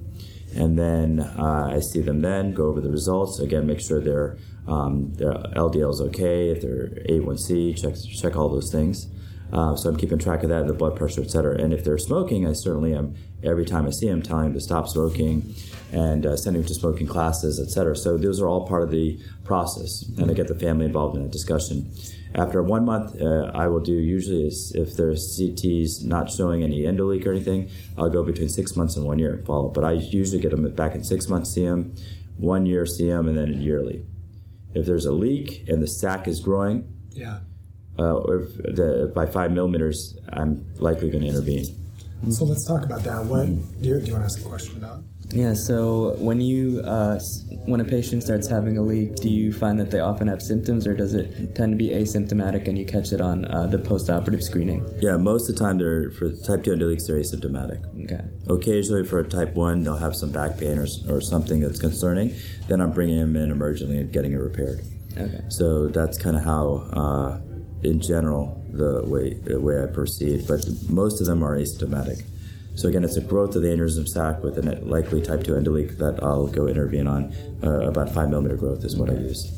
And 0.55 0.79
then 0.79 1.19
uh, 1.19 1.69
I 1.73 1.81
see 1.81 1.99
them 1.99 2.21
then, 2.21 2.53
go 2.53 2.67
over 2.67 2.79
the 2.79 2.89
results, 2.89 3.39
again, 3.39 3.67
make 3.67 3.81
sure 3.81 3.99
their, 3.99 4.37
um, 4.67 5.13
their 5.15 5.33
LDL 5.33 5.91
is 5.91 6.01
okay, 6.01 6.49
if 6.49 6.61
their 6.61 6.87
A1C, 7.09 7.81
check, 7.81 7.95
check 8.21 8.37
all 8.37 8.47
those 8.47 8.71
things. 8.71 9.07
Uh, 9.53 9.75
so 9.75 9.89
I'm 9.89 9.95
keeping 9.95 10.17
track 10.17 10.43
of 10.43 10.49
that, 10.49 10.67
the 10.67 10.73
blood 10.73 10.95
pressure, 10.95 11.21
et 11.21 11.29
cetera. 11.31 11.55
And 11.57 11.73
if 11.73 11.83
they're 11.83 11.97
smoking, 11.97 12.47
I 12.47 12.53
certainly 12.53 12.93
am, 12.93 13.15
every 13.43 13.65
time 13.65 13.85
I 13.85 13.91
see 13.91 14.07
them, 14.07 14.21
telling 14.21 14.45
them 14.45 14.53
to 14.53 14.61
stop 14.61 14.87
smoking 14.87 15.53
and 15.91 16.25
uh, 16.25 16.35
sending 16.35 16.63
them 16.63 16.67
to 16.67 16.73
smoking 16.73 17.07
classes, 17.07 17.59
et 17.59 17.69
cetera. 17.69 17.95
So 17.95 18.17
those 18.17 18.41
are 18.41 18.47
all 18.47 18.67
part 18.67 18.83
of 18.83 18.91
the 18.91 19.19
process, 19.43 20.03
and 20.17 20.29
I 20.29 20.33
get 20.33 20.47
the 20.47 20.55
family 20.55 20.85
involved 20.85 21.15
in 21.15 21.23
that 21.23 21.31
discussion. 21.31 21.91
After 22.33 22.61
one 22.61 22.83
month, 22.83 23.21
uh, 23.21 23.51
I 23.53 23.67
will 23.67 23.79
do 23.79 23.93
usually 23.93 24.47
if 24.47 24.97
their 24.97 25.15
CT's 25.15 26.03
not 26.03 26.29
showing 26.29 26.63
any 26.63 26.81
endoleak 26.81 27.25
or 27.25 27.31
anything, 27.31 27.69
I'll 27.97 28.09
go 28.09 28.23
between 28.23 28.49
six 28.49 28.75
months 28.75 28.97
and 28.97 29.05
one 29.05 29.19
year 29.19 29.33
and 29.35 29.45
follow. 29.45 29.69
But 29.69 29.85
I 29.85 29.93
usually 29.93 30.41
get 30.41 30.51
them 30.51 30.69
back 30.75 30.95
in 30.95 31.03
six 31.03 31.29
months, 31.29 31.53
see 31.53 31.63
them, 31.65 31.95
one 32.37 32.65
year, 32.65 32.85
see 32.85 33.07
them, 33.07 33.29
and 33.29 33.37
then 33.37 33.61
yearly. 33.61 34.05
If 34.73 34.85
there's 34.85 35.05
a 35.05 35.13
leak 35.13 35.69
and 35.69 35.81
the 35.81 35.87
sac 35.87 36.27
is 36.27 36.41
growing, 36.41 36.91
yeah, 37.11 37.39
uh, 37.97 38.15
or 38.15 38.39
the, 38.39 39.11
by 39.15 39.25
five 39.25 39.51
millimeters, 39.51 40.17
I'm 40.31 40.65
likely 40.77 41.09
going 41.09 41.23
to 41.23 41.29
intervene. 41.29 41.65
So 42.29 42.45
let's 42.45 42.65
talk 42.65 42.83
about 42.83 43.03
that. 43.03 43.25
What 43.25 43.45
do 43.45 43.51
you, 43.81 43.99
do 43.99 44.05
you 44.05 44.13
want 44.13 44.21
to 44.21 44.25
ask 44.25 44.39
a 44.39 44.43
question 44.43 44.77
about? 44.77 45.03
Yeah. 45.29 45.53
So 45.53 46.15
when 46.19 46.39
you 46.39 46.81
uh, 46.81 47.19
when 47.65 47.81
a 47.81 47.83
patient 47.83 48.23
starts 48.23 48.47
having 48.47 48.77
a 48.77 48.81
leak, 48.81 49.15
do 49.15 49.29
you 49.29 49.51
find 49.51 49.79
that 49.79 49.91
they 49.91 49.99
often 49.99 50.27
have 50.27 50.41
symptoms, 50.41 50.87
or 50.87 50.95
does 50.95 51.13
it 51.13 51.55
tend 51.55 51.73
to 51.73 51.77
be 51.77 51.89
asymptomatic 51.89 52.67
and 52.67 52.77
you 52.77 52.85
catch 52.85 53.11
it 53.11 53.21
on 53.21 53.45
uh, 53.45 53.65
the 53.67 53.79
post-operative 53.79 54.43
screening? 54.43 54.85
Yeah, 55.01 55.17
most 55.17 55.49
of 55.49 55.55
the 55.55 55.63
time 55.63 55.77
they're 55.77 56.11
for 56.11 56.31
type 56.31 56.63
two 56.63 56.71
endoleaks 56.71 57.07
they're 57.07 57.17
asymptomatic. 57.17 57.79
Okay. 58.05 58.23
Occasionally 58.47 59.03
for 59.03 59.19
a 59.19 59.27
type 59.27 59.55
one 59.55 59.83
they'll 59.83 59.97
have 59.97 60.15
some 60.15 60.31
back 60.31 60.57
pain 60.57 60.77
or, 60.77 60.87
or 61.09 61.21
something 61.21 61.59
that's 61.59 61.79
concerning. 61.79 62.33
Then 62.67 62.79
I'm 62.79 62.91
bringing 62.91 63.19
them 63.19 63.35
in 63.35 63.51
emergently 63.51 63.99
and 63.99 64.11
getting 64.11 64.31
it 64.31 64.37
repaired. 64.37 64.81
Okay. 65.17 65.41
So 65.49 65.87
that's 65.87 66.17
kind 66.17 66.35
of 66.35 66.43
how, 66.43 66.87
uh, 66.93 67.41
in 67.83 67.99
general, 67.99 68.61
the 68.71 69.03
way 69.05 69.33
the 69.33 69.59
way 69.59 69.81
I 69.81 69.87
proceed. 69.87 70.47
But 70.47 70.65
most 70.89 71.21
of 71.21 71.27
them 71.27 71.43
are 71.43 71.57
asymptomatic. 71.57 72.23
So 72.75 72.89
again, 72.89 73.05
it's 73.05 73.15
a 73.15 73.21
growth 73.21 73.55
of 73.55 73.61
the 73.61 73.69
aneurysm 73.69 74.07
sac 74.07 74.43
with 74.43 74.57
a 74.57 74.61
likely 74.83 75.21
type 75.21 75.43
2 75.43 75.53
endoleak 75.53 75.97
that 75.97 76.21
I'll 76.21 76.47
go 76.47 76.67
intervene 76.67 77.07
on. 77.07 77.33
Uh, 77.63 77.87
about 77.87 78.13
5 78.13 78.29
millimeter 78.29 78.57
growth 78.57 78.83
is 78.83 78.97
what 78.97 79.09
I 79.09 79.13
use. 79.13 79.49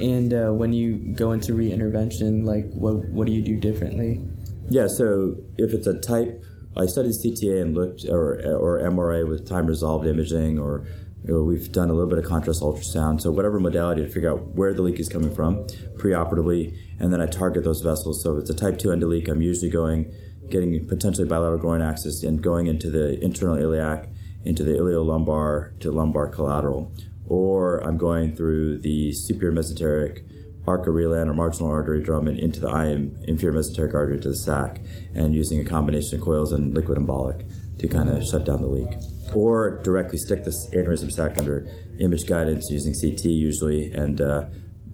And 0.00 0.34
uh, 0.34 0.52
when 0.52 0.74
you 0.74 0.96
go 1.14 1.32
into 1.32 1.54
re-intervention, 1.54 2.44
like 2.44 2.70
what 2.72 3.08
what 3.08 3.26
do 3.26 3.32
you 3.32 3.42
do 3.42 3.56
differently? 3.56 4.20
Yeah, 4.68 4.88
so 4.88 5.36
if 5.56 5.72
it's 5.72 5.86
a 5.86 5.98
type, 6.00 6.42
I 6.76 6.86
studied 6.86 7.12
CTA 7.12 7.62
and 7.62 7.74
looked, 7.74 8.04
or, 8.04 8.34
or 8.56 8.80
MRA 8.80 9.26
with 9.26 9.48
time 9.48 9.66
resolved 9.66 10.06
imaging, 10.06 10.58
or 10.58 10.86
we've 11.26 11.72
done 11.72 11.90
a 11.90 11.92
little 11.92 12.08
bit 12.08 12.18
of 12.18 12.24
contrast 12.24 12.62
ultrasound. 12.62 13.20
So 13.20 13.30
whatever 13.30 13.58
modality 13.58 14.02
to 14.02 14.08
figure 14.08 14.30
out 14.30 14.54
where 14.54 14.72
the 14.72 14.82
leak 14.82 15.00
is 15.00 15.08
coming 15.08 15.34
from 15.34 15.66
preoperatively, 15.96 16.76
and 17.00 17.12
then 17.12 17.20
I 17.20 17.26
target 17.26 17.64
those 17.64 17.80
vessels. 17.80 18.22
So 18.22 18.36
if 18.36 18.42
it's 18.42 18.50
a 18.50 18.54
type 18.54 18.78
2 18.78 18.88
endoleak, 18.88 19.28
I'm 19.28 19.42
usually 19.42 19.70
going 19.70 20.12
getting 20.50 20.86
potentially 20.86 21.26
bilateral 21.26 21.58
groin 21.58 21.82
axis 21.82 22.22
and 22.22 22.40
going 22.40 22.68
into 22.68 22.90
the 22.90 23.22
internal 23.22 23.56
iliac, 23.56 24.08
into 24.44 24.62
the 24.62 24.72
iliolumbar 24.72 25.78
to 25.80 25.90
lumbar 25.90 26.28
collateral, 26.28 26.92
or 27.26 27.78
I'm 27.78 27.98
going 27.98 28.36
through 28.36 28.78
the 28.78 29.12
superior 29.12 29.52
mesenteric 29.52 30.22
arc 30.66 30.86
of 30.86 30.94
Riolan 30.94 31.28
or 31.28 31.34
marginal 31.34 31.70
artery 31.70 32.02
Drummond 32.02 32.38
and 32.38 32.46
into 32.46 32.60
the 32.60 32.68
IM, 32.68 33.18
inferior 33.26 33.58
mesenteric 33.58 33.94
artery 33.94 34.20
to 34.20 34.28
the 34.28 34.36
sac, 34.36 34.80
and 35.14 35.34
using 35.34 35.60
a 35.60 35.64
combination 35.64 36.18
of 36.18 36.24
coils 36.24 36.52
and 36.52 36.74
liquid 36.74 36.98
embolic 36.98 37.48
to 37.78 37.88
kind 37.88 38.08
of 38.08 38.24
shut 38.26 38.44
down 38.44 38.62
the 38.62 38.68
leak. 38.68 39.15
Or 39.34 39.82
directly 39.82 40.18
stick 40.18 40.44
this 40.44 40.68
aneurysm 40.70 41.12
sac 41.12 41.38
under 41.38 41.66
image 41.98 42.26
guidance 42.26 42.70
using 42.70 42.94
CT 42.94 43.24
usually, 43.24 43.92
and 43.92 44.20
uh, 44.20 44.46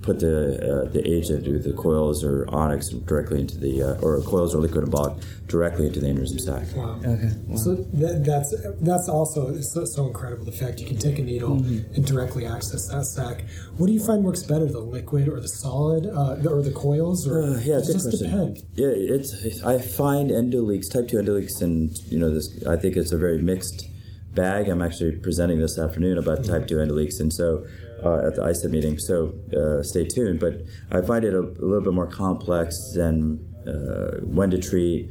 put 0.03 0.18
the 0.18 0.59
uh, 0.59 0.90
the 0.90 1.09
agent 1.09 1.47
or 1.47 1.59
the 1.59 1.73
coils 1.73 2.25
or 2.25 2.47
onyx 2.49 2.88
directly 2.88 3.40
into 3.40 3.57
the 3.57 3.83
uh, 3.83 4.01
or 4.03 4.21
coils 4.23 4.55
or 4.55 4.59
liquid 4.59 4.85
embolic 4.85 5.23
directly 5.47 5.87
into 5.87 6.01
the 6.01 6.07
aneurysm 6.07 6.40
sac. 6.40 6.64
Wow. 6.77 6.99
Okay. 6.99 7.31
Wow. 7.47 7.57
So 7.57 7.75
that, 7.75 8.25
that's 8.25 8.55
that's 8.81 9.09
also 9.09 9.61
so, 9.61 9.85
so, 9.85 10.07
incredible. 10.07 10.45
The 10.45 10.53
fact 10.53 10.81
you 10.81 10.87
can 10.87 10.99
take 10.99 11.18
a 11.18 11.23
needle 11.23 11.57
mm-hmm. 11.57 11.95
and 11.95 12.05
directly 12.05 12.45
access 12.47 12.88
that 12.88 13.05
sac. 13.05 13.45
What 13.77 13.87
do 13.87 13.92
you 13.92 14.05
find 14.05 14.25
works 14.25 14.42
better, 14.42 14.66
the 14.66 14.81
liquid 14.81 15.29
or 15.29 15.40
the 15.40 15.49
solid, 15.49 16.07
uh, 16.07 16.49
or 16.49 16.62
the 16.62 16.73
coils, 16.73 17.27
or 17.27 17.42
uh, 17.42 17.61
yeah, 17.61 17.79
it 17.79 17.87
just 17.87 18.11
question. 18.11 18.31
depend? 18.31 18.59
Yeah, 18.75 18.88
it's 18.88 19.62
I 19.62 19.79
find 19.79 20.31
endoleaks, 20.31 20.90
type 20.92 21.09
two 21.09 21.16
endoleaks, 21.18 21.62
and 21.62 21.97
you 22.11 22.18
know 22.18 22.33
this. 22.35 22.64
I 22.66 22.77
think 22.77 22.97
it's 22.97 23.12
a 23.12 23.18
very 23.18 23.38
mixed 23.38 23.88
bag. 24.35 24.68
I'm 24.68 24.83
actually 24.83 25.16
presenting 25.16 25.59
this 25.61 25.79
afternoon 25.79 26.18
about 26.18 26.45
type 26.45 26.66
two 26.66 26.77
endoleaks, 26.77 27.21
and 27.21 27.33
so 27.33 27.66
uh, 28.05 28.27
at 28.27 28.37
the 28.37 28.42
ISET 28.42 28.71
meeting. 28.71 28.99
So 28.99 29.35
uh, 29.57 29.83
stay 29.83 30.05
tuned. 30.05 30.40
But 30.40 30.62
I 30.90 31.03
find 31.03 31.25
it 31.25 31.35
a, 31.35 31.40
a 31.40 31.64
little 31.64 31.83
bit 31.83 31.92
more 31.92 32.07
complex 32.07 32.92
than 32.95 33.47
uh, 33.66 34.21
when 34.25 34.51
to 34.51 34.59
treat. 34.59 35.11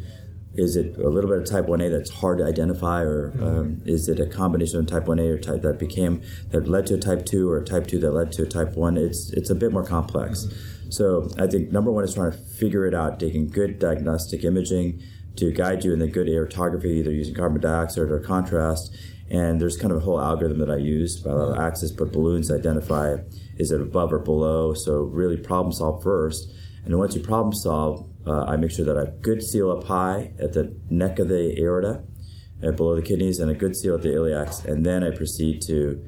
Is 0.54 0.76
it 0.76 0.98
a 0.98 1.08
little 1.08 1.30
bit 1.30 1.40
of 1.40 1.46
type 1.46 1.68
1A 1.68 1.90
that's 1.90 2.10
hard 2.10 2.40
to 2.40 2.44
identify, 2.44 3.02
or 3.04 3.32
mm-hmm. 3.32 3.44
um, 3.44 3.82
is 3.86 4.10
it 4.10 4.20
a 4.20 4.26
combination 4.26 4.80
of 4.80 4.88
type 4.88 5.06
1A 5.06 5.36
or 5.36 5.40
type 5.40 5.62
that 5.62 5.80
became 5.80 6.22
that 6.50 6.68
led 6.68 6.88
to 6.88 6.96
a 6.96 6.98
type 6.98 7.26
2 7.26 7.50
or 7.50 7.64
type 7.64 7.88
2 7.88 8.00
that 8.00 8.12
led 8.12 8.34
to 8.34 8.44
a 8.44 8.46
type 8.46 8.76
1? 8.76 8.98
It's 8.98 9.32
it's 9.32 9.50
a 9.50 9.56
bit 9.56 9.72
more 9.72 9.86
complex. 9.86 10.46
Mm-hmm. 10.46 10.90
So 10.92 11.30
I 11.40 11.48
think 11.48 11.72
number 11.72 11.90
one 11.90 12.04
is 12.04 12.14
trying 12.14 12.34
to 12.34 12.38
figure 12.38 12.86
it 12.86 12.94
out, 12.94 13.18
taking 13.18 13.48
good 13.48 13.80
diagnostic 13.80 14.44
imaging 14.44 15.02
to 15.38 15.52
guide 15.52 15.86
you 15.86 15.94
in 15.94 16.00
the 16.00 16.08
good 16.08 16.28
aortography, 16.28 16.98
either 16.98 17.12
using 17.12 17.34
carbon 17.34 17.62
dioxide 17.62 18.10
or 18.10 18.20
contrast, 18.20 18.94
and 19.32 19.62
there's 19.62 19.78
kind 19.78 19.92
of 19.94 19.98
a 19.98 20.02
whole 20.02 20.20
algorithm 20.20 20.60
that 20.60 20.70
I 20.70 20.76
use, 20.76 21.22
by 21.22 21.32
bilateral 21.32 21.62
axis, 21.62 21.90
but 21.90 22.12
balloons, 22.12 22.52
identify 22.52 23.16
is 23.56 23.72
it 23.72 23.80
above 23.80 24.12
or 24.12 24.20
below. 24.20 24.74
So 24.74 25.04
really 25.04 25.38
problem 25.38 25.72
solve 25.72 26.04
first. 26.04 26.52
And 26.84 26.98
once 26.98 27.16
you 27.16 27.22
problem 27.22 27.54
solve, 27.54 28.10
uh, 28.28 28.44
I 28.44 28.58
make 28.58 28.72
sure 28.72 28.84
that 28.84 28.98
I 28.98 29.06
have 29.06 29.22
good 29.22 29.42
seal 29.42 29.72
up 29.72 29.86
high 29.86 30.34
at 30.38 30.52
the 30.52 30.76
neck 30.90 31.18
of 31.20 31.30
the 31.30 31.58
aorta, 31.62 32.04
and 32.62 32.76
below 32.76 32.94
the 32.96 33.02
kidneys, 33.02 33.40
and 33.40 33.50
a 33.50 33.54
good 33.54 33.76
seal 33.78 33.96
at 33.96 34.02
the 34.02 34.10
iliacs. 34.10 34.66
And 34.66 34.86
then 34.86 35.02
I 35.02 35.16
proceed 35.16 35.62
to 35.64 36.06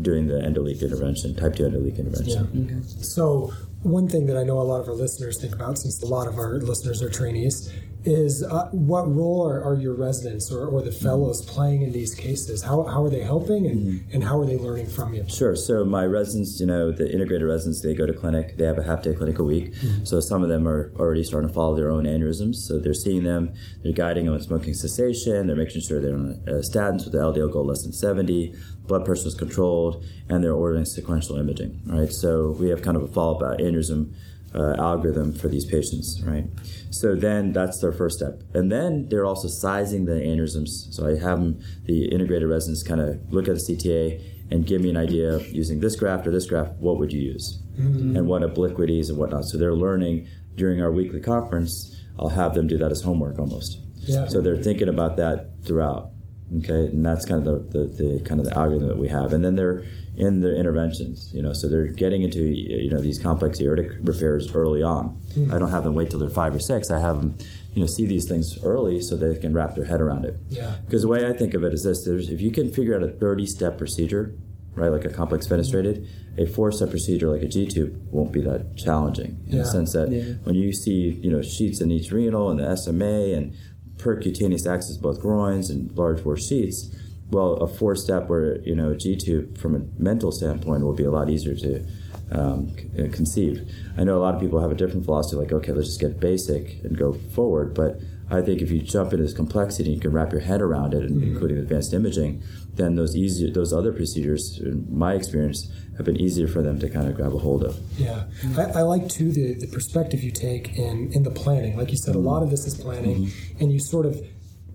doing 0.00 0.28
the 0.28 0.34
endoleak 0.34 0.80
intervention, 0.80 1.34
type 1.34 1.54
2 1.54 1.64
endoleak 1.64 1.98
intervention. 1.98 2.48
Yeah. 2.54 2.76
Okay. 2.76 2.86
So 3.02 3.52
one 3.82 4.08
thing 4.08 4.26
that 4.26 4.38
I 4.38 4.44
know 4.44 4.58
a 4.58 4.62
lot 4.62 4.80
of 4.80 4.88
our 4.88 4.94
listeners 4.94 5.38
think 5.38 5.54
about, 5.54 5.78
since 5.78 6.02
a 6.02 6.06
lot 6.06 6.26
of 6.26 6.38
our 6.38 6.58
listeners 6.58 7.02
are 7.02 7.10
trainees, 7.10 7.70
is 8.04 8.42
uh, 8.42 8.68
what 8.72 9.12
role 9.12 9.46
are, 9.46 9.62
are, 9.62 9.74
your 9.74 9.94
residents 9.94 10.50
or, 10.50 10.66
or 10.66 10.82
the 10.82 10.92
fellows 10.92 11.44
playing 11.44 11.82
in 11.82 11.92
these 11.92 12.14
cases? 12.14 12.62
How, 12.62 12.82
how 12.84 13.04
are 13.04 13.10
they 13.10 13.22
helping 13.22 13.66
and, 13.66 13.80
mm-hmm. 13.80 14.14
and 14.14 14.24
how 14.24 14.38
are 14.40 14.46
they 14.46 14.56
learning 14.56 14.86
from 14.86 15.14
you? 15.14 15.24
Sure. 15.28 15.56
So 15.56 15.84
my 15.84 16.04
residents, 16.04 16.60
you 16.60 16.66
know, 16.66 16.90
the 16.92 17.12
integrated 17.12 17.46
residents, 17.46 17.80
they 17.80 17.94
go 17.94 18.06
to 18.06 18.12
clinic. 18.12 18.56
They 18.56 18.64
have 18.64 18.78
a 18.78 18.82
half 18.82 19.02
day 19.02 19.14
clinic 19.14 19.38
a 19.38 19.44
week. 19.44 19.72
Mm-hmm. 19.74 20.04
So 20.04 20.20
some 20.20 20.42
of 20.42 20.48
them 20.48 20.66
are 20.66 20.92
already 20.96 21.24
starting 21.24 21.48
to 21.48 21.54
follow 21.54 21.76
their 21.76 21.90
own 21.90 22.04
aneurysms. 22.04 22.56
So 22.56 22.78
they're 22.78 22.94
seeing 22.94 23.24
them. 23.24 23.54
They're 23.82 23.92
guiding 23.92 24.26
them 24.26 24.34
on 24.34 24.40
smoking 24.40 24.74
cessation. 24.74 25.46
They're 25.46 25.56
making 25.56 25.80
sure 25.82 26.00
they're 26.00 26.14
on 26.14 26.42
uh, 26.46 26.52
statins 26.62 27.04
with 27.04 27.12
the 27.12 27.18
LDL 27.18 27.52
goal 27.52 27.66
less 27.66 27.82
than 27.82 27.92
70. 27.92 28.54
Blood 28.86 29.04
pressure 29.04 29.28
is 29.28 29.34
controlled, 29.34 30.04
and 30.28 30.42
they're 30.42 30.52
ordering 30.52 30.84
sequential 30.84 31.36
imaging. 31.36 31.80
Right. 31.86 32.12
So 32.12 32.56
we 32.58 32.68
have 32.70 32.82
kind 32.82 32.96
of 32.96 33.04
a 33.04 33.08
follow 33.08 33.36
up 33.36 33.58
aneurysm 33.60 34.12
uh, 34.54 34.74
algorithm 34.78 35.32
for 35.32 35.48
these 35.48 35.64
patients, 35.64 36.22
right? 36.24 36.44
So 36.90 37.14
then 37.14 37.52
that's 37.52 37.80
their 37.80 37.92
first 37.92 38.18
step. 38.18 38.42
And 38.54 38.70
then 38.70 39.08
they're 39.08 39.24
also 39.24 39.48
sizing 39.48 40.04
the 40.04 40.12
aneurysms. 40.12 40.92
So 40.92 41.06
I 41.06 41.18
have 41.18 41.38
them, 41.38 41.60
the 41.84 42.06
integrated 42.06 42.48
residents 42.48 42.82
kind 42.82 43.00
of 43.00 43.32
look 43.32 43.48
at 43.48 43.54
the 43.54 43.60
CTA 43.60 44.20
and 44.50 44.66
give 44.66 44.82
me 44.82 44.90
an 44.90 44.96
idea 44.96 45.32
of 45.32 45.48
using 45.48 45.80
this 45.80 45.96
graft 45.96 46.26
or 46.26 46.30
this 46.30 46.46
graft, 46.46 46.72
what 46.74 46.98
would 46.98 47.12
you 47.12 47.20
use? 47.20 47.62
Mm-hmm. 47.78 48.16
And 48.16 48.26
what 48.26 48.42
obliquities 48.42 49.08
and 49.08 49.18
whatnot. 49.18 49.46
So 49.46 49.56
they're 49.56 49.74
learning 49.74 50.28
during 50.56 50.82
our 50.82 50.92
weekly 50.92 51.20
conference, 51.20 51.96
I'll 52.18 52.28
have 52.28 52.54
them 52.54 52.66
do 52.66 52.76
that 52.78 52.92
as 52.92 53.00
homework 53.00 53.38
almost. 53.38 53.78
Yeah. 53.96 54.26
So 54.28 54.42
they're 54.42 54.62
thinking 54.62 54.88
about 54.88 55.16
that 55.16 55.64
throughout. 55.64 56.10
Okay, 56.58 56.86
and 56.86 57.04
that's 57.04 57.24
kind 57.24 57.46
of 57.46 57.72
the, 57.72 57.78
the, 57.78 57.86
the 57.86 58.24
kind 58.24 58.38
of 58.38 58.44
the 58.44 58.56
algorithm 58.56 58.88
that 58.88 58.98
we 58.98 59.08
have. 59.08 59.32
And 59.32 59.42
then 59.42 59.56
they're 59.56 59.84
in 60.16 60.40
their 60.40 60.54
interventions. 60.54 61.30
You 61.32 61.42
know, 61.42 61.52
so 61.52 61.68
they're 61.68 61.86
getting 61.86 62.22
into 62.22 62.42
you 62.42 62.90
know 62.90 63.00
these 63.00 63.18
complex 63.18 63.60
aortic 63.60 63.92
repairs 64.02 64.54
early 64.54 64.82
on. 64.82 65.20
Mm-hmm. 65.34 65.52
I 65.52 65.58
don't 65.58 65.70
have 65.70 65.84
them 65.84 65.94
wait 65.94 66.10
till 66.10 66.18
they're 66.18 66.30
five 66.30 66.54
or 66.54 66.60
six. 66.60 66.90
I 66.90 67.00
have 67.00 67.16
them 67.16 67.38
you 67.74 67.80
know 67.80 67.86
see 67.86 68.06
these 68.06 68.28
things 68.28 68.62
early 68.62 69.00
so 69.00 69.16
they 69.16 69.38
can 69.38 69.54
wrap 69.54 69.74
their 69.74 69.84
head 69.84 70.00
around 70.00 70.24
it. 70.24 70.36
Yeah. 70.48 70.76
Because 70.84 71.02
the 71.02 71.08
way 71.08 71.26
I 71.26 71.32
think 71.32 71.54
of 71.54 71.64
it 71.64 71.72
is 71.72 71.84
this: 71.84 72.04
there's 72.04 72.28
if 72.28 72.40
you 72.40 72.50
can 72.50 72.70
figure 72.70 72.94
out 72.94 73.02
a 73.02 73.08
30 73.08 73.46
step 73.46 73.78
procedure, 73.78 74.34
right, 74.74 74.88
like 74.88 75.04
a 75.04 75.10
complex 75.10 75.46
fenestrated, 75.46 76.06
a 76.36 76.46
four 76.46 76.72
step 76.72 76.90
procedure 76.90 77.28
like 77.28 77.42
a 77.42 77.48
G 77.48 77.66
tube 77.66 78.08
won't 78.10 78.32
be 78.32 78.40
that 78.42 78.76
challenging 78.76 79.42
in 79.46 79.56
yeah. 79.56 79.62
the 79.62 79.68
sense 79.68 79.92
that 79.92 80.10
yeah. 80.10 80.34
when 80.44 80.54
you 80.54 80.72
see 80.72 81.18
you 81.22 81.30
know 81.30 81.42
sheaths 81.42 81.80
in 81.80 81.90
each 81.90 82.10
renal 82.10 82.50
and 82.50 82.60
the 82.60 82.76
SMA 82.76 83.34
and 83.34 83.54
percutaneous 83.96 84.66
access 84.66 84.96
both 84.96 85.20
groins 85.20 85.70
and 85.70 85.96
large 85.96 86.24
bore 86.24 86.36
sheaths 86.36 86.90
well, 87.32 87.54
a 87.54 87.66
four 87.66 87.96
step 87.96 88.28
or 88.30 88.60
you 88.64 88.76
know 88.76 88.94
G 88.94 89.16
tube 89.16 89.58
from 89.58 89.74
a 89.74 89.80
mental 90.00 90.30
standpoint 90.30 90.84
will 90.84 90.92
be 90.92 91.04
a 91.04 91.10
lot 91.10 91.30
easier 91.30 91.56
to 91.56 91.84
um, 92.30 92.74
conceive. 93.12 93.68
I 93.96 94.04
know 94.04 94.18
a 94.18 94.22
lot 94.22 94.34
of 94.34 94.40
people 94.40 94.60
have 94.60 94.70
a 94.70 94.74
different 94.74 95.04
philosophy, 95.06 95.36
like 95.36 95.52
okay, 95.52 95.72
let's 95.72 95.88
just 95.88 96.00
get 96.00 96.20
basic 96.20 96.84
and 96.84 96.96
go 96.96 97.14
forward. 97.14 97.74
But 97.74 98.00
I 98.30 98.42
think 98.42 98.60
if 98.60 98.70
you 98.70 98.80
jump 98.80 99.12
into 99.12 99.24
this 99.24 99.32
complexity, 99.32 99.90
and 99.90 99.96
you 99.96 100.00
can 100.00 100.12
wrap 100.12 100.30
your 100.30 100.42
head 100.42 100.60
around 100.60 100.92
it, 100.94 101.10
mm-hmm. 101.10 101.22
including 101.22 101.56
advanced 101.56 101.94
imaging, 101.94 102.42
then 102.74 102.96
those 102.96 103.16
easier 103.16 103.50
those 103.50 103.72
other 103.72 103.92
procedures, 103.92 104.58
in 104.58 104.86
my 104.90 105.14
experience, 105.14 105.70
have 105.96 106.04
been 106.04 106.20
easier 106.20 106.46
for 106.46 106.60
them 106.60 106.78
to 106.80 106.88
kind 106.90 107.08
of 107.08 107.14
grab 107.14 107.34
a 107.34 107.38
hold 107.38 107.64
of. 107.64 107.78
Yeah. 107.96 108.24
I, 108.58 108.80
I, 108.80 108.82
like 108.82 109.08
too 109.08 109.32
the, 109.32 109.54
the 109.54 109.66
perspective 109.66 110.22
you 110.22 110.30
take 110.30 110.76
in 110.76 111.12
in 111.12 111.22
the 111.22 111.30
planning. 111.30 111.78
Like 111.78 111.90
you 111.90 111.96
said, 111.96 112.14
mm-hmm. 112.14 112.26
a 112.26 112.30
lot 112.30 112.42
of 112.42 112.50
this 112.50 112.66
is 112.66 112.74
planning, 112.74 113.26
mm-hmm. 113.26 113.62
and 113.62 113.72
you 113.72 113.80
sort 113.80 114.04
of 114.04 114.20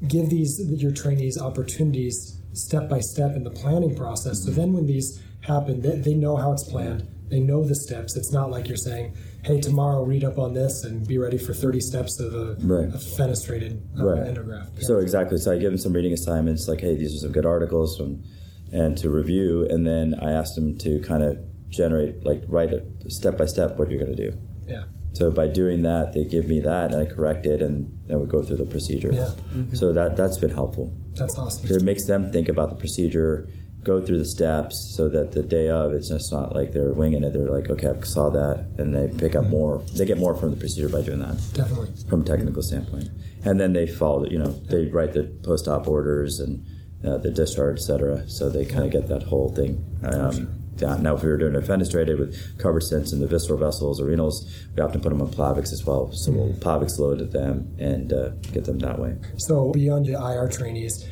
give 0.08 0.30
these 0.30 0.60
your 0.70 0.92
trainees 0.92 1.40
opportunities 1.40 2.37
step 2.58 2.90
by 2.90 3.00
step 3.00 3.36
in 3.36 3.44
the 3.44 3.52
planning 3.52 3.96
process. 3.96 4.44
So 4.44 4.52
then 4.52 4.74
when 4.74 4.86
these 4.86 5.22
happen, 5.42 5.82
they, 5.82 5.98
they 5.98 6.14
know 6.14 6.36
how 6.36 6.52
it's 6.52 6.64
planned. 6.64 7.08
They 7.30 7.40
know 7.40 7.64
the 7.64 7.76
steps. 7.76 8.16
It's 8.16 8.32
not 8.32 8.52
like 8.52 8.68
you're 8.68 8.78
saying, 8.78 9.16
"Hey, 9.44 9.60
tomorrow 9.60 10.04
read 10.04 10.24
up 10.24 10.38
on 10.38 10.54
this 10.54 10.84
and 10.86 11.06
be 11.06 11.18
ready 11.18 11.38
for 11.38 11.54
30 11.54 11.82
steps 11.82 12.20
of 12.20 12.34
a, 12.34 12.56
right. 12.62 12.88
a 12.88 12.98
fenestrated 12.98 13.82
uh, 14.00 14.06
right. 14.06 14.34
endograft." 14.34 14.78
Yeah. 14.78 14.88
So 14.88 14.98
exactly. 15.00 15.38
So 15.38 15.52
I 15.52 15.58
give 15.58 15.72
them 15.72 15.78
some 15.78 15.94
reading 15.94 16.14
assignments, 16.14 16.68
like, 16.68 16.80
"Hey, 16.80 16.96
these 16.96 17.14
are 17.16 17.20
some 17.20 17.32
good 17.34 17.46
articles 17.46 17.98
from," 17.98 18.24
and 18.72 18.98
to 19.00 19.10
review, 19.10 19.68
and 19.70 19.86
then 19.86 20.16
I 20.22 20.32
ask 20.32 20.56
them 20.56 20.78
to 20.80 21.02
kind 21.02 21.24
of 21.24 21.38
generate, 21.70 22.26
like, 22.26 22.44
write 22.48 22.72
a 22.72 22.86
step 23.10 23.38
by 23.38 23.46
step 23.46 23.78
what 23.78 23.92
you're 23.92 24.00
going 24.00 24.16
to 24.16 24.32
do. 24.32 24.38
Yeah. 24.66 24.86
So 25.12 25.32
by 25.32 25.48
doing 25.48 25.82
that, 25.82 26.14
they 26.14 26.24
give 26.24 26.48
me 26.48 26.60
that, 26.62 26.94
and 26.94 27.02
I 27.02 27.06
correct 27.12 27.46
it, 27.46 27.62
and 27.62 27.92
then 28.08 28.20
we 28.22 28.28
go 28.28 28.44
through 28.44 28.58
the 28.58 28.66
procedure. 28.66 29.12
Yeah. 29.12 29.32
So 29.74 29.92
that 29.92 30.16
that's 30.16 30.38
been 30.38 30.52
helpful. 30.52 30.96
That's 31.18 31.38
awesome. 31.38 31.70
It 31.76 31.84
makes 31.84 32.06
them 32.06 32.32
think 32.32 32.50
about 32.50 32.70
the 32.70 32.76
procedure, 32.76 33.50
go 33.84 34.02
through 34.06 34.20
the 34.20 34.26
steps, 34.26 34.94
so 34.96 35.10
that 35.10 35.32
the 35.32 35.44
day 35.44 35.70
of, 35.70 35.94
it's 35.94 36.10
just 36.10 36.32
not 36.32 36.54
like 36.56 36.72
they're 36.74 36.94
winging 36.94 37.24
it. 37.24 37.34
They're 37.34 37.50
like, 37.50 37.70
okay, 37.70 37.88
I 37.90 38.00
saw 38.02 38.30
that, 38.30 38.66
and 38.78 38.96
they 38.96 39.08
pick 39.18 39.36
up 39.36 39.46
more. 39.48 39.80
They 39.96 40.06
get 40.06 40.18
more 40.18 40.36
from 40.36 40.52
the 40.52 40.58
procedure 40.58 40.90
by 40.90 41.02
doing 41.02 41.20
that, 41.20 41.38
Definitely. 41.54 41.90
from 42.10 42.22
a 42.22 42.26
technical 42.26 42.62
standpoint. 42.62 43.10
And 43.46 43.60
then 43.60 43.74
they 43.74 43.88
follow. 43.88 44.26
You 44.26 44.40
know, 44.40 44.52
they 44.52 44.86
write 44.88 45.14
the 45.14 45.24
post-op 45.44 45.88
orders 45.88 46.40
and 46.40 46.66
uh, 47.06 47.18
the 47.18 47.32
discharge, 47.32 47.78
et 47.80 47.84
cetera. 47.84 48.28
So 48.30 48.50
they 48.50 48.66
kind 48.66 48.84
of 48.84 48.92
get 48.92 49.08
that 49.08 49.24
whole 49.24 49.50
thing. 49.50 49.84
Um. 50.04 50.64
Now, 50.82 51.16
if 51.16 51.24
we 51.24 51.30
were 51.30 51.38
doing 51.38 51.56
a 51.56 51.62
fenestrated 51.62 52.20
with 52.20 52.58
covered 52.58 52.84
stents 52.84 53.14
in 53.14 53.20
the 53.20 53.28
visceral 53.28 53.60
vessels 53.60 54.00
or 54.00 54.06
renals, 54.06 54.50
we 54.76 54.82
often 54.82 55.02
put 55.02 55.10
them 55.10 55.22
on 55.22 55.30
Plavix 55.30 55.72
as 55.74 55.86
well. 55.86 56.12
So 56.12 56.32
we'll 56.32 56.54
Plavix 56.54 57.00
load 57.00 57.22
at 57.22 57.32
them 57.32 57.76
and 57.80 58.14
uh, 58.14 58.30
get 58.54 58.66
them 58.66 58.80
that 58.80 59.00
way. 59.00 59.18
So 59.38 59.72
beyond 59.72 60.06
the 60.06 60.14
IR 60.14 60.50
trainees, 60.50 61.08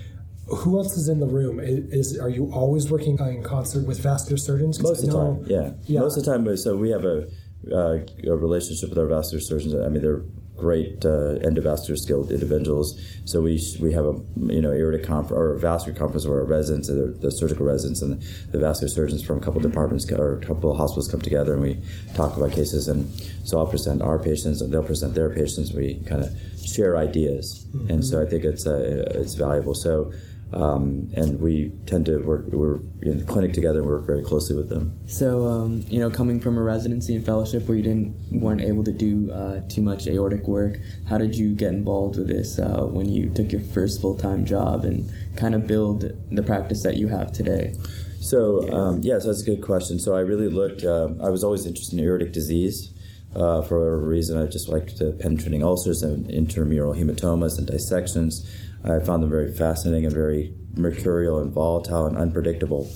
who 0.47 0.77
else 0.77 0.95
is 0.95 1.09
in 1.09 1.19
the 1.19 1.25
room? 1.25 1.59
Is, 1.59 2.11
is 2.11 2.19
are 2.19 2.29
you 2.29 2.51
always 2.53 2.91
working 2.91 3.17
in 3.17 3.43
concert 3.43 3.85
with 3.87 3.99
vascular 3.99 4.37
surgeons? 4.37 4.81
Most 4.81 5.03
of 5.03 5.09
the 5.09 5.17
time, 5.17 5.45
yeah. 5.47 5.71
Yeah. 5.85 6.01
Most 6.01 6.17
of 6.17 6.25
the 6.25 6.31
time, 6.31 6.57
so 6.57 6.77
we 6.77 6.91
have 6.91 7.03
a, 7.03 7.27
uh, 7.71 7.99
a 8.27 8.35
relationship 8.35 8.89
with 8.89 8.99
our 8.99 9.07
vascular 9.07 9.41
surgeons. 9.41 9.73
I 9.73 9.89
mean, 9.89 10.03
they're 10.03 10.21
great 10.57 11.05
uh, 11.05 11.37
endovascular 11.43 11.97
skilled 11.97 12.31
individuals. 12.31 12.99
So 13.25 13.41
we 13.41 13.61
we 13.79 13.91
have 13.93 14.05
a 14.05 14.15
you 14.37 14.61
know 14.61 14.71
aortic 14.71 15.03
conference 15.03 15.37
or 15.37 15.53
a 15.53 15.59
vascular 15.59 15.97
conference 15.97 16.25
where 16.25 16.39
our 16.39 16.45
residents, 16.45 16.87
the, 16.87 17.15
the 17.19 17.31
surgical 17.31 17.65
residents, 17.65 18.01
and 18.01 18.21
the 18.51 18.59
vascular 18.59 18.89
surgeons 18.89 19.23
from 19.23 19.37
a 19.37 19.41
couple 19.41 19.61
departments 19.61 20.09
or 20.11 20.37
a 20.37 20.45
couple 20.45 20.71
of 20.71 20.77
hospitals 20.77 21.07
come 21.07 21.21
together 21.21 21.53
and 21.53 21.61
we 21.61 21.77
talk 22.13 22.37
about 22.37 22.51
cases. 22.51 22.87
And 22.87 23.09
so 23.43 23.57
I'll 23.57 23.67
present 23.67 24.01
our 24.01 24.19
patients 24.19 24.61
and 24.61 24.73
they'll 24.73 24.83
present 24.83 25.13
their 25.13 25.29
patients. 25.29 25.73
We 25.73 25.95
kind 26.05 26.23
of 26.23 26.35
share 26.65 26.97
ideas, 26.97 27.65
and 27.89 28.03
so 28.05 28.21
I 28.21 28.25
think 28.25 28.43
it's 28.43 28.65
uh, 28.65 29.05
it's 29.15 29.35
valuable. 29.35 29.75
So. 29.75 30.13
Um, 30.53 31.09
and 31.15 31.41
we 31.41 31.73
tend 31.85 32.05
to 32.05 32.19
work. 32.19 32.45
We're 32.47 32.79
in 33.01 33.19
the 33.19 33.25
clinic 33.25 33.53
together 33.53 33.79
and 33.79 33.87
work 33.87 34.05
very 34.05 34.23
closely 34.23 34.55
with 34.55 34.69
them. 34.69 34.97
So, 35.07 35.45
um, 35.47 35.83
you 35.87 35.99
know, 35.99 36.09
coming 36.09 36.39
from 36.39 36.57
a 36.57 36.61
residency 36.61 37.15
and 37.15 37.25
fellowship 37.25 37.67
where 37.67 37.75
you 37.75 37.83
didn't 37.83 38.15
weren't 38.31 38.61
able 38.61 38.83
to 38.83 38.91
do 38.91 39.31
uh, 39.31 39.61
too 39.67 39.81
much 39.81 40.07
aortic 40.07 40.47
work, 40.47 40.77
how 41.09 41.17
did 41.17 41.35
you 41.35 41.55
get 41.55 41.73
involved 41.73 42.17
with 42.17 42.27
this 42.27 42.59
uh, 42.59 42.85
when 42.85 43.09
you 43.09 43.29
took 43.29 43.51
your 43.51 43.61
first 43.61 44.01
full 44.01 44.15
time 44.15 44.45
job 44.45 44.85
and 44.85 45.11
kind 45.35 45.55
of 45.55 45.67
build 45.67 46.05
the 46.31 46.43
practice 46.43 46.83
that 46.83 46.95
you 46.95 47.07
have 47.07 47.33
today? 47.33 47.73
So 48.19 48.71
um, 48.73 49.01
yeah, 49.01 49.19
so 49.19 49.27
that's 49.27 49.41
a 49.41 49.45
good 49.45 49.61
question. 49.61 49.99
So 49.99 50.15
I 50.15 50.21
really 50.21 50.47
looked. 50.47 50.83
Uh, 50.83 51.09
I 51.21 51.29
was 51.29 51.43
always 51.43 51.65
interested 51.65 51.99
in 51.99 52.05
aortic 52.05 52.31
disease. 52.31 52.91
Uh, 53.35 53.61
for 53.61 53.79
whatever 53.79 53.99
reason, 53.99 54.41
I 54.41 54.45
just 54.45 54.69
liked 54.69 54.97
the 54.97 55.11
penetrating 55.11 55.61
ulcers 55.61 56.01
and 56.01 56.29
intramural 56.31 56.93
hematomas 56.93 57.57
and 57.57 57.67
dissections. 57.67 58.49
I 58.85 58.99
found 58.99 59.23
them 59.23 59.29
very 59.29 59.51
fascinating 59.51 60.05
and 60.05 60.13
very 60.13 60.53
mercurial 60.75 61.39
and 61.39 61.51
volatile 61.51 62.05
and 62.05 62.17
unpredictable. 62.17 62.89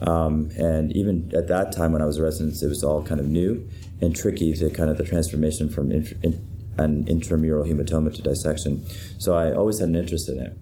Um, 0.00 0.50
and 0.56 0.92
even 0.96 1.30
at 1.34 1.48
that 1.48 1.72
time 1.72 1.92
when 1.92 2.02
I 2.02 2.06
was 2.06 2.18
a 2.18 2.22
resident, 2.22 2.62
it 2.62 2.68
was 2.68 2.84
all 2.84 3.02
kind 3.02 3.20
of 3.20 3.26
new 3.26 3.68
and 4.00 4.14
tricky 4.14 4.54
to 4.54 4.70
kind 4.70 4.90
of 4.90 4.98
the 4.98 5.04
transformation 5.04 5.68
from 5.68 5.90
an 6.84 7.06
intramural 7.08 7.64
hematoma 7.64 8.14
to 8.14 8.22
dissection. 8.22 8.84
So 9.18 9.34
I 9.34 9.52
always 9.52 9.78
had 9.78 9.88
an 9.88 9.96
interest 9.96 10.28
in 10.28 10.38
it. 10.38 10.56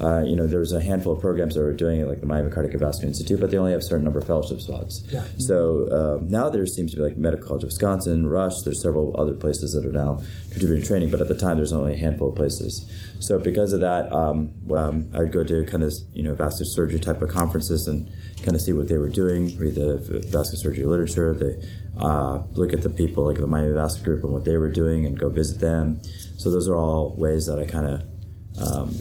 Uh, 0.00 0.22
you 0.22 0.36
know, 0.36 0.46
there 0.46 0.60
was 0.60 0.72
a 0.72 0.82
handful 0.82 1.12
of 1.12 1.20
programs 1.20 1.54
that 1.54 1.62
were 1.62 1.72
doing 1.72 2.00
it, 2.00 2.06
like 2.06 2.20
the 2.20 2.26
Miami 2.26 2.50
Cardiac 2.50 2.78
Vascular 2.78 3.08
Institute, 3.08 3.40
but 3.40 3.50
they 3.50 3.56
only 3.56 3.72
have 3.72 3.80
a 3.80 3.84
certain 3.84 4.04
number 4.04 4.18
of 4.18 4.26
fellowship 4.26 4.60
spots. 4.60 5.04
Yeah. 5.08 5.24
So 5.38 6.18
um, 6.20 6.28
now 6.28 6.50
there 6.50 6.66
seems 6.66 6.90
to 6.92 6.98
be 6.98 7.02
like 7.02 7.16
Medical 7.16 7.46
College 7.46 7.62
of 7.62 7.68
Wisconsin, 7.68 8.26
Rush. 8.26 8.62
There's 8.62 8.82
several 8.82 9.18
other 9.18 9.32
places 9.32 9.72
that 9.72 9.86
are 9.86 9.92
now 9.92 10.20
contributing 10.50 10.84
training, 10.84 11.10
but 11.10 11.20
at 11.20 11.28
the 11.28 11.36
time 11.36 11.56
there's 11.56 11.72
only 11.72 11.94
a 11.94 11.96
handful 11.96 12.28
of 12.28 12.34
places. 12.34 12.90
So 13.20 13.38
because 13.38 13.72
of 13.72 13.80
that, 13.80 14.12
um, 14.12 14.52
um, 14.70 15.08
I 15.14 15.20
would 15.20 15.32
go 15.32 15.44
to 15.44 15.64
kind 15.64 15.82
of 15.82 15.94
you 16.12 16.22
know 16.22 16.34
vascular 16.34 16.68
surgery 16.68 17.00
type 17.00 17.22
of 17.22 17.30
conferences 17.30 17.88
and 17.88 18.10
kind 18.42 18.54
of 18.54 18.60
see 18.60 18.72
what 18.72 18.88
they 18.88 18.98
were 18.98 19.08
doing, 19.08 19.56
read 19.56 19.76
the 19.76 19.96
vascular 20.28 20.56
surgery 20.56 20.84
literature, 20.84 21.32
the 21.32 21.66
uh, 21.98 22.42
look 22.52 22.72
at 22.72 22.82
the 22.82 22.90
people 22.90 23.24
like 23.24 23.36
the 23.38 23.46
Miami 23.46 23.72
Vascular 23.72 24.14
Group 24.14 24.24
and 24.24 24.32
what 24.32 24.44
they 24.44 24.56
were 24.56 24.70
doing, 24.70 25.06
and 25.06 25.18
go 25.18 25.28
visit 25.28 25.60
them. 25.60 26.00
So 26.38 26.50
those 26.50 26.68
are 26.68 26.74
all 26.76 27.14
ways 27.16 27.46
that 27.46 27.58
I 27.58 27.64
kind 27.66 27.86
of 27.86 28.02
um, 28.60 28.94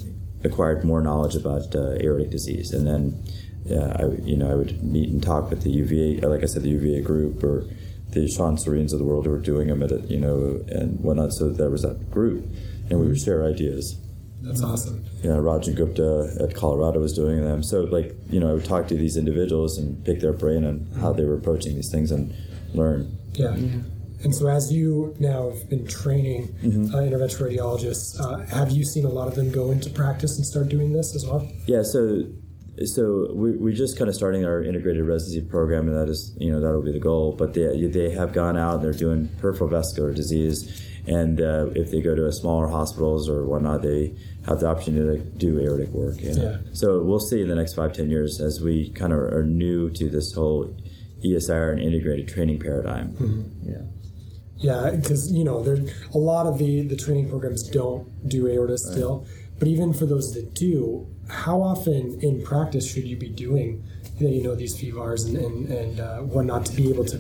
acquired 0.43 0.83
more 0.83 1.01
knowledge 1.01 1.35
about 1.35 1.75
uh, 1.75 1.95
aortic 2.01 2.29
disease, 2.29 2.71
and 2.73 2.85
then 2.87 3.23
yeah, 3.65 3.95
I 3.99 4.05
would- 4.05 4.25
you 4.27 4.35
know 4.37 4.51
I 4.51 4.55
would 4.55 4.83
meet 4.83 5.09
and 5.09 5.21
talk 5.23 5.49
with 5.49 5.61
the 5.63 5.71
UVA, 5.71 6.21
uh, 6.25 6.29
like 6.29 6.43
I 6.43 6.45
said, 6.47 6.63
the 6.63 6.69
UVA 6.69 7.01
group 7.01 7.43
or 7.43 7.65
the 8.11 8.27
Sean 8.27 8.57
Serenes 8.57 8.93
of 8.93 8.99
the 8.99 9.05
world 9.05 9.25
who 9.25 9.31
were 9.31 9.39
doing 9.39 9.69
them 9.69 9.81
at 9.81 9.91
it, 9.91 10.09
you 10.09 10.19
know 10.19 10.61
and 10.67 10.99
whatnot. 10.99 11.33
So 11.33 11.49
there 11.49 11.69
was 11.69 11.81
that 11.83 12.11
group, 12.11 12.45
and 12.89 12.99
we 12.99 13.07
would 13.07 13.19
share 13.19 13.43
ideas. 13.45 13.97
That's 14.41 14.61
awesome. 14.61 15.05
Yeah, 15.23 15.37
Rajan 15.37 15.75
Gupta 15.75 16.35
at 16.41 16.53
Colorado 16.53 16.99
was 16.99 17.13
doing 17.13 17.41
them. 17.41 17.63
So 17.63 17.81
like 17.85 18.13
you 18.29 18.39
know 18.41 18.49
I 18.49 18.53
would 18.53 18.65
talk 18.65 18.87
to 18.89 18.95
these 18.95 19.15
individuals 19.17 19.77
and 19.77 20.03
pick 20.05 20.19
their 20.19 20.33
brain 20.33 20.65
on 20.65 20.87
how 20.99 21.13
they 21.13 21.23
were 21.23 21.35
approaching 21.35 21.75
these 21.75 21.89
things 21.89 22.11
and 22.11 22.33
learn. 22.73 23.17
Yeah. 23.33 23.55
And 24.23 24.33
so, 24.33 24.47
as 24.47 24.71
you 24.71 25.15
now 25.19 25.49
have 25.49 25.69
been 25.69 25.85
training 25.85 26.47
Mm-hmm. 26.63 26.95
uh, 26.95 26.99
interventional 26.99 27.51
radiologists, 27.51 28.17
uh, 28.19 28.45
have 28.55 28.71
you 28.71 28.85
seen 28.85 29.05
a 29.05 29.09
lot 29.09 29.27
of 29.27 29.35
them 29.35 29.51
go 29.51 29.71
into 29.71 29.89
practice 29.89 30.37
and 30.37 30.45
start 30.45 30.69
doing 30.69 30.93
this 30.93 31.13
as 31.15 31.25
well? 31.25 31.45
Yeah, 31.67 31.83
so 31.83 32.23
so 32.85 33.31
we 33.33 33.51
we're 33.51 33.73
just 33.75 33.97
kind 33.97 34.09
of 34.09 34.15
starting 34.15 34.45
our 34.45 34.63
integrated 34.63 35.05
residency 35.05 35.47
program, 35.47 35.87
and 35.89 35.97
that 35.97 36.09
is 36.09 36.35
you 36.39 36.51
know 36.51 36.61
that'll 36.61 36.81
be 36.81 36.93
the 36.93 36.99
goal. 36.99 37.33
But 37.37 37.53
they 37.53 37.85
they 37.87 38.11
have 38.11 38.31
gone 38.33 38.55
out 38.57 38.75
and 38.75 38.83
they're 38.83 38.93
doing 38.93 39.27
peripheral 39.39 39.69
vascular 39.69 40.13
disease, 40.13 40.81
and 41.05 41.41
uh, 41.41 41.67
if 41.75 41.91
they 41.91 42.01
go 42.01 42.15
to 42.15 42.25
a 42.25 42.31
smaller 42.31 42.67
hospitals 42.67 43.29
or 43.29 43.45
whatnot, 43.45 43.81
they 43.81 44.15
have 44.47 44.59
the 44.61 44.67
opportunity 44.67 45.19
to 45.19 45.25
do 45.37 45.59
aortic 45.59 45.89
work. 45.89 46.21
You 46.21 46.33
know? 46.33 46.43
Yeah. 46.43 46.57
So 46.73 47.03
we'll 47.03 47.19
see 47.19 47.41
in 47.41 47.49
the 47.49 47.55
next 47.55 47.73
five 47.75 47.91
ten 47.93 48.09
years 48.09 48.39
as 48.39 48.61
we 48.61 48.89
kind 48.91 49.11
of 49.11 49.19
are 49.19 49.43
new 49.43 49.89
to 49.91 50.09
this 50.09 50.33
whole 50.33 50.73
ESIR 51.23 51.71
and 51.73 51.81
integrated 51.81 52.27
training 52.27 52.59
paradigm. 52.59 53.15
Yeah. 53.63 53.81
Yeah, 54.57 54.91
because 54.91 55.31
you 55.31 55.43
know, 55.43 55.61
there 55.61 55.77
a 56.13 56.17
lot 56.17 56.45
of 56.45 56.57
the 56.57 56.87
the 56.87 56.95
training 56.95 57.27
programs 57.29 57.63
don't 57.63 58.07
do 58.29 58.47
aorta 58.47 58.77
still, 58.77 59.27
but 59.59 59.67
even 59.67 59.93
for 59.93 60.05
those 60.05 60.33
that 60.35 60.53
do, 60.53 61.05
how 61.29 61.61
often 61.61 62.17
in 62.21 62.41
practice 62.41 62.89
should 62.89 63.03
you 63.03 63.17
be 63.17 63.29
doing, 63.29 63.83
you 64.19 64.41
know, 64.41 64.55
these 64.55 64.75
FEVARs 64.79 65.25
and 65.25 65.37
and, 65.37 65.69
and 65.69 65.99
uh, 65.99 66.19
whatnot 66.19 66.65
to 66.67 66.75
be 66.75 66.89
able 66.89 67.03
to 67.05 67.17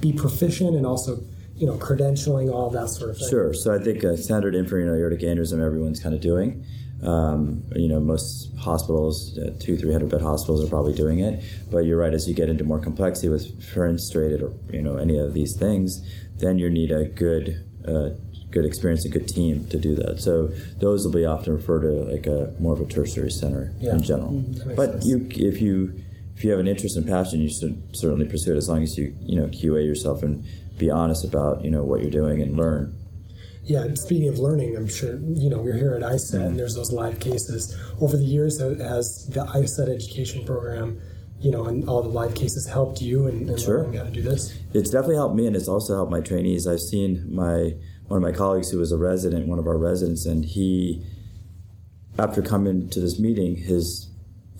be 0.00 0.12
proficient 0.12 0.74
and 0.74 0.84
also, 0.84 1.22
you 1.54 1.66
know, 1.68 1.76
credentialing 1.76 2.52
all 2.52 2.68
that 2.70 2.88
sort 2.88 3.10
of 3.10 3.18
thing. 3.18 3.30
Sure. 3.30 3.54
So 3.54 3.72
I 3.72 3.78
think 3.78 4.02
uh, 4.02 4.16
standard 4.16 4.54
infrarenal 4.54 4.98
aortic 4.98 5.20
aneurysm 5.20 5.64
everyone's 5.64 6.00
kind 6.00 6.14
of 6.14 6.20
doing. 6.20 6.64
Um, 7.02 7.64
you 7.74 7.88
know, 7.88 7.98
most 8.00 8.54
hospitals, 8.58 9.36
uh, 9.38 9.54
two, 9.58 9.76
three 9.76 9.92
hundred 9.92 10.10
bed 10.10 10.20
hospitals, 10.22 10.64
are 10.64 10.68
probably 10.68 10.94
doing 10.94 11.18
it. 11.18 11.42
But 11.70 11.78
you're 11.84 11.98
right. 11.98 12.14
As 12.14 12.28
you 12.28 12.34
get 12.34 12.48
into 12.48 12.64
more 12.64 12.78
complexity 12.78 13.28
with 13.28 13.60
fenestrated 13.60 14.40
or 14.42 14.52
you 14.72 14.82
know 14.82 14.96
any 14.96 15.18
of 15.18 15.34
these 15.34 15.56
things, 15.56 16.00
then 16.38 16.58
you 16.58 16.70
need 16.70 16.92
a 16.92 17.04
good, 17.06 17.64
uh, 17.86 18.10
good 18.50 18.64
experience, 18.64 19.04
a 19.04 19.08
good 19.08 19.26
team 19.28 19.66
to 19.68 19.78
do 19.78 19.94
that. 19.96 20.20
So 20.20 20.48
those 20.78 21.04
will 21.04 21.12
be 21.12 21.24
often 21.24 21.54
referred 21.54 21.82
to 21.82 21.88
like 22.12 22.26
a 22.26 22.54
more 22.60 22.74
of 22.74 22.80
a 22.80 22.86
tertiary 22.86 23.30
center 23.30 23.72
Yeah. 23.80 23.94
in 23.94 24.02
general. 24.02 24.30
Makes 24.32 24.60
But 24.76 24.90
sense. 24.92 25.06
you, 25.06 25.26
if 25.30 25.60
you, 25.60 25.94
if 26.36 26.44
you 26.44 26.50
have 26.50 26.60
an 26.60 26.68
interest 26.68 26.96
and 26.96 27.06
passion, 27.06 27.40
you 27.40 27.48
should 27.50 27.96
certainly 27.96 28.26
pursue 28.26 28.52
it 28.54 28.56
as 28.58 28.68
long 28.68 28.82
as 28.82 28.96
you, 28.98 29.14
you 29.22 29.36
know, 29.40 29.46
QA 29.48 29.84
yourself 29.86 30.22
and 30.22 30.44
be 30.78 30.90
honest 30.90 31.24
about 31.24 31.64
you 31.64 31.70
know 31.70 31.82
what 31.84 32.00
you're 32.02 32.10
doing 32.10 32.40
and 32.42 32.56
learn. 32.56 32.94
Yeah, 33.64 33.82
and 33.82 33.96
speaking 33.98 34.28
of 34.28 34.38
learning, 34.38 34.76
I'm 34.76 34.88
sure 34.88 35.18
you 35.20 35.48
know 35.48 35.58
we're 35.58 35.76
here 35.76 35.94
at 35.94 36.02
ISET 36.02 36.44
and 36.44 36.58
there's 36.58 36.74
those 36.74 36.90
live 36.92 37.20
cases. 37.20 37.76
Over 38.00 38.16
the 38.16 38.24
years, 38.24 38.58
has 38.60 39.26
the 39.28 39.44
ISET 39.44 39.88
education 39.88 40.44
program, 40.44 41.00
you 41.40 41.50
know, 41.52 41.66
and 41.66 41.88
all 41.88 42.02
the 42.02 42.08
live 42.08 42.34
cases 42.34 42.66
helped 42.66 43.00
you 43.00 43.26
and, 43.28 43.48
in 43.48 43.56
Sure. 43.56 43.84
learning 43.84 43.98
how 43.98 44.04
to 44.04 44.10
do 44.10 44.22
this? 44.22 44.58
it's 44.74 44.90
definitely 44.90 45.16
helped 45.16 45.36
me 45.36 45.46
and 45.46 45.54
it's 45.54 45.68
also 45.68 45.94
helped 45.94 46.10
my 46.10 46.20
trainees 46.20 46.66
i've 46.66 46.80
seen 46.80 47.22
my 47.30 47.74
one 48.08 48.16
of 48.16 48.22
my 48.22 48.32
colleagues 48.32 48.70
who 48.70 48.78
was 48.78 48.90
a 48.90 48.96
resident 48.96 49.46
one 49.46 49.58
of 49.58 49.66
our 49.66 49.76
residents 49.76 50.24
and 50.24 50.46
he 50.46 51.04
after 52.18 52.40
coming 52.40 52.88
to 52.88 52.98
this 53.00 53.18
meeting 53.20 53.54
his 53.56 54.08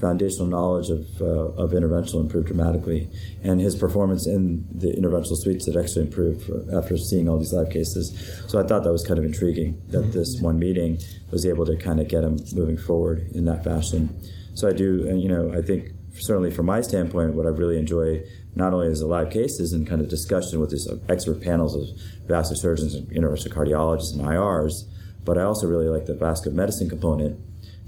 foundational 0.03 0.47
knowledge 0.47 0.91
of, 0.91 1.07
uh, 1.23 1.63
of 1.63 1.71
interventional 1.71 2.21
improved 2.21 2.49
dramatically. 2.49 3.09
And 3.43 3.61
his 3.61 3.75
performance 3.75 4.27
in 4.27 4.67
the 4.71 4.93
interventional 4.93 5.37
suites 5.37 5.67
had 5.67 5.77
actually 5.77 6.07
improved 6.07 6.51
after 6.75 6.99
seeing 6.99 7.29
all 7.29 7.39
these 7.39 7.55
live 7.55 7.71
cases. 7.71 8.13
So 8.49 8.59
i 8.59 8.67
thought 8.67 8.85
that 8.85 8.93
was 8.93 9.07
kind 9.07 9.19
of 9.19 9.25
intriguing 9.25 9.81
that 9.89 10.13
this 10.13 10.41
one 10.41 10.59
meeting 10.59 10.99
was 11.31 11.47
able 11.47 11.65
to 11.67 11.77
kind 11.77 12.01
of 12.01 12.09
get 12.09 12.25
him 12.25 12.37
moving 12.53 12.77
forward 12.77 13.31
in 13.33 13.47
that 13.47 13.65
fashion. 13.65 14.11
So 14.55 14.69
i 14.69 14.73
do 14.73 15.09
and 15.09 15.23
you 15.23 15.31
know 15.31 15.51
i 15.57 15.63
think 15.63 15.93
certainly 16.19 16.51
from 16.51 16.67
my 16.67 16.81
standpoint, 16.81 17.35
what 17.35 17.47
I 17.47 17.51
really 17.51 17.79
enjoy 17.79 18.23
not 18.55 18.75
only 18.75 18.89
is 18.89 19.01
the 19.01 19.07
live 19.07 19.31
cases 19.31 19.73
and 19.73 19.87
kind 19.87 20.01
of 20.01 20.09
discussion 20.09 20.61
with 20.61 20.71
these 20.71 20.89
expert 21.09 21.41
panels 21.41 21.75
of 21.75 21.89
vascular 22.27 22.61
surgeons 22.61 22.95
and 22.95 23.09
interventional 23.09 23.53
cardiologists 23.53 24.13
and 24.13 24.23
IRs, 24.23 24.85
but 25.25 25.39
I 25.39 25.43
also 25.43 25.67
really 25.67 25.89
like 25.89 26.07
the 26.07 26.15
vascular 26.15 26.55
medicine 26.55 26.89
component. 26.89 27.39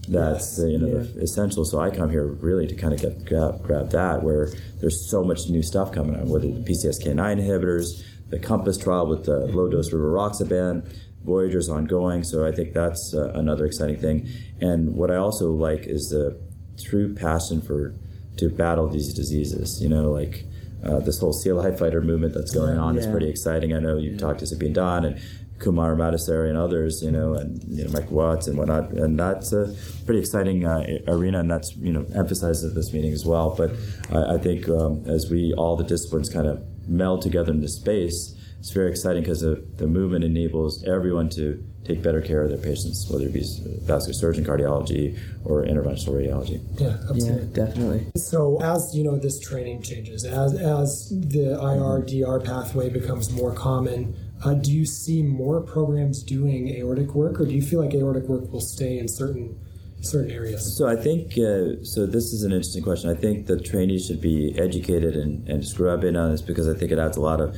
That's 0.09 0.57
the, 0.57 0.70
you 0.70 0.78
know 0.78 1.02
the 1.02 1.22
essential. 1.22 1.64
So 1.64 1.80
I 1.80 1.90
come 1.90 2.11
here 2.11 2.26
really 2.26 2.66
to 2.66 2.74
kind 2.74 2.92
of 2.92 3.00
get 3.00 3.24
grab, 3.24 3.62
grab 3.62 3.90
that 3.90 4.22
where 4.22 4.50
there's 4.80 5.09
so 5.11 5.24
much 5.24 5.48
new 5.48 5.62
stuff 5.62 5.92
coming 5.92 6.16
out, 6.16 6.26
whether 6.26 6.46
the 6.46 6.61
PCSK9 6.61 7.40
inhibitors, 7.40 8.02
the 8.28 8.38
Compass 8.38 8.76
trial 8.76 9.07
with 9.07 9.24
the 9.24 9.46
low 9.46 9.68
dose 9.68 9.90
rivaroxaban. 9.90 10.94
Voyager's 11.24 11.70
ongoing, 11.70 12.22
so 12.22 12.46
I 12.46 12.52
think 12.52 12.74
that's 12.74 13.14
uh, 13.14 13.32
another 13.34 13.64
exciting 13.64 13.98
thing. 13.98 14.28
And 14.61 14.94
what 14.94 15.11
I 15.11 15.16
also 15.16 15.50
like 15.52 15.86
is 15.86 16.11
the 16.11 16.38
true 16.82 17.14
passion 17.14 17.62
for 17.62 17.94
to 18.36 18.50
battle 18.50 18.88
these 18.88 19.14
diseases. 19.14 19.82
You 19.82 19.88
know, 19.88 20.11
like 20.11 20.44
uh, 20.84 21.00
this 21.00 21.18
whole 21.18 21.32
CLI 21.32 21.76
fighter 21.76 22.00
movement 22.00 22.34
that's 22.34 22.52
going 22.52 22.78
on 22.78 22.94
yeah. 22.94 23.00
is 23.00 23.07
pretty 23.07 23.28
exciting. 23.28 23.72
I 23.72 23.78
know 23.78 23.96
you've 23.96 24.14
yeah. 24.14 24.18
talked 24.18 24.40
to 24.40 24.44
Sabeen 24.44 24.74
Dhand, 24.74 25.07
and 25.07 25.20
Kumar 25.59 25.94
Madassery 25.94 26.48
and 26.48 26.59
others, 26.59 27.02
you 27.02 27.11
know, 27.11 27.34
and 27.34 27.62
you 27.64 27.84
know, 27.84 27.90
Mike 27.92 28.11
Watts 28.11 28.46
and 28.46 28.59
whatnot, 28.59 28.90
and 28.90 29.18
that's 29.18 29.52
a 29.52 29.74
pretty 30.05 30.20
exciting 30.20 30.66
uh, 30.66 30.84
arena, 31.07 31.40
and 31.40 31.50
that's 31.50 31.76
you 31.76 31.92
know 31.92 32.07
emphasized 32.14 32.64
at 32.64 32.74
this 32.74 32.92
meeting 32.92 33.12
as 33.12 33.24
well. 33.24 33.55
But 33.57 33.72
I, 34.12 34.34
I 34.34 34.38
think 34.38 34.68
um, 34.68 35.05
as 35.07 35.30
we 35.30 35.55
all 35.57 35.76
the 35.76 35.84
disciplines 35.84 36.28
kind 36.28 36.46
of 36.46 36.62
meld 36.88 37.22
together 37.22 37.52
into 37.52 37.68
space, 37.68 38.34
it's 38.59 38.70
very 38.70 38.90
exciting 38.90 39.22
because 39.22 39.42
the, 39.42 39.64
the 39.76 39.86
movement 39.86 40.24
enables 40.24 40.82
everyone 40.84 41.28
to 41.30 41.62
take 41.84 42.02
better 42.02 42.22
care 42.22 42.42
of 42.42 42.48
their 42.48 42.59
patients, 42.59 43.07
whether 43.11 43.26
it 43.26 43.32
be 43.34 43.44
vascular 43.82 44.14
surgeon, 44.14 44.42
cardiology, 44.42 45.18
or 45.44 45.64
interventional 45.64 46.14
radiology. 46.14 46.62
Yeah, 46.80 46.96
absolutely. 47.11 47.42
Yeah, 47.42 47.66
definitely. 47.66 48.07
So 48.16 48.61
as 48.62 48.94
you 48.94 49.05
know, 49.05 49.18
this 49.18 49.38
training 49.38 49.82
changes, 49.82 50.24
as 50.24 50.55
as 50.55 51.11
the 51.11 51.52
IR 51.61 52.40
pathway 52.40 52.88
becomes 52.88 53.30
more 53.30 53.52
common, 53.52 54.16
uh, 54.45 54.55
do 54.55 54.70
you 54.70 54.84
see 54.84 55.22
more 55.22 55.61
programs 55.61 56.22
doing 56.22 56.68
aortic 56.68 57.14
work, 57.14 57.40
or 57.40 57.47
do 57.47 57.55
you 57.55 57.62
feel 57.62 57.80
like 57.80 57.95
aortic 57.95 58.24
work 58.24 58.53
will 58.53 58.61
stay 58.61 58.99
in 58.99 59.09
certain 59.09 59.59
certain 60.01 60.30
areas? 60.30 60.76
So 60.76 60.86
I 60.86 60.97
think 60.97 61.32
uh, 61.32 61.82
so. 61.82 62.07
This 62.07 62.32
is 62.32 62.42
an 62.42 62.53
interesting 62.53 62.82
question. 62.82 63.11
I 63.11 63.14
think 63.14 63.47
the 63.47 63.59
trainees 63.59 64.07
should 64.07 64.20
be 64.20 64.55
educated 64.59 65.16
and 65.16 65.49
and 65.49 65.66
scrub 65.66 66.05
in 66.05 66.16
on 66.16 66.30
this 66.30 66.42
because 66.42 66.68
I 66.68 66.74
think 66.74 66.92
it 66.92 66.99
adds 66.99 67.16
a 67.16 67.22
lot 67.22 67.40
of 67.40 67.57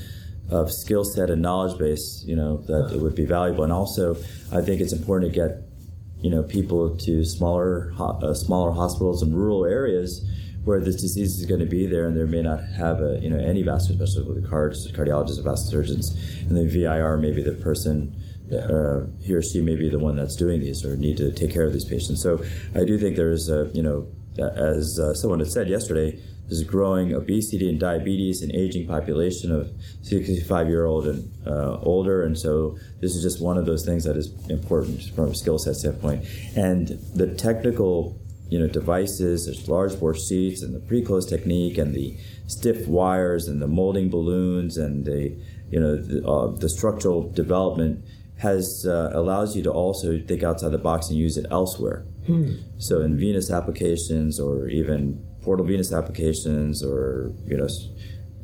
of 0.48 0.72
skill 0.72 1.04
set 1.04 1.28
and 1.28 1.42
knowledge 1.42 1.76
base, 1.76 2.22
you 2.24 2.36
know, 2.36 2.58
that 2.68 2.92
it 2.94 3.00
would 3.00 3.16
be 3.16 3.26
valuable. 3.26 3.64
And 3.64 3.72
also, 3.72 4.14
I 4.52 4.60
think 4.60 4.80
it's 4.80 4.92
important 4.92 5.32
to 5.32 5.34
get, 5.34 5.62
you 6.20 6.30
know, 6.30 6.44
people 6.44 6.96
to 6.98 7.24
smaller 7.24 7.92
uh, 7.98 8.32
smaller 8.32 8.70
hospitals 8.70 9.22
in 9.22 9.34
rural 9.34 9.64
areas 9.64 10.24
where 10.66 10.80
this 10.80 11.00
disease 11.00 11.38
is 11.38 11.46
going 11.46 11.60
to 11.60 11.66
be 11.66 11.86
there, 11.86 12.06
and 12.06 12.16
there 12.16 12.26
may 12.26 12.42
not 12.42 12.60
have 12.76 13.00
a, 13.00 13.18
you 13.22 13.30
know 13.30 13.38
any 13.38 13.62
vascular 13.62 14.04
specialist 14.04 14.42
the 14.42 14.48
cards, 14.48 14.90
cardiologists, 14.92 15.42
vascular 15.42 15.84
surgeons, 15.84 16.10
and 16.48 16.56
the 16.56 16.66
VIR 16.66 17.16
may 17.16 17.32
be 17.32 17.42
the 17.42 17.52
person. 17.52 18.14
Uh, 18.52 19.06
he 19.20 19.34
or 19.34 19.42
she 19.42 19.60
may 19.60 19.74
be 19.74 19.88
the 19.88 19.98
one 19.98 20.14
that's 20.14 20.36
doing 20.36 20.60
these 20.60 20.84
or 20.84 20.96
need 20.96 21.16
to 21.16 21.32
take 21.32 21.52
care 21.52 21.64
of 21.64 21.72
these 21.72 21.84
patients. 21.84 22.22
So 22.22 22.44
I 22.76 22.84
do 22.84 22.96
think 22.96 23.16
there's 23.16 23.48
a, 23.48 23.68
you 23.74 23.82
know, 23.82 24.06
as 24.38 25.00
uh, 25.00 25.14
someone 25.14 25.40
had 25.40 25.50
said 25.50 25.68
yesterday, 25.68 26.20
there's 26.48 26.60
a 26.60 26.64
growing 26.64 27.12
obesity 27.12 27.68
and 27.68 27.80
diabetes 27.80 28.42
and 28.42 28.54
aging 28.54 28.86
population 28.86 29.50
of 29.50 29.68
65 30.02 30.68
year 30.68 30.84
old 30.84 31.08
and 31.08 31.32
uh, 31.44 31.78
older. 31.80 32.22
And 32.24 32.38
so 32.38 32.78
this 33.00 33.16
is 33.16 33.22
just 33.22 33.42
one 33.42 33.58
of 33.58 33.66
those 33.66 33.84
things 33.84 34.04
that 34.04 34.16
is 34.16 34.32
important 34.48 35.02
from 35.16 35.30
a 35.30 35.34
skill 35.34 35.58
set 35.58 35.74
standpoint. 35.74 36.24
And 36.54 36.88
the 37.14 37.34
technical 37.34 38.16
you 38.48 38.58
know 38.58 38.66
devices, 38.66 39.46
there's 39.46 39.68
large 39.68 39.98
bore 39.98 40.14
sheaths 40.14 40.62
and 40.62 40.74
the 40.74 40.80
pre-close 40.80 41.26
technique 41.26 41.78
and 41.78 41.94
the 41.94 42.16
stiff 42.46 42.86
wires 42.86 43.48
and 43.48 43.60
the 43.60 43.66
molding 43.66 44.08
balloons 44.08 44.76
and 44.76 45.04
the 45.04 45.36
you 45.70 45.80
know 45.80 45.96
the, 45.96 46.26
uh, 46.26 46.46
the 46.48 46.68
structural 46.68 47.28
development 47.30 48.04
has 48.38 48.86
uh, 48.86 49.10
allows 49.14 49.56
you 49.56 49.62
to 49.62 49.70
also 49.70 50.18
think 50.20 50.42
outside 50.42 50.70
the 50.70 50.78
box 50.78 51.08
and 51.08 51.18
use 51.18 51.36
it 51.36 51.46
elsewhere. 51.50 52.04
Hmm. 52.26 52.54
So 52.78 53.00
in 53.00 53.18
venous 53.18 53.50
applications 53.50 54.38
or 54.38 54.68
even 54.68 55.24
portal 55.42 55.64
venous 55.64 55.92
applications 55.92 56.82
or 56.82 57.32
you 57.46 57.56
know 57.56 57.68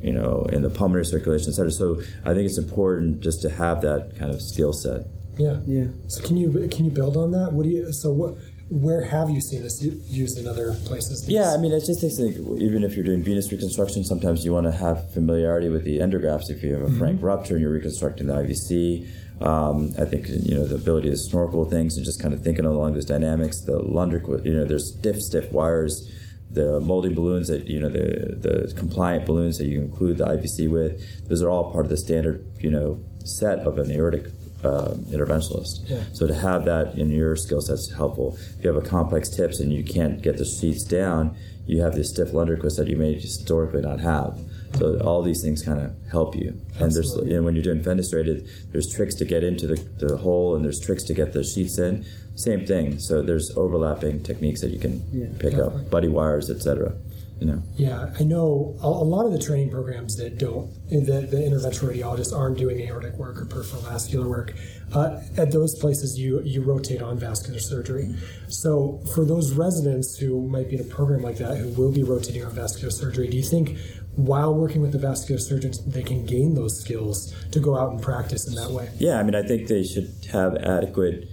you 0.01 0.13
know 0.13 0.47
in 0.53 0.63
the 0.63 0.71
pulmonary 0.71 1.05
circulation 1.05 1.51
etc 1.51 1.71
so 1.71 2.01
i 2.25 2.33
think 2.33 2.47
it's 2.47 2.59
important 2.59 3.21
just 3.21 3.43
to 3.43 3.51
have 3.51 3.81
that 3.83 4.17
kind 4.19 4.31
of 4.33 4.41
skill 4.41 4.73
set. 4.73 5.07
Yeah. 5.37 5.61
Yeah. 5.67 5.87
So 6.09 6.23
can 6.23 6.37
you 6.37 6.69
can 6.69 6.85
you 6.85 6.91
build 6.91 7.17
on 7.17 7.31
that? 7.33 7.53
What 7.53 7.65
do 7.65 7.71
you 7.71 7.93
so 7.93 8.13
what 8.13 8.37
where 8.73 9.05
have 9.05 9.29
you 9.29 9.41
seen 9.41 9.63
this 9.63 9.83
used 9.83 10.39
in 10.39 10.49
other 10.49 10.75
places? 10.87 11.29
Yeah, 11.29 11.53
I 11.53 11.59
mean, 11.59 11.73
it's 11.73 11.87
just 11.87 12.03
like 12.19 12.37
even 12.59 12.85
if 12.85 12.95
you're 12.95 13.05
doing 13.05 13.23
venous 13.23 13.53
reconstruction, 13.53 14.03
sometimes 14.03 14.47
you 14.47 14.53
want 14.53 14.65
to 14.65 14.73
have 14.73 15.13
familiarity 15.13 15.69
with 15.69 15.85
the 15.85 15.99
endografts. 15.99 16.49
If 16.49 16.63
you 16.63 16.73
have 16.73 16.83
a 16.83 16.87
mm-hmm. 16.87 16.99
frank 16.99 17.23
rupture 17.23 17.55
and 17.55 17.63
you're 17.63 17.73
reconstructing 17.73 18.29
the 18.29 18.35
IVC, 18.35 19.07
um, 19.43 19.93
I 19.99 20.07
think 20.07 20.29
you 20.29 20.55
know 20.55 20.67
the 20.67 20.77
ability 20.77 21.11
to 21.11 21.17
snorkel 21.19 21.67
things 21.67 21.97
and 21.97 22.05
just 22.05 22.23
kind 22.23 22.33
of 22.33 22.43
thinking 22.43 22.65
along 22.65 22.95
those 22.95 23.05
dynamics. 23.05 23.61
The 23.61 23.79
Lunderquist, 23.79 24.47
you 24.47 24.55
know, 24.55 24.65
there's 24.65 24.95
stiff, 24.97 25.21
stiff 25.21 25.53
wires 25.53 26.11
the 26.51 26.81
molding 26.81 27.15
balloons 27.15 27.49
that 27.49 27.67
you 27.67 27.81
know 27.81 27.91
the 27.91 28.37
the 28.37 28.73
compliant 28.75 29.27
balloons 29.27 29.59
that 29.59 29.67
you 29.67 29.81
include 29.81 30.17
the 30.17 30.25
IVC 30.25 30.71
with. 30.71 31.29
Those 31.29 31.43
are 31.43 31.51
all 31.51 31.73
part 31.73 31.85
of 31.85 31.91
the 31.91 31.99
standard 31.99 32.47
you 32.61 32.71
know 32.71 33.05
set 33.25 33.59
of 33.61 33.79
an 33.79 33.91
aortic 33.91 34.27
uh, 34.65 34.95
interventionalist. 35.11 35.89
Yeah. 35.89 36.05
So 36.13 36.27
to 36.27 36.35
have 36.35 36.65
that 36.67 36.95
in 36.97 37.11
your 37.11 37.37
skill 37.37 37.61
set 37.61 37.75
is 37.75 37.93
helpful. 37.93 38.37
If 38.59 38.65
you 38.65 38.73
have 38.73 38.83
a 38.83 38.87
complex 38.87 39.29
tips 39.29 39.61
and 39.61 39.73
you 39.73 39.85
can't 39.85 40.23
get 40.23 40.39
the 40.39 40.45
sheaths 40.45 40.85
down, 40.85 41.37
you 41.67 41.81
have 41.83 41.95
this 41.95 42.11
stiff 42.11 42.33
Lunderquist 42.33 42.77
that 42.77 42.89
you 42.89 42.97
may 42.97 43.15
historically 43.15 43.83
not 43.83 44.01
have. 44.01 44.39
So 44.75 44.99
all 45.01 45.23
these 45.23 45.43
things 45.43 45.63
kind 45.63 45.81
of 45.81 45.95
help 46.11 46.35
you. 46.35 46.61
Absolutely. 46.81 46.85
And 46.85 46.93
there's 46.93 47.17
you 47.29 47.37
know, 47.37 47.43
when 47.43 47.55
you're 47.55 47.63
doing 47.63 47.83
fenestrated, 47.83 48.49
there's 48.73 48.93
tricks 48.93 49.15
to 49.17 49.25
get 49.25 49.45
into 49.45 49.67
the, 49.67 49.77
the 49.99 50.17
hole 50.17 50.57
and 50.57 50.65
there's 50.65 50.81
tricks 50.81 51.03
to 51.05 51.15
get 51.15 51.33
the 51.33 51.45
sheaths 51.45 51.79
in. 51.79 52.05
Same 52.35 52.67
thing. 52.67 52.99
So 52.99 53.23
there's 53.23 53.57
overlapping 53.57 54.23
techniques 54.23 54.61
that 54.63 54.71
you 54.71 54.79
can 54.79 55.05
yeah, 55.13 55.27
pick 55.39 55.53
definitely. 55.53 55.85
up, 55.85 55.91
buddy 55.91 56.09
wires, 56.09 56.51
etc. 56.51 56.95
You 57.43 57.49
know. 57.49 57.63
Yeah, 57.75 58.15
I 58.21 58.23
know 58.23 58.77
a, 58.81 58.87
a, 58.87 59.09
lot 59.15 59.27
of 59.27 59.33
the 59.33 59.39
training 59.41 59.71
programs 59.71 60.15
that 60.15 60.39
don't, 60.39 60.73
that 60.91 61.33
the 61.33 61.39
interventional 61.39 61.93
radiologists 61.93 62.33
aren't 62.33 62.57
doing 62.57 62.79
aortic 62.83 63.15
work 63.15 63.43
or 63.43 63.47
peripheral 63.47 63.83
vascular 63.83 64.29
work. 64.29 64.55
Uh, 64.95 65.19
at 65.37 65.51
those 65.51 65.75
places, 65.75 66.17
you 66.17 66.41
you 66.45 66.63
rotate 66.63 67.03
on 67.03 67.19
vascular 67.19 67.59
surgery. 67.59 68.15
So 68.47 69.03
for 69.13 69.25
those 69.25 69.55
residents 69.55 70.17
who 70.17 70.47
might 70.47 70.71
be 70.71 70.77
in 70.77 70.83
a 70.83 70.95
program 70.95 71.23
like 71.23 71.39
that, 71.39 71.57
who 71.57 71.71
will 71.71 71.91
be 71.91 72.05
rotating 72.05 72.45
on 72.45 72.53
vascular 72.53 72.93
surgery, 72.93 73.27
do 73.27 73.37
you 73.37 73.43
think 73.43 73.77
while 74.15 74.55
working 74.55 74.81
with 74.81 74.93
the 74.93 74.99
vascular 74.99 75.41
surgeons, 75.41 75.85
they 75.85 76.05
can 76.05 76.25
gain 76.25 76.55
those 76.55 76.81
skills 76.81 77.35
to 77.51 77.59
go 77.59 77.77
out 77.77 77.91
and 77.91 78.01
practice 78.01 78.47
in 78.47 78.55
that 78.55 78.71
way? 78.71 78.89
Yeah, 78.99 79.19
I 79.19 79.25
mean, 79.25 79.35
I 79.35 79.43
think 79.43 79.67
they 79.67 79.83
should 79.83 80.15
have 80.33 80.55
adequate 80.59 81.29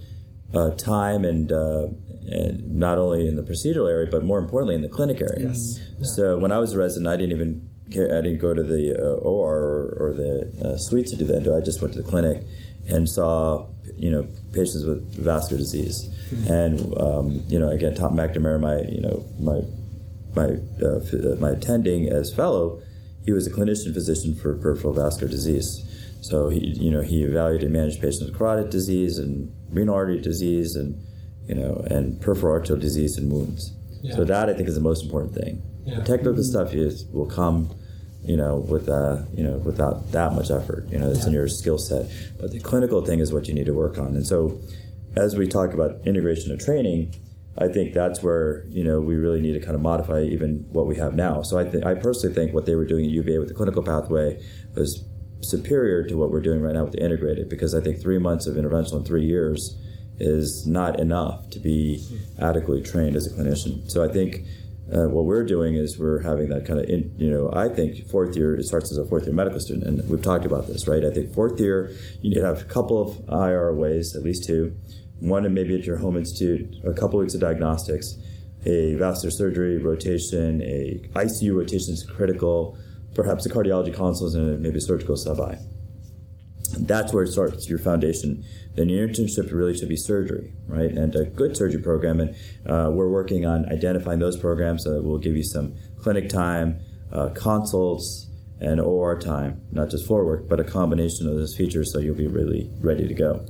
uh, 0.52 0.70
time 0.70 1.24
and, 1.24 1.52
uh, 1.52 1.86
and 2.28 2.76
not 2.76 2.98
only 2.98 3.26
in 3.26 3.36
the 3.36 3.42
procedural 3.42 3.90
area, 3.90 4.08
but 4.10 4.24
more 4.24 4.38
importantly 4.38 4.74
in 4.74 4.82
the 4.82 4.88
clinic 4.88 5.20
area. 5.20 5.48
Yes. 5.48 5.80
So 6.02 6.38
when 6.38 6.52
I 6.52 6.58
was 6.58 6.74
a 6.74 6.78
resident, 6.78 7.08
I 7.08 7.16
didn't 7.16 7.32
even 7.32 7.68
care, 7.90 8.16
I 8.16 8.20
didn't 8.20 8.38
go 8.38 8.54
to 8.54 8.62
the 8.62 8.96
uh, 8.96 9.28
OR 9.28 9.56
or, 9.56 9.96
or 9.98 10.12
the 10.12 10.52
uh, 10.64 10.76
suite 10.76 11.06
to 11.08 11.16
do 11.16 11.24
that. 11.26 11.52
I 11.52 11.64
just 11.64 11.80
went 11.80 11.94
to 11.94 12.02
the 12.02 12.08
clinic 12.08 12.42
and 12.88 13.08
saw 13.08 13.66
you 13.96 14.10
know 14.10 14.26
patients 14.52 14.84
with 14.84 15.02
vascular 15.14 15.58
disease. 15.58 16.08
Mm-hmm. 16.30 16.52
And 16.52 16.98
um, 17.00 17.42
you 17.48 17.58
know, 17.58 17.68
again, 17.68 17.94
Tom 17.94 18.16
McNamara, 18.16 18.60
my 18.60 18.80
you 18.82 19.00
know 19.00 19.24
my 19.38 19.60
my 20.34 20.56
uh, 20.84 21.36
my 21.40 21.50
attending 21.50 22.08
as 22.08 22.32
fellow, 22.32 22.82
he 23.24 23.32
was 23.32 23.46
a 23.46 23.50
clinician 23.50 23.92
physician 23.92 24.34
for 24.34 24.54
peripheral 24.56 24.94
vascular 24.94 25.30
disease. 25.30 25.86
So 26.22 26.50
he, 26.50 26.60
you 26.60 26.90
know, 26.90 27.00
he 27.00 27.22
evaluated 27.22 27.64
and 27.64 27.72
managed 27.72 28.00
patients 28.00 28.24
with 28.24 28.36
carotid 28.36 28.70
disease 28.70 29.18
and 29.18 29.52
renal 29.70 29.94
artery 29.94 30.20
disease 30.20 30.76
and, 30.76 31.02
you 31.50 31.56
know, 31.56 31.84
and 31.90 32.20
peripheral 32.20 32.52
arterial 32.52 32.80
disease 32.80 33.18
and 33.18 33.30
wounds. 33.30 33.72
Yeah. 34.02 34.14
So 34.14 34.24
that 34.24 34.48
I 34.48 34.54
think 34.54 34.68
is 34.68 34.76
the 34.76 34.80
most 34.80 35.04
important 35.04 35.34
thing. 35.34 35.60
Yeah. 35.84 35.96
The 35.96 36.04
technical 36.04 36.44
stuff 36.44 36.72
is 36.74 37.06
will 37.06 37.26
come, 37.26 37.74
you 38.22 38.36
know, 38.36 38.58
with 38.58 38.88
uh, 38.88 39.22
you 39.34 39.42
know, 39.42 39.56
without 39.58 40.12
that 40.12 40.32
much 40.32 40.52
effort. 40.52 40.86
You 40.90 40.98
know, 40.98 41.10
it's 41.10 41.22
yeah. 41.22 41.26
in 41.26 41.32
your 41.32 41.48
skill 41.48 41.76
set. 41.76 42.08
But 42.38 42.52
the 42.52 42.60
clinical 42.60 43.04
thing 43.04 43.18
is 43.18 43.32
what 43.32 43.48
you 43.48 43.54
need 43.54 43.66
to 43.66 43.74
work 43.74 43.98
on. 43.98 44.14
And 44.14 44.24
so, 44.24 44.60
as 45.16 45.34
we 45.34 45.48
talk 45.48 45.74
about 45.74 46.06
integration 46.06 46.52
of 46.52 46.60
training, 46.60 47.16
I 47.58 47.66
think 47.66 47.94
that's 47.94 48.22
where 48.22 48.64
you 48.68 48.84
know 48.84 49.00
we 49.00 49.16
really 49.16 49.40
need 49.40 49.54
to 49.54 49.60
kind 49.60 49.74
of 49.74 49.80
modify 49.80 50.22
even 50.22 50.66
what 50.70 50.86
we 50.86 50.94
have 50.96 51.16
now. 51.16 51.42
So 51.42 51.58
I 51.58 51.64
th- 51.64 51.84
I 51.84 51.94
personally 51.94 52.32
think 52.32 52.54
what 52.54 52.64
they 52.64 52.76
were 52.76 52.86
doing 52.86 53.06
at 53.06 53.10
UVA 53.10 53.38
with 53.40 53.48
the 53.48 53.54
clinical 53.54 53.82
pathway 53.82 54.40
was 54.76 55.04
superior 55.40 56.04
to 56.04 56.14
what 56.14 56.30
we're 56.30 56.42
doing 56.42 56.60
right 56.60 56.74
now 56.74 56.84
with 56.84 56.92
the 56.92 57.02
integrated 57.02 57.48
because 57.48 57.74
I 57.74 57.80
think 57.80 58.00
three 58.00 58.18
months 58.18 58.46
of 58.46 58.56
intervention 58.56 58.98
in 58.98 59.04
three 59.04 59.24
years 59.24 59.74
is 60.20 60.66
not 60.66 61.00
enough 61.00 61.50
to 61.50 61.58
be 61.58 62.04
adequately 62.38 62.82
trained 62.82 63.16
as 63.16 63.26
a 63.26 63.30
clinician. 63.30 63.90
So 63.90 64.04
I 64.04 64.08
think 64.08 64.44
uh, 64.92 65.08
what 65.08 65.24
we're 65.24 65.44
doing 65.44 65.76
is 65.76 65.98
we're 65.98 66.20
having 66.22 66.48
that 66.48 66.66
kind 66.66 66.80
of, 66.80 66.88
in, 66.88 67.14
you 67.16 67.30
know, 67.30 67.50
I 67.52 67.68
think 67.68 68.08
fourth 68.08 68.36
year, 68.36 68.56
it 68.56 68.64
starts 68.64 68.90
as 68.90 68.98
a 68.98 69.04
fourth 69.04 69.24
year 69.24 69.32
medical 69.32 69.60
student, 69.60 69.86
and 69.86 70.08
we've 70.10 70.22
talked 70.22 70.44
about 70.44 70.66
this, 70.66 70.88
right? 70.88 71.04
I 71.04 71.10
think 71.10 71.32
fourth 71.32 71.60
year, 71.60 71.90
you 72.20 72.30
need 72.30 72.40
to 72.40 72.44
have 72.44 72.62
a 72.62 72.64
couple 72.64 73.00
of 73.00 73.16
IRWAs, 73.26 74.16
at 74.16 74.22
least 74.22 74.44
two, 74.44 74.76
one 75.20 75.44
and 75.46 75.54
maybe 75.54 75.74
at 75.78 75.84
your 75.84 75.98
home 75.98 76.16
institute, 76.16 76.76
a 76.84 76.92
couple 76.92 77.18
weeks 77.18 77.34
of 77.34 77.40
diagnostics, 77.40 78.16
a 78.66 78.94
vascular 78.94 79.30
surgery 79.30 79.78
rotation, 79.78 80.60
a 80.62 81.00
ICU 81.14 81.56
rotation 81.56 81.94
is 81.94 82.02
critical, 82.02 82.76
perhaps 83.14 83.46
a 83.46 83.48
cardiology 83.48 83.94
consult 83.94 84.34
and 84.34 84.60
maybe 84.60 84.78
a 84.78 84.80
surgical 84.80 85.16
sub-I. 85.16 85.58
That's 86.72 87.12
where 87.12 87.24
it 87.24 87.32
starts 87.32 87.68
your 87.68 87.78
foundation. 87.78 88.44
Then 88.74 88.88
your 88.88 89.08
internship 89.08 89.52
really 89.52 89.76
should 89.76 89.88
be 89.88 89.96
surgery, 89.96 90.52
right? 90.66 90.90
And 90.90 91.14
a 91.14 91.24
good 91.24 91.56
surgery 91.56 91.82
program. 91.82 92.20
And 92.20 92.36
uh, 92.66 92.90
we're 92.92 93.08
working 93.08 93.46
on 93.46 93.70
identifying 93.70 94.18
those 94.18 94.36
programs 94.36 94.84
that 94.84 95.02
will 95.02 95.18
give 95.18 95.36
you 95.36 95.42
some 95.42 95.74
clinic 95.98 96.28
time, 96.28 96.80
uh, 97.12 97.30
consults, 97.30 98.28
and 98.60 98.80
OR 98.80 99.18
time, 99.18 99.62
not 99.72 99.88
just 99.88 100.06
floor 100.06 100.24
work, 100.24 100.48
but 100.48 100.60
a 100.60 100.64
combination 100.64 101.26
of 101.26 101.34
those 101.34 101.56
features 101.56 101.92
so 101.92 101.98
you'll 101.98 102.14
be 102.14 102.26
really 102.26 102.70
ready 102.80 103.08
to 103.08 103.14
go. 103.14 103.46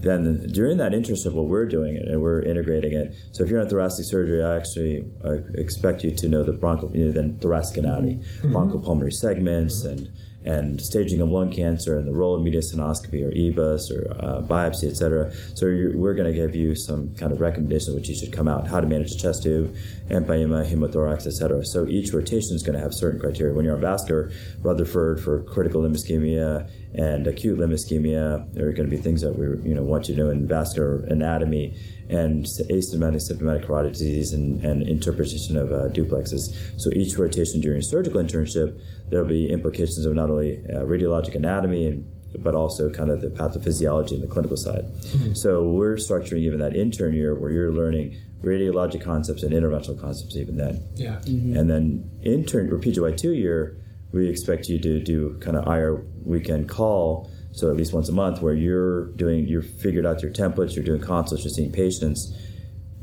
Then 0.00 0.46
during 0.50 0.78
that 0.78 0.92
internship, 0.92 1.32
what 1.32 1.46
we're 1.46 1.66
doing 1.66 1.94
it 1.96 2.08
and 2.08 2.22
we're 2.22 2.40
integrating 2.42 2.94
it. 2.94 3.14
So 3.32 3.44
if 3.44 3.50
you're 3.50 3.60
in 3.60 3.68
thoracic 3.68 4.06
surgery, 4.06 4.42
I 4.42 4.56
actually 4.56 5.04
uh, 5.24 5.36
expect 5.54 6.02
you 6.02 6.10
to 6.10 6.28
know 6.28 6.42
the 6.42 6.52
you 6.94 7.06
know, 7.06 7.12
then 7.12 7.38
thoracic 7.38 7.76
anatomy, 7.76 8.16
mm-hmm. 8.16 8.56
bronchopulmonary 8.56 9.12
segments, 9.12 9.84
and 9.84 10.10
and 10.44 10.80
staging 10.80 11.20
of 11.20 11.28
lung 11.28 11.50
cancer 11.50 11.98
and 11.98 12.08
the 12.08 12.12
role 12.12 12.34
of 12.34 12.42
mediastinoscopy 12.42 13.22
or 13.22 13.30
EBUS 13.30 13.90
or 13.90 14.10
uh, 14.18 14.40
biopsy, 14.42 14.88
et 14.88 14.96
cetera. 14.96 15.30
So 15.54 15.66
we're 15.66 16.14
going 16.14 16.32
to 16.32 16.36
give 16.36 16.54
you 16.56 16.74
some 16.74 17.14
kind 17.14 17.32
of 17.32 17.40
recommendation 17.40 17.94
which 17.94 18.08
you 18.08 18.14
should 18.14 18.32
come 18.32 18.48
out, 18.48 18.66
how 18.66 18.80
to 18.80 18.86
manage 18.86 19.12
the 19.12 19.18
chest 19.18 19.42
tube, 19.42 19.74
empyema, 20.08 20.66
hemothorax, 20.66 21.26
et 21.26 21.32
cetera. 21.32 21.64
So 21.64 21.86
each 21.86 22.12
rotation 22.12 22.56
is 22.56 22.62
going 22.62 22.76
to 22.76 22.82
have 22.82 22.94
certain 22.94 23.20
criteria. 23.20 23.54
When 23.54 23.64
you're 23.64 23.74
on 23.74 23.80
vascular, 23.80 24.30
Rutherford 24.62 25.20
for 25.20 25.42
critical 25.42 25.82
limb 25.82 25.94
ischemia 25.94 26.70
and 26.94 27.26
acute 27.26 27.58
limb 27.58 27.70
ischemia, 27.70 28.52
there 28.54 28.68
are 28.68 28.72
going 28.72 28.88
to 28.88 28.96
be 28.96 29.00
things 29.00 29.20
that 29.20 29.36
we 29.38 29.46
you 29.68 29.74
know 29.74 29.82
want 29.82 30.08
you 30.08 30.14
to 30.14 30.20
know 30.22 30.30
in 30.30 30.46
vascular 30.46 31.04
anatomy 31.04 31.76
and 32.10 32.44
asymptomatic 32.44 33.22
symptomatic 33.22 33.66
carotid 33.66 33.92
disease 33.92 34.32
and, 34.32 34.64
and 34.64 34.82
interpretation 34.82 35.56
of 35.56 35.72
uh, 35.72 35.88
duplexes. 35.88 36.54
So 36.80 36.90
each 36.90 37.16
rotation 37.16 37.60
during 37.60 37.82
surgical 37.82 38.20
internship, 38.20 38.80
there'll 39.08 39.28
be 39.28 39.50
implications 39.50 40.04
of 40.04 40.14
not 40.14 40.30
only 40.30 40.64
uh, 40.66 40.80
radiologic 40.80 41.34
anatomy 41.34 41.86
and 41.86 42.10
but 42.38 42.54
also 42.54 42.88
kind 42.90 43.10
of 43.10 43.20
the 43.20 43.28
pathophysiology 43.28 44.12
and 44.12 44.22
the 44.22 44.26
clinical 44.28 44.56
side. 44.56 44.84
Mm-hmm. 44.84 45.32
So 45.34 45.68
we're 45.68 45.96
structuring 45.96 46.38
even 46.38 46.60
that 46.60 46.76
intern 46.76 47.12
year 47.12 47.34
where 47.34 47.50
you're 47.50 47.72
learning 47.72 48.16
radiologic 48.42 49.02
concepts 49.02 49.42
and 49.42 49.52
interventional 49.52 50.00
concepts 50.00 50.36
even 50.36 50.56
then. 50.56 50.82
Yeah. 50.94 51.16
Mm-hmm. 51.24 51.56
And 51.56 51.68
then 51.68 52.10
intern 52.22 52.72
or 52.72 52.78
PGY 52.78 53.16
two 53.16 53.32
year, 53.32 53.76
we 54.12 54.28
expect 54.28 54.68
you 54.68 54.78
to 54.78 55.00
do 55.00 55.38
kind 55.40 55.56
of 55.56 55.66
IR 55.66 56.04
weekend 56.24 56.68
call 56.68 57.30
so 57.52 57.70
at 57.70 57.76
least 57.76 57.92
once 57.92 58.08
a 58.08 58.12
month 58.12 58.40
where 58.40 58.54
you're 58.54 59.06
doing 59.12 59.46
you've 59.46 59.68
figured 59.80 60.06
out 60.06 60.22
your 60.22 60.32
templates 60.32 60.74
you're 60.74 60.84
doing 60.84 61.00
consults 61.00 61.44
you're 61.44 61.52
seeing 61.52 61.72
patients. 61.72 62.36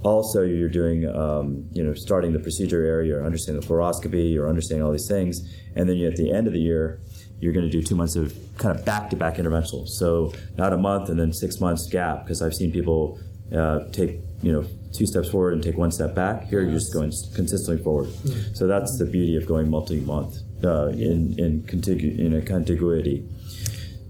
Also 0.04 0.44
you're 0.44 0.70
doing 0.70 1.08
um, 1.08 1.68
you 1.72 1.84
know 1.84 1.94
starting 1.94 2.32
the 2.34 2.40
procedure 2.40 2.86
area 2.86 3.18
or 3.18 3.26
understanding 3.26 3.62
the 3.62 3.68
fluoroscopy 3.68 4.38
or 4.38 4.48
understanding 4.48 4.86
all 4.86 4.92
these 4.92 5.08
things. 5.08 5.54
And 5.76 5.90
then 5.90 5.98
you, 5.98 6.08
at 6.08 6.16
the 6.16 6.32
end 6.32 6.48
of 6.48 6.54
the 6.54 6.60
year 6.60 7.02
you're 7.40 7.54
going 7.54 7.66
to 7.66 7.72
do 7.72 7.84
two 7.84 7.96
months 7.96 8.16
of 8.16 8.36
kind 8.58 8.78
of 8.78 8.84
back-to-back 8.84 9.36
interventional. 9.36 9.88
So 9.88 10.34
not 10.58 10.74
a 10.74 10.78
month 10.78 11.10
and 11.10 11.20
then 11.20 11.34
six 11.34 11.60
months 11.60 11.88
gap 11.88 12.24
because 12.24 12.42
i've 12.42 12.56
seen 12.56 12.72
people 12.72 13.20
uh, 13.56 13.90
take 13.92 14.20
you 14.42 14.52
know 14.52 14.66
two 14.94 15.06
steps 15.06 15.30
forward 15.30 15.54
and 15.54 15.64
take 15.64 15.78
one 15.78 15.92
step 15.92 16.16
back. 16.16 16.44
Here 16.46 16.62
you're 16.62 16.72
just 16.72 16.94
going 16.94 17.12
consistently 17.36 17.84
forward. 17.84 18.08
Mm-hmm. 18.08 18.54
so 18.54 18.68
that's 18.68 18.98
the 18.98 19.06
beauty 19.06 19.36
of 19.36 19.46
going 19.46 19.70
multi-month 19.70 20.38
uh, 20.64 20.88
in 20.88 21.38
in, 21.38 21.64
contigu- 21.64 22.18
in 22.18 22.34
a 22.34 22.42
contiguity 22.42 23.28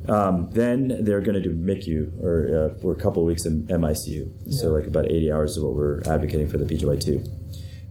um, 0.09 0.49
then 0.51 1.03
they're 1.03 1.21
going 1.21 1.41
to 1.41 1.41
do 1.41 1.53
MICU 1.53 2.23
or 2.23 2.71
uh, 2.75 2.79
for 2.81 2.93
a 2.93 2.95
couple 2.95 3.23
of 3.23 3.27
weeks 3.27 3.45
in 3.45 3.63
MICU. 3.67 4.31
Yeah. 4.45 4.57
So 4.57 4.69
like 4.69 4.87
about 4.87 5.05
80 5.05 5.31
hours 5.31 5.57
is 5.57 5.63
what 5.63 5.73
we're 5.73 6.01
advocating 6.01 6.47
for 6.47 6.57
the 6.57 6.65
PGY2. 6.65 7.27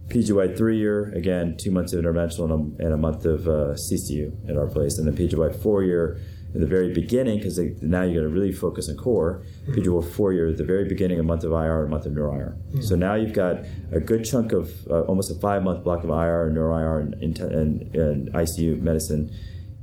PGY 0.09 0.57
three 0.57 0.77
year, 0.77 1.11
again, 1.15 1.57
two 1.57 1.69
months 1.69 1.91
of 1.91 2.03
interventional 2.03 2.51
and 2.51 2.79
a, 2.79 2.85
and 2.85 2.93
a 2.93 2.97
month 2.97 3.25
of 3.25 3.47
uh, 3.47 3.73
CCU 3.73 4.49
at 4.49 4.57
our 4.57 4.67
place. 4.67 4.97
And 4.97 5.07
then 5.07 5.15
PGY 5.15 5.61
four 5.61 5.83
year, 5.83 6.17
in 6.53 6.61
the 6.61 6.67
very 6.67 6.93
beginning, 6.93 7.37
because 7.37 7.59
now 7.81 8.03
you're 8.03 8.21
going 8.21 8.23
to 8.23 8.29
really 8.29 8.53
focus 8.53 8.89
on 8.89 8.95
core. 8.95 9.43
Mm-hmm. 9.67 9.81
PGY 9.81 10.11
four 10.13 10.31
year, 10.31 10.47
at 10.47 10.57
the 10.57 10.63
very 10.63 10.85
beginning, 10.85 11.19
a 11.19 11.23
month 11.23 11.43
of 11.43 11.51
IR 11.51 11.83
and 11.83 11.87
a 11.87 11.89
month 11.89 12.05
of 12.05 12.13
neuro 12.13 12.33
IR. 12.33 12.57
Mm-hmm. 12.69 12.81
So 12.81 12.95
now 12.95 13.15
you've 13.15 13.33
got 13.33 13.65
a 13.91 13.99
good 13.99 14.23
chunk 14.23 14.53
of 14.53 14.71
uh, 14.89 15.01
almost 15.01 15.29
a 15.29 15.35
five 15.35 15.61
month 15.63 15.83
block 15.83 16.05
of 16.05 16.09
IR 16.09 16.47
and 16.47 16.55
neuro 16.55 16.77
IR 16.77 16.99
and, 16.99 17.13
and, 17.39 17.95
and 17.95 18.33
ICU 18.33 18.79
medicine 18.79 19.29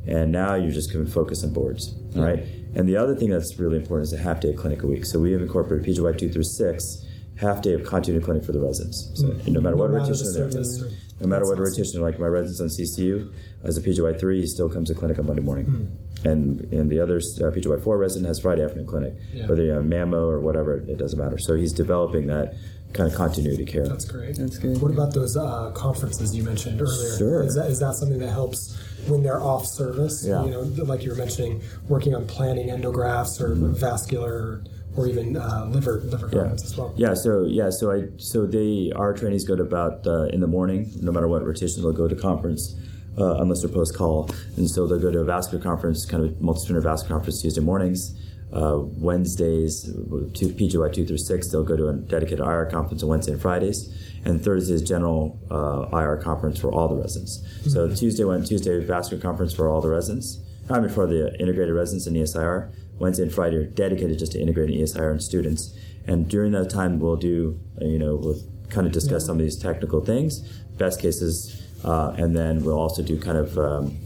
and 0.07 0.33
now 0.33 0.55
you're 0.55 0.73
just 0.73 0.93
going 0.93 1.05
to 1.05 1.11
focus 1.11 1.45
on 1.45 1.53
boards, 1.53 1.95
yeah. 2.11 2.23
right? 2.23 2.47
And 2.75 2.89
the 2.89 2.97
other 2.97 3.15
thing 3.15 3.31
that's 3.31 3.59
really 3.59 3.77
important 3.77 4.09
is 4.09 4.13
a 4.13 4.19
half 4.19 4.41
day 4.41 4.51
of 4.51 4.57
clinic 4.57 4.83
a 4.83 4.87
week. 4.87 5.05
So 5.05 5.21
we 5.21 5.33
have 5.33 5.41
incorporated 5.41 5.87
PGY 5.87 6.19
two 6.19 6.29
through 6.29 6.43
six, 6.45 7.05
half 7.37 7.63
day 7.63 7.75
of 7.75 7.85
continuity 7.85 8.25
clinic 8.25 8.45
for 8.45 8.53
the 8.53 8.61
residents. 8.61 9.11
So 9.15 9.27
mm-hmm. 9.27 9.53
no 9.53 9.61
matter 9.61 9.77
what 9.77 9.91
no 9.91 9.99
rotation 9.99 10.33
they're 10.33 10.91
no 11.21 11.29
matter 11.29 11.47
what 11.47 11.59
rotation, 11.59 12.01
like 12.03 12.19
my 12.19 12.27
residents 12.27 12.61
on 12.61 12.67
CCU, 12.67 13.33
as 13.63 13.79
a 13.79 13.81
PGY 13.81 14.19
three, 14.19 14.41
he 14.41 14.47
still 14.47 14.69
comes 14.69 14.89
to 14.89 14.95
clinic 14.95 15.19
on 15.19 15.27
Monday 15.27 15.43
morning. 15.43 15.67
Mm-hmm. 15.67 16.29
And 16.29 16.61
and 16.73 16.91
the 16.91 17.01
other 17.01 17.17
uh, 17.17 17.51
PGY 17.51 17.83
four 17.83 17.99
resident 17.99 18.27
has 18.29 18.41
Friday 18.41 18.65
afternoon 18.65 18.87
clinic, 18.87 19.15
yeah. 19.33 19.47
whether 19.47 19.63
you're 19.63 19.79
on 19.79 19.89
mammo 19.89 20.29
or 20.29 20.41
whatever, 20.41 20.77
it 20.77 20.99
doesn't 20.99 21.19
matter. 21.19 21.39
So 21.39 21.55
he's 21.55 21.73
developing 21.73 22.27
that 22.27 22.55
kind 22.95 23.11
of 23.11 23.17
continuity 23.17 23.67
care. 23.67 23.87
That's 23.87 24.05
great. 24.05 24.37
That's 24.37 24.59
good. 24.59 24.81
What 24.81 24.91
about 24.91 25.13
those 25.13 25.37
uh, 25.37 25.71
conferences 25.73 26.35
you 26.35 26.43
mentioned 26.43 26.81
earlier? 26.81 27.19
Sure. 27.19 27.43
Is 27.43 27.55
that, 27.57 27.67
is 27.69 27.81
that 27.81 27.95
something 27.95 28.19
that 28.21 28.31
helps 28.31 28.79
when 29.09 29.23
they're 29.23 29.43
off 29.43 29.67
service? 29.67 30.25
Yeah. 30.27 30.45
You 30.45 30.51
know, 30.51 30.61
like 30.85 31.03
you 31.03 31.11
were 31.11 31.17
mentioning, 31.17 31.63
working 31.89 32.15
on 32.15 32.27
planning 32.27 32.69
endografts 32.69 33.41
or 33.41 33.55
mm-hmm. 33.55 33.73
vascular 33.73 34.63
or 34.97 35.07
even 35.09 35.37
uh, 35.37 35.67
liver 35.71 36.01
liver 36.05 36.31
yeah. 36.33 36.53
as 36.53 36.77
well. 36.77 36.95
Yeah. 36.97 37.15
So 37.15 37.45
yeah. 37.45 37.71
So 37.71 37.91
I 37.91 38.09
so 38.17 38.47
they 38.47 38.93
our 38.95 39.13
trainees 39.13 39.45
go 39.45 39.57
to 39.57 39.63
about 39.63 40.07
uh, 40.07 40.25
in 40.25 40.41
the 40.41 40.47
morning, 40.47 40.91
no 41.01 41.13
matter 41.13 41.29
what 41.29 41.45
rotation, 41.45 41.83
they'll 41.83 41.93
go 41.93 42.09
to 42.09 42.17
conference. 42.17 42.77
Uh, 43.17 43.37
unless 43.37 43.63
they're 43.63 43.71
post 43.71 43.97
call, 43.97 44.29
and 44.57 44.69
so 44.69 44.89
they'll 44.89 44.99
go 44.99 45.09
to 45.09 45.21
a 45.21 45.25
vascular 45.25 45.63
conference, 45.63 46.05
kind 46.05 46.25
of 46.25 46.31
multidisciplinary 46.41 46.83
vascular 46.83 47.15
conference 47.15 47.41
Tuesday 47.41 47.61
mornings, 47.61 48.13
uh, 48.55 48.79
Wednesdays, 48.79 49.83
to 49.83 50.49
PGY 50.49 50.93
2 50.93 51.07
through 51.07 51.19
6, 51.19 51.49
they'll 51.49 51.65
go 51.65 51.77
to 51.77 51.89
a 51.89 51.93
dedicated 51.95 52.39
IR 52.39 52.67
conference 52.67 53.03
on 53.03 53.09
Wednesday 53.09 53.33
and 53.33 53.43
Fridays. 53.43 53.93
And 54.25 54.43
Thursday 54.43 54.75
is 54.75 54.83
general 54.83 55.39
uh, 55.51 55.97
IR 55.97 56.17
conference 56.17 56.59
for 56.59 56.73
all 56.73 56.89
the 56.89 56.97
residents. 56.97 57.39
Mm-hmm. 57.39 57.71
So 57.71 57.95
Tuesday, 57.95 58.25
went 58.25 58.47
Tuesday 58.47 58.85
vascular 58.85 59.23
conference 59.23 59.53
for 59.53 59.69
all 59.69 59.81
the 59.81 59.89
residents. 59.89 60.41
I 60.71 60.81
mean, 60.81 60.89
for 60.89 61.07
the 61.07 61.39
integrated 61.39 61.75
residents 61.75 62.07
in 62.07 62.15
ESIR. 62.15 62.73
Wednesday 62.99 63.25
and 63.25 63.33
Friday 63.33 63.57
are 63.57 63.65
dedicated 63.65 64.19
just 64.19 64.33
to 64.33 64.41
integrating 64.41 64.81
ESIR 64.81 65.11
and 65.11 65.23
students. 65.23 65.77
And 66.07 66.29
during 66.29 66.53
that 66.53 66.71
time, 66.71 67.01
we'll 67.01 67.17
do, 67.17 67.59
uh, 67.81 67.85
you 67.85 67.99
know, 67.99 68.15
we'll 68.17 68.41
kind 68.71 68.87
of 68.87 68.93
discuss 68.93 69.23
yeah. 69.23 69.27
some 69.27 69.37
of 69.37 69.43
these 69.43 69.57
technical 69.57 70.01
things, 70.01 70.41
best 70.79 71.01
cases, 71.01 71.63
uh, 71.85 72.15
and 72.17 72.37
then 72.37 72.65
we'll 72.65 72.79
also 72.79 73.03
do 73.03 73.21
kind 73.21 73.37
of 73.37 73.59
um, 73.59 73.99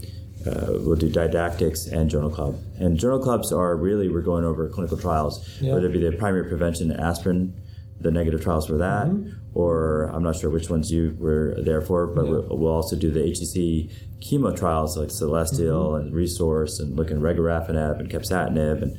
uh, 0.45 0.67
we'll 0.79 0.95
do 0.95 1.09
didactics 1.09 1.87
and 1.87 2.09
journal 2.09 2.29
club. 2.29 2.57
And 2.79 2.97
journal 2.97 3.19
clubs 3.19 3.51
are 3.51 3.75
really 3.75 4.09
we're 4.09 4.21
going 4.21 4.45
over 4.45 4.67
clinical 4.69 4.97
trials, 4.97 5.59
yeah. 5.61 5.73
whether 5.73 5.87
it 5.87 5.93
be 5.93 5.99
the 5.99 6.15
primary 6.15 6.47
prevention 6.47 6.91
aspirin, 6.91 7.53
the 8.01 8.11
negative 8.11 8.41
trials 8.41 8.67
for 8.67 8.77
that, 8.77 9.07
mm-hmm. 9.07 9.31
or 9.53 10.03
I'm 10.13 10.23
not 10.23 10.35
sure 10.35 10.49
which 10.49 10.69
ones 10.69 10.91
you 10.91 11.15
were 11.19 11.55
there 11.59 11.81
for, 11.81 12.07
but 12.07 12.25
yeah. 12.25 12.31
we'll, 12.31 12.57
we'll, 12.57 12.71
also 12.71 12.95
do 12.95 13.11
the 13.11 13.19
HCC 13.19 13.91
chemo 14.21 14.57
trials 14.57 14.97
like 14.97 15.11
Celestial 15.11 15.91
mm-hmm. 15.91 16.07
and 16.07 16.15
RESORCE, 16.15 16.79
and 16.79 16.95
looking 16.95 17.17
at 17.17 17.23
regorafenib 17.23 17.99
and 17.99 18.09
capecitabine 18.09 18.81
and 18.81 18.97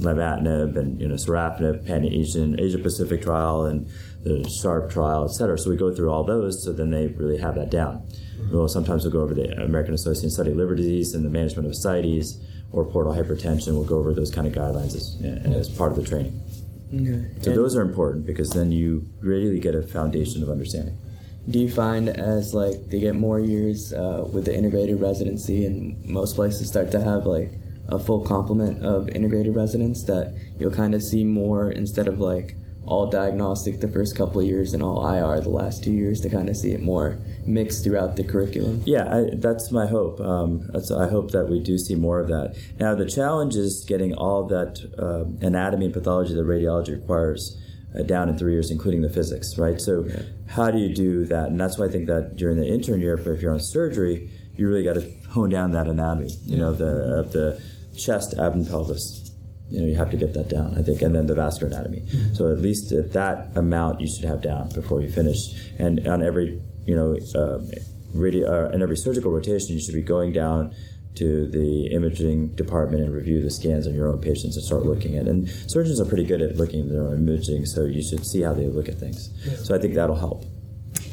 lenvatinib 0.00 0.76
and 0.76 1.00
you 1.00 1.08
know 1.08 1.14
sorafenib, 1.14 1.86
Pan 1.86 2.04
Asian 2.04 2.58
Asia 2.58 2.78
Pacific 2.78 3.22
trial 3.22 3.66
and 3.66 3.86
the 4.24 4.44
SHARP 4.48 4.90
trial, 4.90 5.24
et 5.24 5.32
cetera. 5.32 5.58
So 5.58 5.70
we 5.70 5.76
go 5.76 5.94
through 5.94 6.10
all 6.10 6.24
those, 6.24 6.62
so 6.62 6.72
then 6.72 6.90
they 6.90 7.06
really 7.06 7.38
have 7.38 7.54
that 7.54 7.70
down. 7.70 8.06
Well, 8.50 8.68
sometimes 8.68 9.04
we'll 9.04 9.12
go 9.12 9.20
over 9.20 9.34
the 9.34 9.62
American 9.62 9.94
Association 9.94 10.30
Study 10.30 10.50
of 10.50 10.56
Liver 10.56 10.74
Disease 10.74 11.14
and 11.14 11.24
the 11.24 11.30
management 11.30 11.66
of 11.66 11.72
ascites 11.72 12.38
or 12.72 12.84
portal 12.84 13.12
hypertension. 13.12 13.74
We'll 13.74 13.84
go 13.84 13.98
over 13.98 14.12
those 14.12 14.30
kind 14.30 14.46
of 14.46 14.52
guidelines 14.52 14.96
as, 14.96 15.16
as 15.44 15.68
part 15.68 15.92
of 15.92 15.96
the 15.96 16.04
training. 16.04 16.40
Okay. 16.92 17.24
So 17.40 17.50
and 17.50 17.58
those 17.58 17.76
are 17.76 17.82
important 17.82 18.26
because 18.26 18.50
then 18.50 18.72
you 18.72 19.08
really 19.20 19.60
get 19.60 19.74
a 19.74 19.82
foundation 19.82 20.42
of 20.42 20.50
understanding. 20.50 20.98
Do 21.48 21.58
you 21.58 21.70
find 21.70 22.08
as 22.08 22.52
like 22.52 22.88
they 22.88 23.00
get 23.00 23.14
more 23.14 23.40
years 23.40 23.92
uh, 23.92 24.28
with 24.32 24.44
the 24.44 24.56
integrated 24.56 25.00
residency 25.00 25.64
and 25.64 26.04
most 26.04 26.34
places 26.34 26.68
start 26.68 26.90
to 26.92 27.00
have 27.00 27.26
like 27.26 27.52
a 27.88 27.98
full 27.98 28.20
complement 28.20 28.84
of 28.84 29.08
integrated 29.08 29.54
residents 29.56 30.04
that 30.04 30.34
you'll 30.58 30.70
kind 30.70 30.94
of 30.94 31.02
see 31.02 31.24
more 31.24 31.70
instead 31.70 32.06
of 32.08 32.20
like 32.20 32.56
all 32.86 33.08
diagnostic 33.08 33.80
the 33.80 33.88
first 33.88 34.16
couple 34.16 34.40
of 34.40 34.46
years 34.46 34.74
and 34.74 34.82
all 34.82 35.06
IR 35.06 35.40
the 35.40 35.48
last 35.48 35.84
two 35.84 35.92
years 35.92 36.20
to 36.20 36.28
kind 36.28 36.48
of 36.48 36.56
see 36.56 36.72
it 36.72 36.82
more 36.82 37.18
mixed 37.46 37.84
throughout 37.84 38.16
the 38.16 38.24
curriculum. 38.24 38.82
Yeah, 38.84 39.14
I, 39.14 39.30
that's 39.34 39.70
my 39.70 39.86
hope. 39.86 40.20
Um, 40.20 40.68
that's, 40.72 40.90
I 40.90 41.08
hope 41.08 41.30
that 41.32 41.48
we 41.48 41.60
do 41.60 41.78
see 41.78 41.94
more 41.94 42.20
of 42.20 42.28
that. 42.28 42.56
Now, 42.78 42.94
the 42.94 43.06
challenge 43.06 43.56
is 43.56 43.84
getting 43.86 44.14
all 44.14 44.46
that 44.48 44.80
uh, 44.98 45.24
anatomy 45.46 45.86
and 45.86 45.94
pathology 45.94 46.34
that 46.34 46.46
radiology 46.46 46.90
requires. 46.90 47.56
Uh, 47.92 48.04
down 48.04 48.28
in 48.28 48.38
three 48.38 48.52
years, 48.52 48.70
including 48.70 49.02
the 49.02 49.10
physics, 49.10 49.58
right? 49.58 49.80
So, 49.80 50.04
yeah. 50.06 50.22
how 50.46 50.70
do 50.70 50.78
you 50.78 50.94
do 50.94 51.24
that? 51.24 51.48
And 51.48 51.60
that's 51.60 51.76
why 51.76 51.86
I 51.86 51.88
think 51.88 52.06
that 52.06 52.36
during 52.36 52.56
the 52.56 52.64
intern 52.64 53.00
year, 53.00 53.14
if 53.14 53.42
you're 53.42 53.52
on 53.52 53.58
surgery, 53.58 54.30
you 54.54 54.68
really 54.68 54.84
got 54.84 54.92
to 54.92 55.12
hone 55.30 55.48
down 55.48 55.72
that 55.72 55.88
anatomy, 55.88 56.30
you 56.44 56.56
know, 56.56 56.72
the 56.72 57.18
of 57.18 57.32
the 57.32 57.60
chest, 57.96 58.34
abdomen, 58.38 58.64
pelvis, 58.66 59.30
you 59.70 59.80
know 59.80 59.86
you 59.86 59.94
have 59.94 60.10
to 60.10 60.16
get 60.16 60.34
that 60.34 60.48
down 60.48 60.76
i 60.76 60.82
think 60.82 61.00
and 61.00 61.14
then 61.14 61.26
the 61.26 61.34
vascular 61.34 61.72
anatomy 61.72 62.00
mm-hmm. 62.00 62.34
so 62.34 62.50
at 62.50 62.58
least 62.58 62.92
at 62.92 63.12
that 63.12 63.50
amount 63.56 64.00
you 64.00 64.06
should 64.06 64.24
have 64.24 64.42
down 64.42 64.68
before 64.70 65.00
you 65.00 65.10
finish 65.10 65.54
and 65.78 66.06
on 66.06 66.22
every 66.22 66.60
you 66.90 66.96
know 66.96 67.16
uh, 67.40 67.60
radio 68.14 68.66
uh, 68.66 68.70
in 68.70 68.82
every 68.82 68.96
surgical 68.96 69.30
rotation 69.30 69.68
you 69.76 69.80
should 69.80 69.94
be 69.94 70.02
going 70.02 70.32
down 70.32 70.74
to 71.14 71.46
the 71.48 71.86
imaging 71.92 72.48
department 72.56 73.02
and 73.04 73.14
review 73.14 73.40
the 73.40 73.50
scans 73.50 73.86
on 73.86 73.94
your 73.94 74.08
own 74.08 74.20
patients 74.20 74.56
and 74.56 74.64
start 74.64 74.84
looking 74.84 75.16
at 75.16 75.28
and 75.28 75.48
surgeons 75.68 76.00
are 76.00 76.04
pretty 76.04 76.24
good 76.24 76.42
at 76.42 76.56
looking 76.56 76.80
at 76.82 76.88
their 76.88 77.02
own 77.02 77.18
imaging 77.28 77.64
so 77.64 77.84
you 77.84 78.02
should 78.02 78.26
see 78.26 78.42
how 78.42 78.52
they 78.52 78.66
look 78.66 78.88
at 78.88 78.96
things. 78.96 79.30
So 79.64 79.74
i 79.74 79.78
think 79.78 79.94
that'll 79.94 80.22
help. 80.28 80.44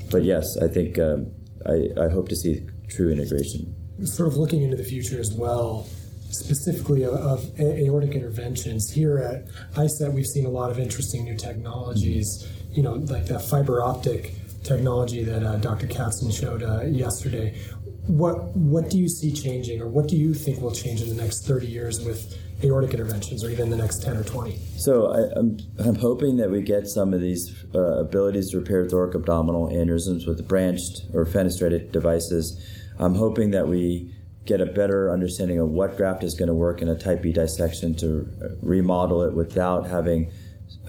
But 0.10 0.24
yes 0.24 0.46
i 0.58 0.68
think 0.68 0.98
um, 0.98 1.32
I, 1.74 1.78
I 2.06 2.10
hope 2.10 2.28
to 2.30 2.36
see 2.36 2.66
true 2.90 3.12
integration. 3.12 3.76
Sort 4.06 4.28
of 4.28 4.38
looking 4.38 4.64
into 4.64 4.78
the 4.78 4.84
future 4.84 5.20
as 5.20 5.32
well, 5.34 5.88
specifically 6.30 7.04
of, 7.04 7.14
of 7.14 7.60
aortic 7.60 8.14
interventions. 8.14 8.92
Here 8.92 9.18
at 9.18 9.48
ISET, 9.76 10.14
we've 10.14 10.26
seen 10.26 10.46
a 10.46 10.50
lot 10.50 10.72
of 10.72 10.80
interesting 10.80 11.26
new 11.26 11.36
technologies, 11.36 12.48
you 12.72 12.84
know, 12.84 12.94
like 12.94 13.26
that 13.26 13.42
fiber 13.42 13.84
optic 13.84 14.34
technology 14.68 15.24
that 15.24 15.44
uh, 15.44 15.58
Dr. 15.58 15.88
Katzen 15.88 16.34
showed 16.38 16.64
uh, 16.64 16.84
yesterday. 16.84 17.60
What, 18.08 18.56
what 18.56 18.90
do 18.90 18.98
you 18.98 19.10
see 19.10 19.32
changing, 19.32 19.82
or 19.82 19.88
what 19.88 20.08
do 20.08 20.16
you 20.16 20.34
think 20.34 20.62
will 20.62 20.72
change 20.72 21.02
in 21.02 21.10
the 21.10 21.22
next 21.22 21.46
30 21.46 21.68
years 21.68 22.00
with 22.00 22.38
aortic 22.64 22.94
interventions, 22.94 23.44
or 23.44 23.50
even 23.50 23.70
the 23.70 23.76
next 23.76 24.02
10 24.02 24.18
or 24.18 24.24
20? 24.24 24.58
So 24.78 25.08
I, 25.08 25.40
am 25.40 25.58
I'm, 25.80 25.88
I'm 25.88 25.96
hoping 25.96 26.38
that 26.38 26.50
we 26.50 26.62
get 26.62 26.88
some 26.88 27.14
of 27.14 27.22
these 27.22 27.66
uh, 27.76 28.00
abilities 28.00 28.52
to 28.52 28.60
repair 28.60 28.86
thoracoabdominal 28.86 29.74
aneurysms 29.74 30.26
with 30.26 30.48
branched 30.48 31.02
or 31.14 31.26
fenestrated 31.26 31.92
devices. 31.92 32.62
I'm 33.00 33.16
hoping 33.16 33.52
that 33.52 33.68
we 33.68 34.14
get 34.46 34.62
a 34.62 34.66
better 34.66 35.12
understanding 35.12 35.60
of 35.60 35.70
what 35.70 35.98
graft 35.98 36.24
is 36.24 36.34
going 36.34 36.48
to 36.48 36.54
work 36.54 36.82
in 36.82 36.88
a 36.88 36.98
type 36.98 37.22
B 37.22 37.34
dissection 37.34 37.94
to 37.96 38.28
remodel 38.62 39.22
it 39.24 39.34
without 39.34 39.88
having 39.88 40.32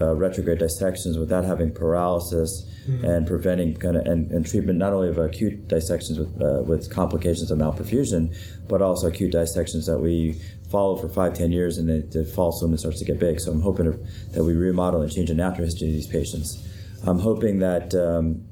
uh, 0.01 0.15
retrograde 0.15 0.59
dissections, 0.59 1.17
without 1.17 1.43
having 1.43 1.73
paralysis, 1.73 2.69
mm-hmm. 2.87 3.05
and 3.05 3.27
preventing 3.27 3.75
kind 3.75 3.97
of 3.97 4.05
and, 4.05 4.31
and, 4.31 4.45
treatment 4.45 4.79
not 4.79 4.93
only 4.93 5.09
of 5.09 5.17
acute 5.17 5.67
dissections 5.67 6.19
with 6.19 6.41
uh, 6.41 6.61
with 6.63 6.89
complications 6.91 7.51
of 7.51 7.59
malperfusion, 7.59 8.35
but 8.67 8.81
also 8.81 9.07
acute 9.07 9.31
dissections 9.31 9.85
that 9.85 9.99
we 9.99 10.39
follow 10.69 10.95
for 10.95 11.09
five, 11.09 11.33
ten 11.33 11.51
years, 11.51 11.77
and 11.77 11.89
the, 11.89 12.19
the 12.19 12.25
false 12.25 12.61
lumen 12.61 12.77
starts 12.77 12.99
to 12.99 13.05
get 13.05 13.19
big. 13.19 13.39
So 13.39 13.51
I'm 13.51 13.61
hoping 13.61 13.85
that 14.31 14.43
we 14.43 14.53
remodel 14.53 15.01
and 15.01 15.11
change 15.11 15.29
the 15.29 15.35
natural 15.35 15.65
history 15.65 15.87
of 15.87 15.93
these 15.93 16.07
patients. 16.07 16.65
I'm 17.05 17.19
hoping 17.19 17.59
that 17.59 17.93
um, 17.95 18.45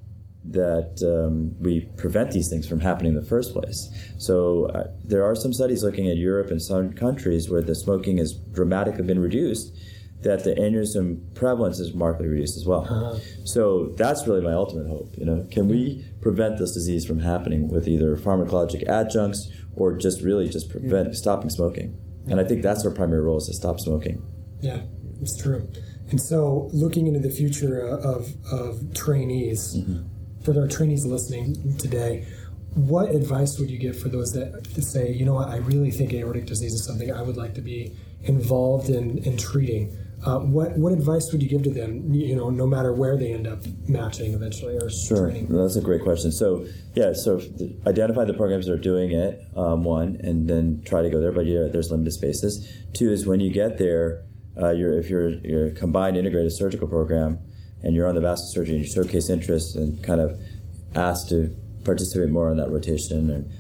that 0.51 1.03
um, 1.03 1.55
we 1.59 1.82
prevent 1.97 2.32
these 2.32 2.49
things 2.49 2.67
from 2.67 2.80
happening 2.80 3.13
in 3.13 3.19
the 3.19 3.25
first 3.25 3.53
place. 3.53 3.89
So 4.17 4.65
uh, 4.67 4.88
there 5.03 5.23
are 5.25 5.36
some 5.36 5.53
studies 5.53 5.84
looking 5.84 6.09
at 6.09 6.17
Europe 6.17 6.51
and 6.51 6.61
some 6.61 6.93
countries 6.93 7.49
where 7.49 7.61
the 7.61 7.75
smoking 7.75 8.17
has 8.17 8.34
dramatically 8.34 9.03
been 9.03 9.19
reduced, 9.19 9.75
that 10.22 10.43
the 10.43 10.55
aneurysm 10.55 11.34
prevalence 11.36 11.80
is 11.80 11.93
markedly 11.93 12.28
reduced 12.28 12.57
as 12.57 12.65
well. 12.65 12.82
Uh-huh. 12.89 13.20
So 13.45 13.93
that's 13.97 14.28
really 14.28 14.41
my 14.41 14.53
ultimate 14.53 14.88
hope. 14.88 15.15
You 15.18 15.26
know, 15.26 15.47
can 15.51 15.68
we 15.68 16.05
prevent 16.22 16.57
this 16.57 16.74
disease 16.74 17.05
from 17.05 17.20
happening 17.20 17.70
with 17.70 17.88
either 17.88 18.15
pharmacologic 18.18 18.88
adjuncts 18.88 19.49
or 19.76 19.95
just 19.95 20.22
really 20.22 20.49
just 20.49 20.70
prevent 20.70 21.15
stopping 21.15 21.49
smoking? 21.49 21.97
And 22.30 22.39
I 22.39 22.43
think 22.43 22.61
that's 22.61 22.84
our 22.86 22.91
primary 22.91 23.22
role 23.22 23.38
is 23.38 23.45
to 23.45 23.53
stop 23.53 23.80
smoking. 23.80 24.22
Yeah, 24.59 24.82
it's 25.22 25.38
true. 25.41 25.70
And 26.09 26.20
so, 26.20 26.70
looking 26.74 27.07
into 27.07 27.20
the 27.20 27.30
future 27.30 27.80
of, 27.80 28.34
of 28.51 28.93
trainees, 28.93 29.78
mm-hmm 29.78 30.07
for 30.47 30.61
our 30.61 30.68
trainees 30.68 31.05
listening 31.05 31.76
today, 31.78 32.26
what 32.74 33.13
advice 33.13 33.59
would 33.59 33.70
you 33.70 33.78
give 33.78 33.99
for 33.99 34.07
those 34.07 34.32
that 34.32 34.65
say, 34.82 35.11
you 35.11 35.26
know 35.26 35.34
what, 35.34 35.49
I 35.49 35.57
really 35.57 35.91
think 35.91 36.13
aortic 36.13 36.45
disease 36.45 36.74
is 36.74 36.86
something 36.86 37.11
I 37.11 37.22
would 37.22 37.36
like 37.36 37.53
to 37.55 37.61
be 37.61 37.93
involved 38.24 38.89
in, 38.89 39.18
in 39.26 39.36
treating? 39.36 39.97
Uh, 40.26 40.39
what 40.39 40.76
what 40.78 40.91
advice 40.91 41.32
would 41.32 41.43
you 41.43 41.49
give 41.49 41.61
to 41.63 41.70
them? 41.70 42.11
You 42.11 42.36
know, 42.36 42.49
no 42.49 42.65
matter 42.65 42.91
where 42.91 43.18
they 43.18 43.34
end 43.34 43.45
up 43.45 43.59
matching 43.88 44.34
eventually 44.34 44.76
or 44.76 44.89
sure. 44.89 45.30
training. 45.30 45.47
That's 45.49 45.76
a 45.76 45.82
great 45.82 46.01
question. 46.01 46.32
So 46.32 46.65
yeah, 46.95 47.13
so 47.13 47.39
identify 47.86 48.26
the 48.26 48.34
programs 48.34 48.65
that 48.65 48.74
are 48.74 48.78
doing 48.78 49.11
it. 49.11 49.39
Um, 49.55 49.84
one, 49.84 50.20
and 50.24 50.49
then 50.49 50.82
try 50.86 51.03
to 51.03 51.09
go 51.09 51.22
there. 51.22 51.32
But 51.32 51.45
yeah, 51.45 51.68
there's 51.72 51.91
limited 51.91 52.11
spaces. 52.11 52.68
Two 52.93 53.11
is 53.11 53.28
when 53.28 53.39
you 53.39 53.51
get 53.51 53.78
there, 53.78 54.24
uh, 54.59 54.72
you're 54.72 54.97
if 54.97 55.07
you're 55.09 55.30
you're 55.30 55.68
a 55.68 55.72
combined 55.72 56.18
integrated 56.18 56.51
surgical 56.51 56.88
program, 56.88 57.38
and 57.84 57.95
you're 57.95 58.07
on 58.07 58.15
the 58.15 58.22
vascular 58.22 58.51
surgery 58.51 58.76
and 58.76 58.86
you 58.86 58.91
showcase 58.91 59.30
interest 59.30 59.76
and 59.76 60.03
kind 60.03 60.20
of 60.20 60.39
ask 60.95 61.28
to 61.30 61.55
participate 61.84 62.30
more 62.30 62.51
in 62.51 62.57
that 62.57 62.70
rotation 62.70 63.30
and 63.30 63.51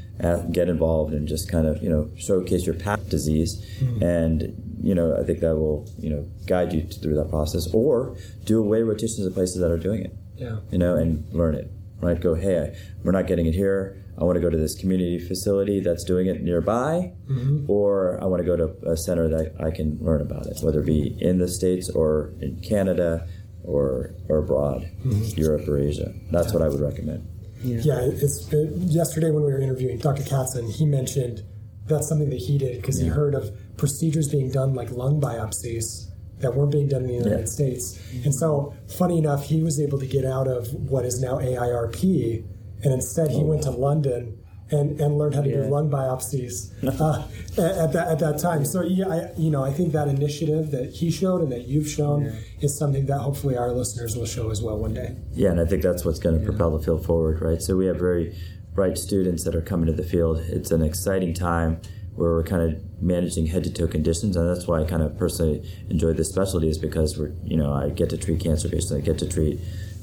get 0.51 0.69
involved 0.69 1.13
and 1.13 1.27
just 1.27 1.49
kind 1.51 1.67
of 1.67 1.81
you 1.81 1.89
know 1.89 2.09
showcase 2.17 2.65
your 2.65 2.75
past 2.75 3.07
disease 3.09 3.63
mm-hmm. 3.79 4.03
and 4.03 4.79
you 4.81 4.95
know 4.95 5.15
i 5.15 5.23
think 5.23 5.39
that 5.39 5.55
will 5.55 5.87
you 5.99 6.09
know 6.09 6.27
guide 6.45 6.73
you 6.73 6.81
through 6.81 7.15
that 7.15 7.29
process 7.29 7.67
or 7.73 8.15
do 8.43 8.59
away 8.59 8.81
rotations 8.81 9.25
at 9.25 9.33
places 9.33 9.59
that 9.59 9.71
are 9.71 9.77
doing 9.77 10.03
it 10.03 10.15
yeah 10.35 10.57
you 10.71 10.77
know 10.77 10.95
and 10.95 11.31
learn 11.33 11.55
it 11.55 11.69
right 11.99 12.19
go 12.19 12.33
hey 12.33 12.59
I, 12.59 12.77
we're 13.03 13.11
not 13.11 13.27
getting 13.27 13.45
it 13.45 13.53
here 13.53 14.03
i 14.19 14.23
want 14.23 14.35
to 14.35 14.41
go 14.41 14.49
to 14.49 14.57
this 14.57 14.75
community 14.75 15.19
facility 15.19 15.79
that's 15.79 16.03
doing 16.03 16.27
it 16.27 16.41
nearby 16.41 17.13
mm-hmm. 17.29 17.69
or 17.69 18.19
i 18.21 18.25
want 18.25 18.39
to 18.39 18.45
go 18.45 18.55
to 18.55 18.89
a 18.89 18.97
center 18.97 19.27
that 19.29 19.53
i 19.59 19.69
can 19.69 19.97
learn 20.01 20.21
about 20.21 20.47
it 20.47 20.57
whether 20.61 20.81
it 20.81 20.85
be 20.85 21.15
in 21.19 21.37
the 21.37 21.47
states 21.47 21.89
or 21.89 22.33
in 22.41 22.59
canada 22.61 23.27
or 23.67 24.15
or 24.29 24.39
abroad, 24.39 24.89
mm-hmm. 25.05 25.39
Europe 25.39 25.67
or 25.67 25.77
Asia. 25.77 26.13
That's 26.31 26.53
what 26.53 26.63
I 26.63 26.69
would 26.69 26.79
recommend. 26.79 27.27
Yeah, 27.67 27.81
yeah 27.83 27.99
it's, 28.01 28.51
it, 28.51 28.71
yesterday 28.75 29.31
when 29.31 29.43
we 29.43 29.51
were 29.51 29.59
interviewing 29.59 29.97
Dr. 29.97 30.23
Katzen, 30.23 30.71
he 30.71 30.85
mentioned 30.85 31.43
that's 31.85 32.07
something 32.07 32.29
that 32.29 32.39
he 32.39 32.57
did 32.57 32.81
because 32.81 32.99
yeah. 32.99 33.05
he 33.05 33.09
heard 33.09 33.35
of 33.35 33.51
procedures 33.77 34.27
being 34.27 34.51
done 34.51 34.73
like 34.73 34.91
lung 34.91 35.21
biopsies 35.21 36.09
that 36.39 36.53
weren't 36.53 36.71
being 36.71 36.87
done 36.87 37.01
in 37.01 37.07
the 37.07 37.13
United 37.13 37.39
yeah. 37.39 37.45
States. 37.45 37.99
And 38.23 38.33
so, 38.33 38.75
funny 38.97 39.17
enough, 39.17 39.45
he 39.45 39.63
was 39.63 39.79
able 39.79 39.99
to 39.99 40.05
get 40.05 40.23
out 40.23 40.47
of 40.47 40.71
what 40.73 41.03
is 41.05 41.19
now 41.19 41.37
AIRP, 41.39 42.45
and 42.83 42.93
instead 42.93 43.31
he 43.31 43.37
oh, 43.37 43.45
went 43.45 43.63
to 43.63 43.71
London 43.71 44.37
and, 44.71 44.99
and 44.99 45.17
learned 45.17 45.35
how 45.35 45.41
to 45.41 45.49
yeah. 45.49 45.55
do 45.57 45.63
lung 45.63 45.89
biopsies 45.89 46.71
uh, 46.83 47.23
at, 47.61 47.93
that 47.93 48.07
at 48.07 48.19
that 48.19 48.39
time. 48.39 48.65
So 48.65 48.83
yeah, 48.83 49.07
I, 49.07 49.31
you 49.37 49.49
know, 49.49 49.63
I 49.63 49.71
think 49.71 49.93
that 49.93 50.07
initiative 50.07 50.71
that 50.71 50.89
he 50.91 51.09
showed 51.09 51.41
and 51.41 51.51
that 51.51 51.67
you've 51.67 51.87
shown 51.87 52.25
yeah. 52.25 52.31
is 52.61 52.77
something 52.77 53.05
that 53.05 53.19
hopefully 53.19 53.57
our 53.57 53.71
listeners 53.71 54.15
will 54.15 54.25
show 54.25 54.49
as 54.49 54.61
well 54.61 54.77
one 54.77 54.93
day. 54.93 55.15
Yeah, 55.33 55.51
and 55.51 55.59
I 55.59 55.65
think 55.65 55.83
that's 55.83 56.03
what's 56.03 56.19
going 56.19 56.35
to 56.35 56.41
yeah. 56.41 56.49
propel 56.49 56.77
the 56.77 56.83
field 56.83 57.05
forward, 57.05 57.41
right? 57.41 57.61
So 57.61 57.75
we 57.77 57.85
have 57.85 57.97
very 57.97 58.35
bright 58.73 58.97
students 58.97 59.43
that 59.43 59.55
are 59.55 59.61
coming 59.61 59.87
to 59.87 59.93
the 59.93 60.03
field. 60.03 60.37
It's 60.37 60.71
an 60.71 60.81
exciting 60.81 61.33
time 61.33 61.81
where 62.15 62.31
we're 62.31 62.43
kind 62.43 62.61
of 62.61 63.01
managing 63.01 63.45
head 63.45 63.63
to 63.63 63.71
toe 63.71 63.87
conditions, 63.87 64.35
and 64.35 64.49
that's 64.49 64.67
why 64.67 64.81
I 64.81 64.85
kind 64.85 65.03
of 65.03 65.17
personally 65.17 65.67
enjoy 65.89 66.13
this 66.13 66.29
specialty 66.29 66.67
is 66.67 66.77
because 66.77 67.17
we're 67.17 67.31
you 67.45 67.55
know 67.55 67.71
I 67.71 67.89
get 67.89 68.09
to 68.09 68.17
treat 68.17 68.39
cancer 68.39 68.67
patients, 68.67 68.91
I 68.91 69.01
get 69.01 69.17
to 69.19 69.29
treat 69.29 69.59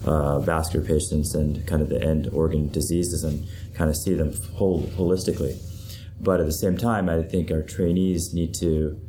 uh, 0.07 0.38
vascular 0.40 0.84
patients 0.84 1.34
and 1.34 1.66
kind 1.66 1.82
of 1.82 1.88
the 1.88 2.02
end 2.02 2.28
organ 2.32 2.70
diseases 2.70 3.24
and 3.24 3.46
kind 3.74 3.90
of 3.90 3.96
see 3.96 4.14
them 4.14 4.32
whole, 4.55 4.82
holistically. 4.96 5.61
But 6.20 6.40
at 6.40 6.46
the 6.46 6.52
same 6.52 6.76
time, 6.76 7.09
I 7.09 7.22
think 7.22 7.50
our 7.50 7.62
trainees 7.62 8.32
need 8.32 8.55
to 8.55 9.00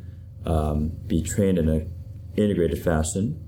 um, 0.46 0.92
be 1.08 1.22
trained 1.22 1.58
in 1.58 1.70
an 1.70 1.92
integrated 2.36 2.84
fashion 2.84 3.42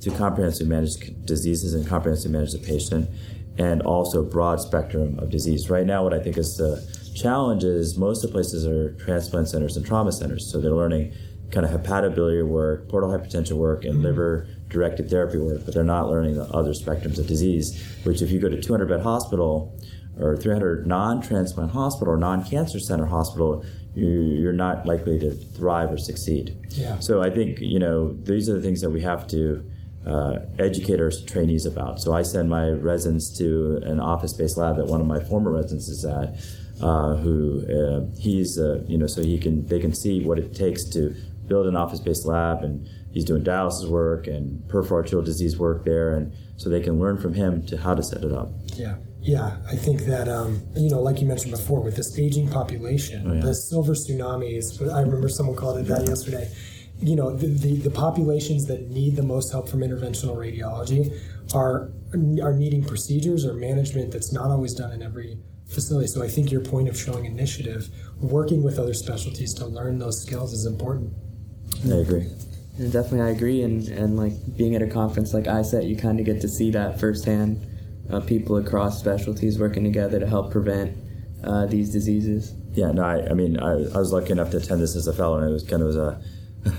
to 0.00 0.10
comprehensively 0.10 0.68
manage 0.68 0.96
diseases 1.24 1.74
and 1.74 1.86
comprehensively 1.86 2.32
manage 2.32 2.52
the 2.52 2.58
patient, 2.58 3.10
and 3.58 3.82
also 3.82 4.22
broad 4.22 4.60
spectrum 4.60 5.18
of 5.18 5.30
disease. 5.30 5.68
Right 5.68 5.84
now, 5.84 6.04
what 6.04 6.14
I 6.14 6.20
think 6.20 6.38
is 6.38 6.56
the 6.56 6.80
challenge 7.16 7.64
is 7.64 7.98
most 7.98 8.22
of 8.22 8.30
the 8.30 8.34
places 8.34 8.64
are 8.64 8.92
transplant 8.94 9.48
centers 9.48 9.76
and 9.76 9.84
trauma 9.84 10.12
centers, 10.12 10.50
so 10.50 10.60
they're 10.60 10.70
learning 10.70 11.12
kind 11.50 11.64
of 11.64 11.72
hepatobiliary 11.72 12.46
work, 12.46 12.88
portal 12.88 13.10
hypertension 13.10 13.52
work, 13.52 13.84
and 13.84 13.94
mm-hmm. 13.94 14.04
liver 14.04 14.46
directed 14.68 15.08
therapy 15.08 15.38
work, 15.38 15.64
but 15.64 15.74
they're 15.74 15.84
not 15.84 16.08
learning 16.08 16.34
the 16.34 16.44
other 16.44 16.72
spectrums 16.72 17.18
of 17.18 17.26
disease. 17.26 17.82
Which, 18.04 18.22
if 18.22 18.30
you 18.30 18.38
go 18.38 18.48
to 18.48 18.60
200 18.60 18.88
bed 18.88 19.00
hospital 19.00 19.78
or 20.20 20.36
300 20.36 20.86
non-transplant 20.86 21.70
hospital 21.72 22.14
or 22.14 22.16
non-cancer 22.16 22.80
center 22.80 23.06
hospital, 23.06 23.64
you, 23.94 24.48
are 24.48 24.52
not 24.52 24.86
likely 24.86 25.18
to 25.18 25.30
thrive 25.30 25.90
or 25.90 25.98
succeed. 25.98 26.56
Yeah. 26.70 26.98
So 27.00 27.22
I 27.22 27.30
think 27.30 27.60
you 27.60 27.78
know 27.78 28.12
these 28.12 28.48
are 28.48 28.54
the 28.54 28.62
things 28.62 28.80
that 28.80 28.90
we 28.90 29.02
have 29.02 29.26
to 29.28 29.64
uh, 30.06 30.38
educate 30.58 31.00
our 31.00 31.10
trainees 31.26 31.66
about. 31.66 32.00
So 32.00 32.12
I 32.12 32.22
send 32.22 32.48
my 32.48 32.68
residents 32.68 33.36
to 33.38 33.80
an 33.84 34.00
office-based 34.00 34.56
lab 34.56 34.76
that 34.76 34.86
one 34.86 35.00
of 35.00 35.06
my 35.06 35.20
former 35.20 35.52
residents 35.52 35.88
is 35.88 36.04
at. 36.04 36.36
Uh, 36.80 37.16
who 37.16 37.66
uh, 37.66 38.06
he's 38.20 38.56
uh, 38.56 38.80
you 38.86 38.96
know 38.96 39.08
so 39.08 39.20
he 39.20 39.36
can 39.36 39.66
they 39.66 39.80
can 39.80 39.92
see 39.92 40.24
what 40.24 40.38
it 40.38 40.54
takes 40.54 40.84
to 40.84 41.12
build 41.48 41.66
an 41.66 41.76
office-based 41.76 42.26
lab 42.26 42.62
and 42.62 42.88
he's 43.12 43.24
doing 43.24 43.42
dialysis 43.42 43.88
work 43.88 44.26
and 44.26 44.66
peripheral 44.68 45.00
arterial 45.00 45.24
disease 45.24 45.58
work 45.58 45.84
there 45.84 46.14
and 46.14 46.32
so 46.56 46.68
they 46.68 46.80
can 46.80 46.98
learn 46.98 47.16
from 47.18 47.34
him 47.34 47.64
to 47.66 47.76
how 47.76 47.94
to 47.94 48.02
set 48.02 48.22
it 48.22 48.32
up 48.32 48.50
yeah 48.74 48.96
yeah, 49.20 49.56
I 49.68 49.76
think 49.76 50.02
that 50.02 50.28
um, 50.28 50.62
you 50.76 50.90
know, 50.90 51.00
like 51.00 51.20
you 51.20 51.26
mentioned 51.26 51.50
before, 51.50 51.80
with 51.80 51.96
this 51.96 52.18
aging 52.18 52.48
population, 52.48 53.24
oh, 53.26 53.34
yeah. 53.34 53.40
the 53.40 53.54
silver 53.54 53.92
tsunamis. 53.92 54.80
I 54.92 55.00
remember 55.00 55.28
someone 55.28 55.56
called 55.56 55.78
it 55.78 55.86
that 55.88 56.06
yesterday. 56.06 56.50
You 57.00 57.14
know, 57.14 57.36
the, 57.36 57.46
the, 57.46 57.76
the 57.76 57.90
populations 57.90 58.66
that 58.66 58.90
need 58.90 59.16
the 59.16 59.22
most 59.22 59.52
help 59.52 59.68
from 59.68 59.80
interventional 59.80 60.36
radiology 60.36 61.16
are 61.54 61.90
are 62.42 62.52
needing 62.54 62.84
procedures 62.84 63.44
or 63.44 63.54
management 63.54 64.12
that's 64.12 64.32
not 64.32 64.50
always 64.50 64.74
done 64.74 64.92
in 64.92 65.02
every 65.02 65.38
facility. 65.66 66.06
So 66.06 66.22
I 66.22 66.28
think 66.28 66.50
your 66.50 66.62
point 66.62 66.88
of 66.88 66.98
showing 66.98 67.24
initiative, 67.24 67.88
working 68.20 68.62
with 68.62 68.78
other 68.78 68.94
specialties 68.94 69.52
to 69.54 69.66
learn 69.66 69.98
those 69.98 70.22
skills, 70.22 70.52
is 70.52 70.64
important. 70.64 71.12
I 71.84 71.96
agree. 71.96 72.26
And 72.78 72.92
definitely, 72.92 73.22
I 73.22 73.30
agree. 73.30 73.62
And 73.62 73.86
and 73.88 74.16
like 74.16 74.32
being 74.56 74.74
at 74.74 74.82
a 74.82 74.86
conference 74.86 75.34
like 75.34 75.44
ISET, 75.44 75.88
you 75.88 75.96
kind 75.96 76.20
of 76.20 76.26
get 76.26 76.40
to 76.42 76.48
see 76.48 76.70
that 76.72 77.00
firsthand 77.00 77.66
uh, 78.10 78.20
people 78.20 78.56
across 78.56 78.98
specialties 78.98 79.58
working 79.58 79.84
together 79.84 80.18
to 80.18 80.26
help 80.26 80.50
prevent 80.50 80.96
uh, 81.44 81.66
these 81.66 81.90
diseases. 81.90 82.54
Yeah, 82.72 82.92
no, 82.92 83.02
I, 83.02 83.30
I 83.30 83.34
mean, 83.34 83.58
I, 83.58 83.72
I, 83.72 83.98
was 83.98 84.12
lucky 84.12 84.30
enough 84.30 84.50
to 84.50 84.58
attend 84.58 84.80
this 84.80 84.94
as 84.94 85.06
a 85.06 85.12
fellow, 85.12 85.38
and 85.38 85.48
it 85.48 85.52
was 85.52 85.64
kind 85.64 85.82
of 85.82 85.86
was 85.86 85.96
a 85.96 86.20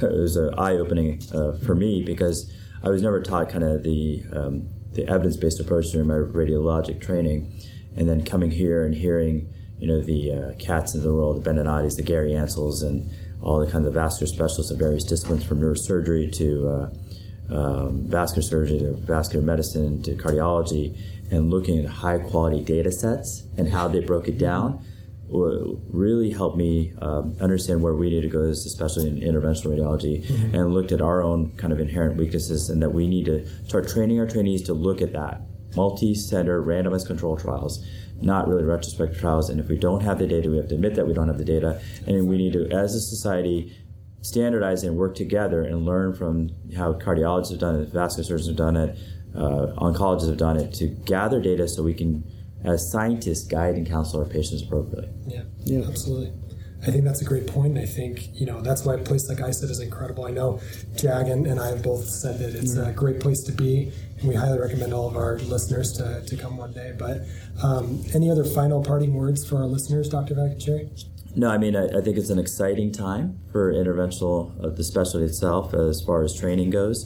it 0.05 0.19
was 0.19 0.35
an 0.35 0.53
eye 0.55 0.73
opening 0.73 1.21
uh, 1.33 1.53
for 1.65 1.75
me 1.75 2.03
because 2.03 2.51
I 2.83 2.89
was 2.89 3.01
never 3.01 3.21
taught 3.21 3.49
kind 3.49 3.63
of 3.63 3.83
the 3.83 4.23
um, 4.33 4.69
the 4.93 5.07
evidence 5.07 5.37
based 5.37 5.59
approach 5.59 5.91
during 5.91 6.07
my 6.07 6.15
radiologic 6.15 7.01
training, 7.01 7.61
and 7.95 8.07
then 8.07 8.23
coming 8.23 8.51
here 8.51 8.85
and 8.85 8.95
hearing 8.95 9.53
you 9.79 9.87
know, 9.87 10.01
the 10.01 10.31
uh, 10.31 10.53
Katz 10.59 10.93
of 10.93 11.03
the 11.03 11.13
world, 11.13 11.43
the 11.43 11.49
Benenati's, 11.49 11.95
the 11.95 12.03
Gary 12.03 12.35
Ansels, 12.35 12.83
and 12.83 13.09
all 13.41 13.59
the 13.63 13.71
kinds 13.71 13.87
of 13.87 13.93
vascular 13.93 14.27
specialists 14.27 14.71
of 14.71 14.79
various 14.79 15.03
disciplines 15.03 15.43
from 15.43 15.61
neurosurgery 15.61 16.31
to 16.33 16.67
uh, 16.67 17.55
um, 17.55 18.03
vascular 18.07 18.41
surgery 18.41 18.79
to 18.79 18.93
vascular 18.93 19.43
medicine 19.43 20.01
to 20.03 20.15
cardiology 20.15 20.97
and 21.31 21.49
looking 21.49 21.79
at 21.79 21.85
high 21.85 22.19
quality 22.19 22.63
data 22.63 22.91
sets 22.91 23.43
and 23.57 23.69
how 23.69 23.87
they 23.87 23.99
broke 23.99 24.27
it 24.27 24.37
down 24.37 24.83
really 25.31 26.31
helped 26.31 26.57
me 26.57 26.93
um, 27.01 27.35
understand 27.39 27.81
where 27.81 27.93
we 27.93 28.09
need 28.09 28.21
to 28.21 28.27
go, 28.27 28.41
especially 28.41 29.07
in 29.07 29.19
interventional 29.19 29.77
radiology, 29.77 30.25
mm-hmm. 30.25 30.55
and 30.55 30.73
looked 30.73 30.91
at 30.91 31.01
our 31.01 31.21
own 31.21 31.51
kind 31.55 31.71
of 31.71 31.79
inherent 31.79 32.17
weaknesses 32.17 32.69
and 32.69 32.81
that 32.81 32.89
we 32.89 33.07
need 33.07 33.25
to 33.25 33.47
start 33.65 33.87
training 33.87 34.19
our 34.19 34.27
trainees 34.27 34.63
to 34.63 34.73
look 34.73 35.01
at 35.01 35.13
that 35.13 35.41
multi-center 35.75 36.63
randomized 36.63 37.05
control 37.05 37.37
trials 37.37 37.85
not 38.21 38.47
really 38.47 38.63
retrospective 38.63 39.19
trials. 39.19 39.49
And 39.49 39.59
if 39.59 39.67
we 39.67 39.77
don't 39.77 40.01
have 40.01 40.19
the 40.19 40.27
data, 40.27 40.49
we 40.49 40.57
have 40.57 40.67
to 40.69 40.75
admit 40.75 40.95
that 40.95 41.07
we 41.07 41.13
don't 41.13 41.27
have 41.27 41.37
the 41.37 41.45
data. 41.45 41.81
And 42.05 42.27
we 42.27 42.37
need 42.37 42.53
to, 42.53 42.69
as 42.69 42.95
a 42.95 42.99
society, 42.99 43.75
standardize 44.21 44.83
and 44.83 44.97
work 44.97 45.15
together 45.15 45.61
and 45.61 45.85
learn 45.85 46.13
from 46.13 46.49
how 46.75 46.93
cardiologists 46.93 47.51
have 47.51 47.59
done 47.59 47.79
it, 47.79 47.89
vascular 47.89 48.25
surgeons 48.25 48.47
have 48.47 48.57
done 48.57 48.75
it, 48.75 48.97
uh, 49.35 49.67
oncologists 49.77 50.27
have 50.27 50.37
done 50.37 50.57
it, 50.57 50.73
to 50.73 50.87
gather 50.87 51.39
data 51.39 51.67
so 51.67 51.83
we 51.83 51.93
can, 51.93 52.23
as 52.63 52.91
scientists, 52.91 53.47
guide 53.47 53.75
and 53.75 53.87
counsel 53.87 54.19
our 54.19 54.25
patients 54.25 54.61
appropriately. 54.61 55.09
Yeah, 55.27 55.43
yeah, 55.63 55.87
absolutely. 55.87 56.33
I 56.81 56.91
think 56.91 57.03
that's 57.03 57.21
a 57.21 57.25
great 57.25 57.45
point. 57.45 57.77
I 57.77 57.85
think, 57.85 58.29
you 58.39 58.45
know, 58.45 58.61
that's 58.61 58.85
why 58.85 58.95
a 58.95 58.97
place 58.99 59.27
like 59.27 59.39
ISET 59.39 59.69
is 59.69 59.81
incredible. 59.81 60.25
I 60.25 60.31
know 60.31 60.61
Jag 60.95 61.27
and, 61.27 61.45
and 61.45 61.59
I 61.59 61.67
have 61.67 61.83
both 61.83 62.05
said 62.05 62.39
that 62.39 62.55
it's 62.55 62.75
mm-hmm. 62.75 62.89
a 62.89 62.93
great 62.93 63.19
place 63.19 63.43
to 63.43 63.51
be, 63.51 63.91
we 64.23 64.35
highly 64.35 64.59
recommend 64.59 64.93
all 64.93 65.07
of 65.07 65.15
our 65.15 65.37
listeners 65.39 65.93
to, 65.93 66.23
to 66.25 66.37
come 66.37 66.57
one 66.57 66.73
day. 66.73 66.93
But 66.97 67.21
um, 67.63 68.03
any 68.13 68.29
other 68.29 68.43
final 68.43 68.83
parting 68.83 69.13
words 69.13 69.47
for 69.47 69.57
our 69.57 69.65
listeners, 69.65 70.09
Dr. 70.09 70.35
Vatakencherry? 70.35 71.05
No, 71.35 71.49
I 71.49 71.57
mean, 71.57 71.75
I, 71.75 71.85
I, 71.85 72.01
think 72.01 72.17
it's 72.17 72.31
an 72.31 72.39
exciting 72.39 72.91
time 72.91 73.39
for 73.51 73.71
interventional, 73.71 74.51
uh, 74.63 74.69
the 74.69 74.83
specialty 74.83 75.25
itself, 75.25 75.73
as 75.73 76.01
far 76.01 76.23
as 76.23 76.35
training 76.35 76.71
goes. 76.71 77.05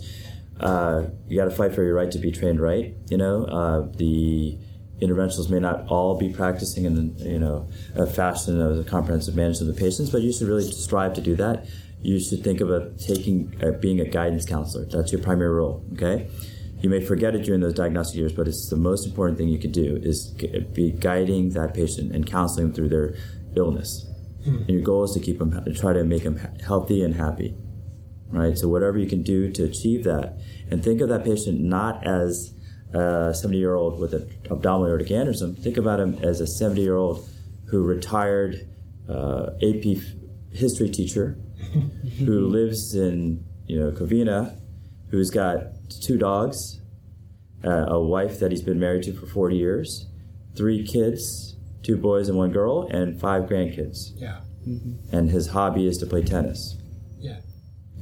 Uh, 0.60 1.08
you 1.28 1.38
got 1.38 1.46
to 1.46 1.52
fight 1.52 1.74
for 1.76 1.84
your 1.84 1.94
right 1.94 2.10
to 2.12 2.20
be 2.20 2.32
trained 2.32 2.62
right. 2.62 2.96
You 3.10 3.18
know, 3.18 3.44
uh, 3.46 3.82
the 3.98 4.58
interventionalists 5.02 5.50
may 5.50 5.60
not 5.60 5.88
all 5.88 6.18
be 6.18 6.30
practicing 6.30 6.86
in 6.86 7.18
you 7.18 7.40
know 7.40 7.68
a 7.96 8.06
fashion 8.06 8.62
of 8.62 8.78
a 8.80 8.84
comprehensive 8.84 9.36
management 9.36 9.70
of 9.70 9.76
the 9.76 9.82
patients, 9.82 10.10
but 10.10 10.22
you 10.22 10.32
should 10.32 10.48
really 10.48 10.72
strive 10.72 11.14
to 11.14 11.22
do 11.22 11.36
that. 11.36 11.68
You 12.02 12.20
should 12.20 12.44
think 12.44 12.62
about 12.62 13.00
taking 13.00 13.54
uh, 13.62 13.72
being 13.72 14.00
a 14.00 14.06
guidance 14.06 14.46
counselor. 14.46 14.86
That's 14.86 15.12
your 15.12 15.22
primary 15.22 15.52
role. 15.52 15.84
Okay. 15.94 16.30
You 16.84 16.90
may 16.90 17.00
forget 17.00 17.34
it 17.34 17.44
during 17.44 17.62
those 17.62 17.74
diagnostic 17.74 18.18
years, 18.18 18.34
but 18.34 18.46
it's 18.46 18.70
the 18.70 18.76
most 18.76 19.06
important 19.06 19.38
thing 19.38 19.48
you 19.48 19.58
can 19.58 19.72
do 19.72 19.98
is 20.04 20.28
be 20.74 20.92
guiding 20.92 21.52
that 21.52 21.74
patient 21.74 22.14
and 22.14 22.28
counseling 22.28 22.68
them 22.68 22.76
through 22.76 22.90
their 22.90 23.16
illness. 23.56 24.06
Hmm. 24.44 24.58
And 24.58 24.70
your 24.70 24.82
goal 24.82 25.06
is 25.06 25.12
to 25.12 25.22
keep 25.22 25.40
them, 25.40 25.52
to 25.64 25.74
try 25.74 25.94
to 25.94 26.04
make 26.04 26.24
them 26.24 26.36
healthy 26.62 27.02
and 27.02 27.16
happy, 27.16 27.56
right? 28.28 28.58
So 28.58 28.68
whatever 28.68 29.00
you 29.00 29.08
can 29.08 29.24
do 29.24 29.50
to 29.54 29.64
achieve 29.64 30.04
that, 30.04 30.42
and 30.70 30.84
think 30.84 31.00
of 31.00 31.08
that 31.08 31.24
patient 31.24 31.62
not 31.62 32.06
as 32.06 32.54
a 32.94 33.34
70 33.34 33.58
year 33.58 33.76
old 33.76 33.98
with 33.98 34.14
an 34.14 34.30
abdominal 34.52 34.90
aortic 34.90 35.08
aneurysm, 35.08 35.58
think 35.58 35.78
about 35.78 36.02
him 36.02 36.20
as 36.22 36.42
a 36.42 36.48
70 36.48 36.82
year 36.82 36.98
old 36.98 37.26
who 37.68 37.82
retired 37.82 38.68
uh, 39.08 39.52
AP 39.64 40.04
history 40.52 40.90
teacher 40.90 41.38
who 42.20 42.46
lives 42.46 42.94
in 42.94 43.46
you 43.68 43.80
know 43.80 43.92
Covina, 43.92 44.60
who's 45.12 45.30
got 45.30 45.68
two 46.00 46.18
dogs, 46.18 46.82
uh, 47.64 47.86
a 47.88 48.02
wife 48.02 48.40
that 48.40 48.52
he's 48.52 48.62
been 48.62 48.80
married 48.80 49.04
to 49.04 49.14
for 49.14 49.26
40 49.26 49.56
years, 49.56 50.08
three 50.56 50.86
kids, 50.86 51.56
two 51.82 51.98
boys 51.98 52.30
and 52.30 52.38
one 52.38 52.52
girl, 52.52 52.88
and 52.88 53.20
five 53.20 53.44
grandkids. 53.44 54.12
Yeah. 54.16 54.42
Mm-hmm. 54.68 55.16
And 55.16 55.30
his 55.30 55.50
hobby 55.50 55.88
is 55.88 55.98
to 56.00 56.06
play 56.06 56.24
tennis. 56.24 56.78
Yeah. 57.20 57.40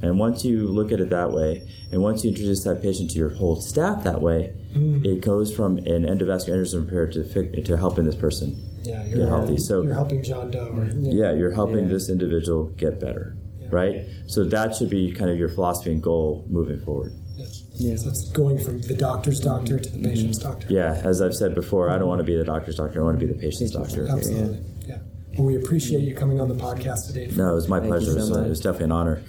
And 0.00 0.18
once 0.18 0.44
you 0.44 0.66
look 0.66 0.90
at 0.90 1.00
it 1.00 1.10
that 1.10 1.30
way, 1.30 1.68
and 1.92 2.02
once 2.02 2.24
you 2.24 2.30
introduce 2.30 2.64
that 2.64 2.82
patient 2.82 3.10
to 3.12 3.18
your 3.18 3.30
whole 3.30 3.60
staff 3.60 4.02
that 4.04 4.20
way, 4.20 4.52
mm. 4.74 5.04
it 5.04 5.20
goes 5.20 5.54
from 5.54 5.78
an 5.78 6.04
endovascular 6.04 6.56
aneurysm 6.56 6.84
repair 6.84 7.06
to, 7.08 7.62
to 7.62 7.76
helping 7.76 8.04
this 8.04 8.16
person 8.16 8.60
yeah, 8.82 9.04
you're, 9.04 9.18
get 9.18 9.28
healthy. 9.28 9.56
So 9.58 9.82
you're 9.82 9.94
helping 9.94 10.22
John 10.22 10.50
Doe. 10.50 10.72
Or, 10.74 10.86
yeah. 10.86 11.12
yeah. 11.12 11.32
you're 11.34 11.52
helping 11.52 11.84
yeah. 11.84 11.92
this 11.92 12.08
individual 12.08 12.66
get 12.76 13.00
better, 13.00 13.36
yeah. 13.60 13.68
right? 13.70 14.06
So 14.26 14.44
that 14.44 14.74
should 14.74 14.90
be 14.90 15.12
kind 15.12 15.30
of 15.30 15.38
your 15.38 15.48
philosophy 15.48 15.92
and 15.92 16.02
goal 16.02 16.44
moving 16.48 16.80
forward. 16.80 17.12
Yeah. 17.74 17.96
So 17.96 18.10
it's 18.10 18.28
going 18.30 18.58
from 18.58 18.80
the 18.82 18.94
doctor's 18.94 19.40
doctor 19.40 19.78
to 19.78 19.90
the 19.90 19.98
mm-hmm. 19.98 20.08
patient's 20.08 20.38
doctor. 20.38 20.66
Yeah, 20.70 21.00
as 21.04 21.22
I've 21.22 21.34
said 21.34 21.54
before, 21.54 21.90
I 21.90 21.98
don't 21.98 22.08
want 22.08 22.20
to 22.20 22.24
be 22.24 22.36
the 22.36 22.44
doctor's 22.44 22.76
doctor. 22.76 23.00
I 23.00 23.04
want 23.04 23.18
to 23.18 23.26
be 23.26 23.32
the 23.32 23.38
patient's 23.38 23.72
doctor. 23.72 24.08
Absolutely. 24.08 24.60
Yeah. 24.86 24.98
Well, 25.36 25.46
we 25.46 25.56
appreciate 25.56 26.02
you 26.02 26.14
coming 26.14 26.40
on 26.40 26.48
the 26.48 26.54
podcast 26.54 27.06
today. 27.06 27.30
No, 27.34 27.52
it 27.52 27.54
was 27.54 27.68
my 27.68 27.80
Thank 27.80 27.90
pleasure. 27.90 28.20
So 28.20 28.42
it 28.42 28.48
was 28.48 28.60
definitely 28.60 28.86
an 28.86 28.92
honor. 28.92 29.22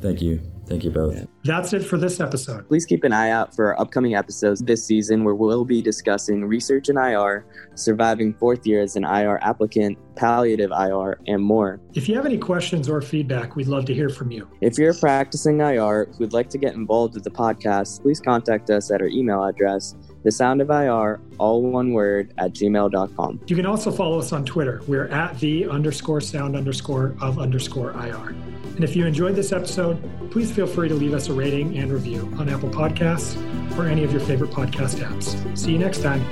Thank 0.00 0.22
you. 0.22 0.40
Thank 0.68 0.84
you 0.84 0.90
both. 0.90 1.26
That's 1.44 1.72
it 1.72 1.80
for 1.80 1.96
this 1.96 2.20
episode. 2.20 2.68
Please 2.68 2.84
keep 2.84 3.02
an 3.04 3.12
eye 3.12 3.30
out 3.30 3.56
for 3.56 3.66
our 3.68 3.80
upcoming 3.80 4.14
episodes 4.14 4.60
this 4.60 4.84
season 4.84 5.24
where 5.24 5.34
we'll 5.34 5.64
be 5.64 5.80
discussing 5.80 6.44
research 6.44 6.90
in 6.90 6.98
IR, 6.98 7.46
surviving 7.74 8.34
fourth 8.34 8.66
year 8.66 8.82
as 8.82 8.94
an 8.94 9.04
IR 9.04 9.38
applicant, 9.42 9.96
palliative 10.14 10.70
IR, 10.70 11.18
and 11.26 11.42
more. 11.42 11.80
If 11.94 12.06
you 12.06 12.16
have 12.16 12.26
any 12.26 12.36
questions 12.36 12.86
or 12.86 13.00
feedback, 13.00 13.56
we'd 13.56 13.66
love 13.66 13.86
to 13.86 13.94
hear 13.94 14.10
from 14.10 14.30
you. 14.30 14.46
If 14.60 14.76
you're 14.76 14.90
a 14.90 14.94
practicing 14.94 15.60
IR 15.60 16.10
who'd 16.18 16.34
like 16.34 16.50
to 16.50 16.58
get 16.58 16.74
involved 16.74 17.14
with 17.14 17.24
the 17.24 17.30
podcast, 17.30 18.02
please 18.02 18.20
contact 18.20 18.68
us 18.68 18.90
at 18.90 19.00
our 19.00 19.08
email 19.08 19.44
address, 19.44 19.96
the 20.24 20.30
sound 20.30 20.60
of 20.60 20.68
IR, 20.68 21.18
all 21.38 21.62
one 21.62 21.92
word, 21.92 22.34
at 22.36 22.52
gmail.com. 22.52 23.40
You 23.46 23.56
can 23.56 23.64
also 23.64 23.90
follow 23.90 24.18
us 24.18 24.32
on 24.32 24.44
Twitter. 24.44 24.82
We're 24.86 25.08
at 25.08 25.38
the 25.40 25.66
underscore 25.66 26.20
sound 26.20 26.56
underscore 26.56 27.16
of 27.22 27.38
underscore 27.38 27.92
IR. 27.92 28.34
And 28.78 28.84
if 28.84 28.94
you 28.94 29.06
enjoyed 29.06 29.34
this 29.34 29.50
episode, 29.50 30.00
please 30.30 30.52
feel 30.52 30.68
free 30.68 30.88
to 30.88 30.94
leave 30.94 31.12
us 31.12 31.28
a 31.28 31.32
rating 31.32 31.78
and 31.78 31.92
review 31.92 32.32
on 32.38 32.48
Apple 32.48 32.70
Podcasts 32.70 33.36
or 33.76 33.88
any 33.88 34.04
of 34.04 34.12
your 34.12 34.20
favorite 34.20 34.52
podcast 34.52 35.04
apps. 35.04 35.58
See 35.58 35.72
you 35.72 35.80
next 35.80 36.00
time. 36.00 36.24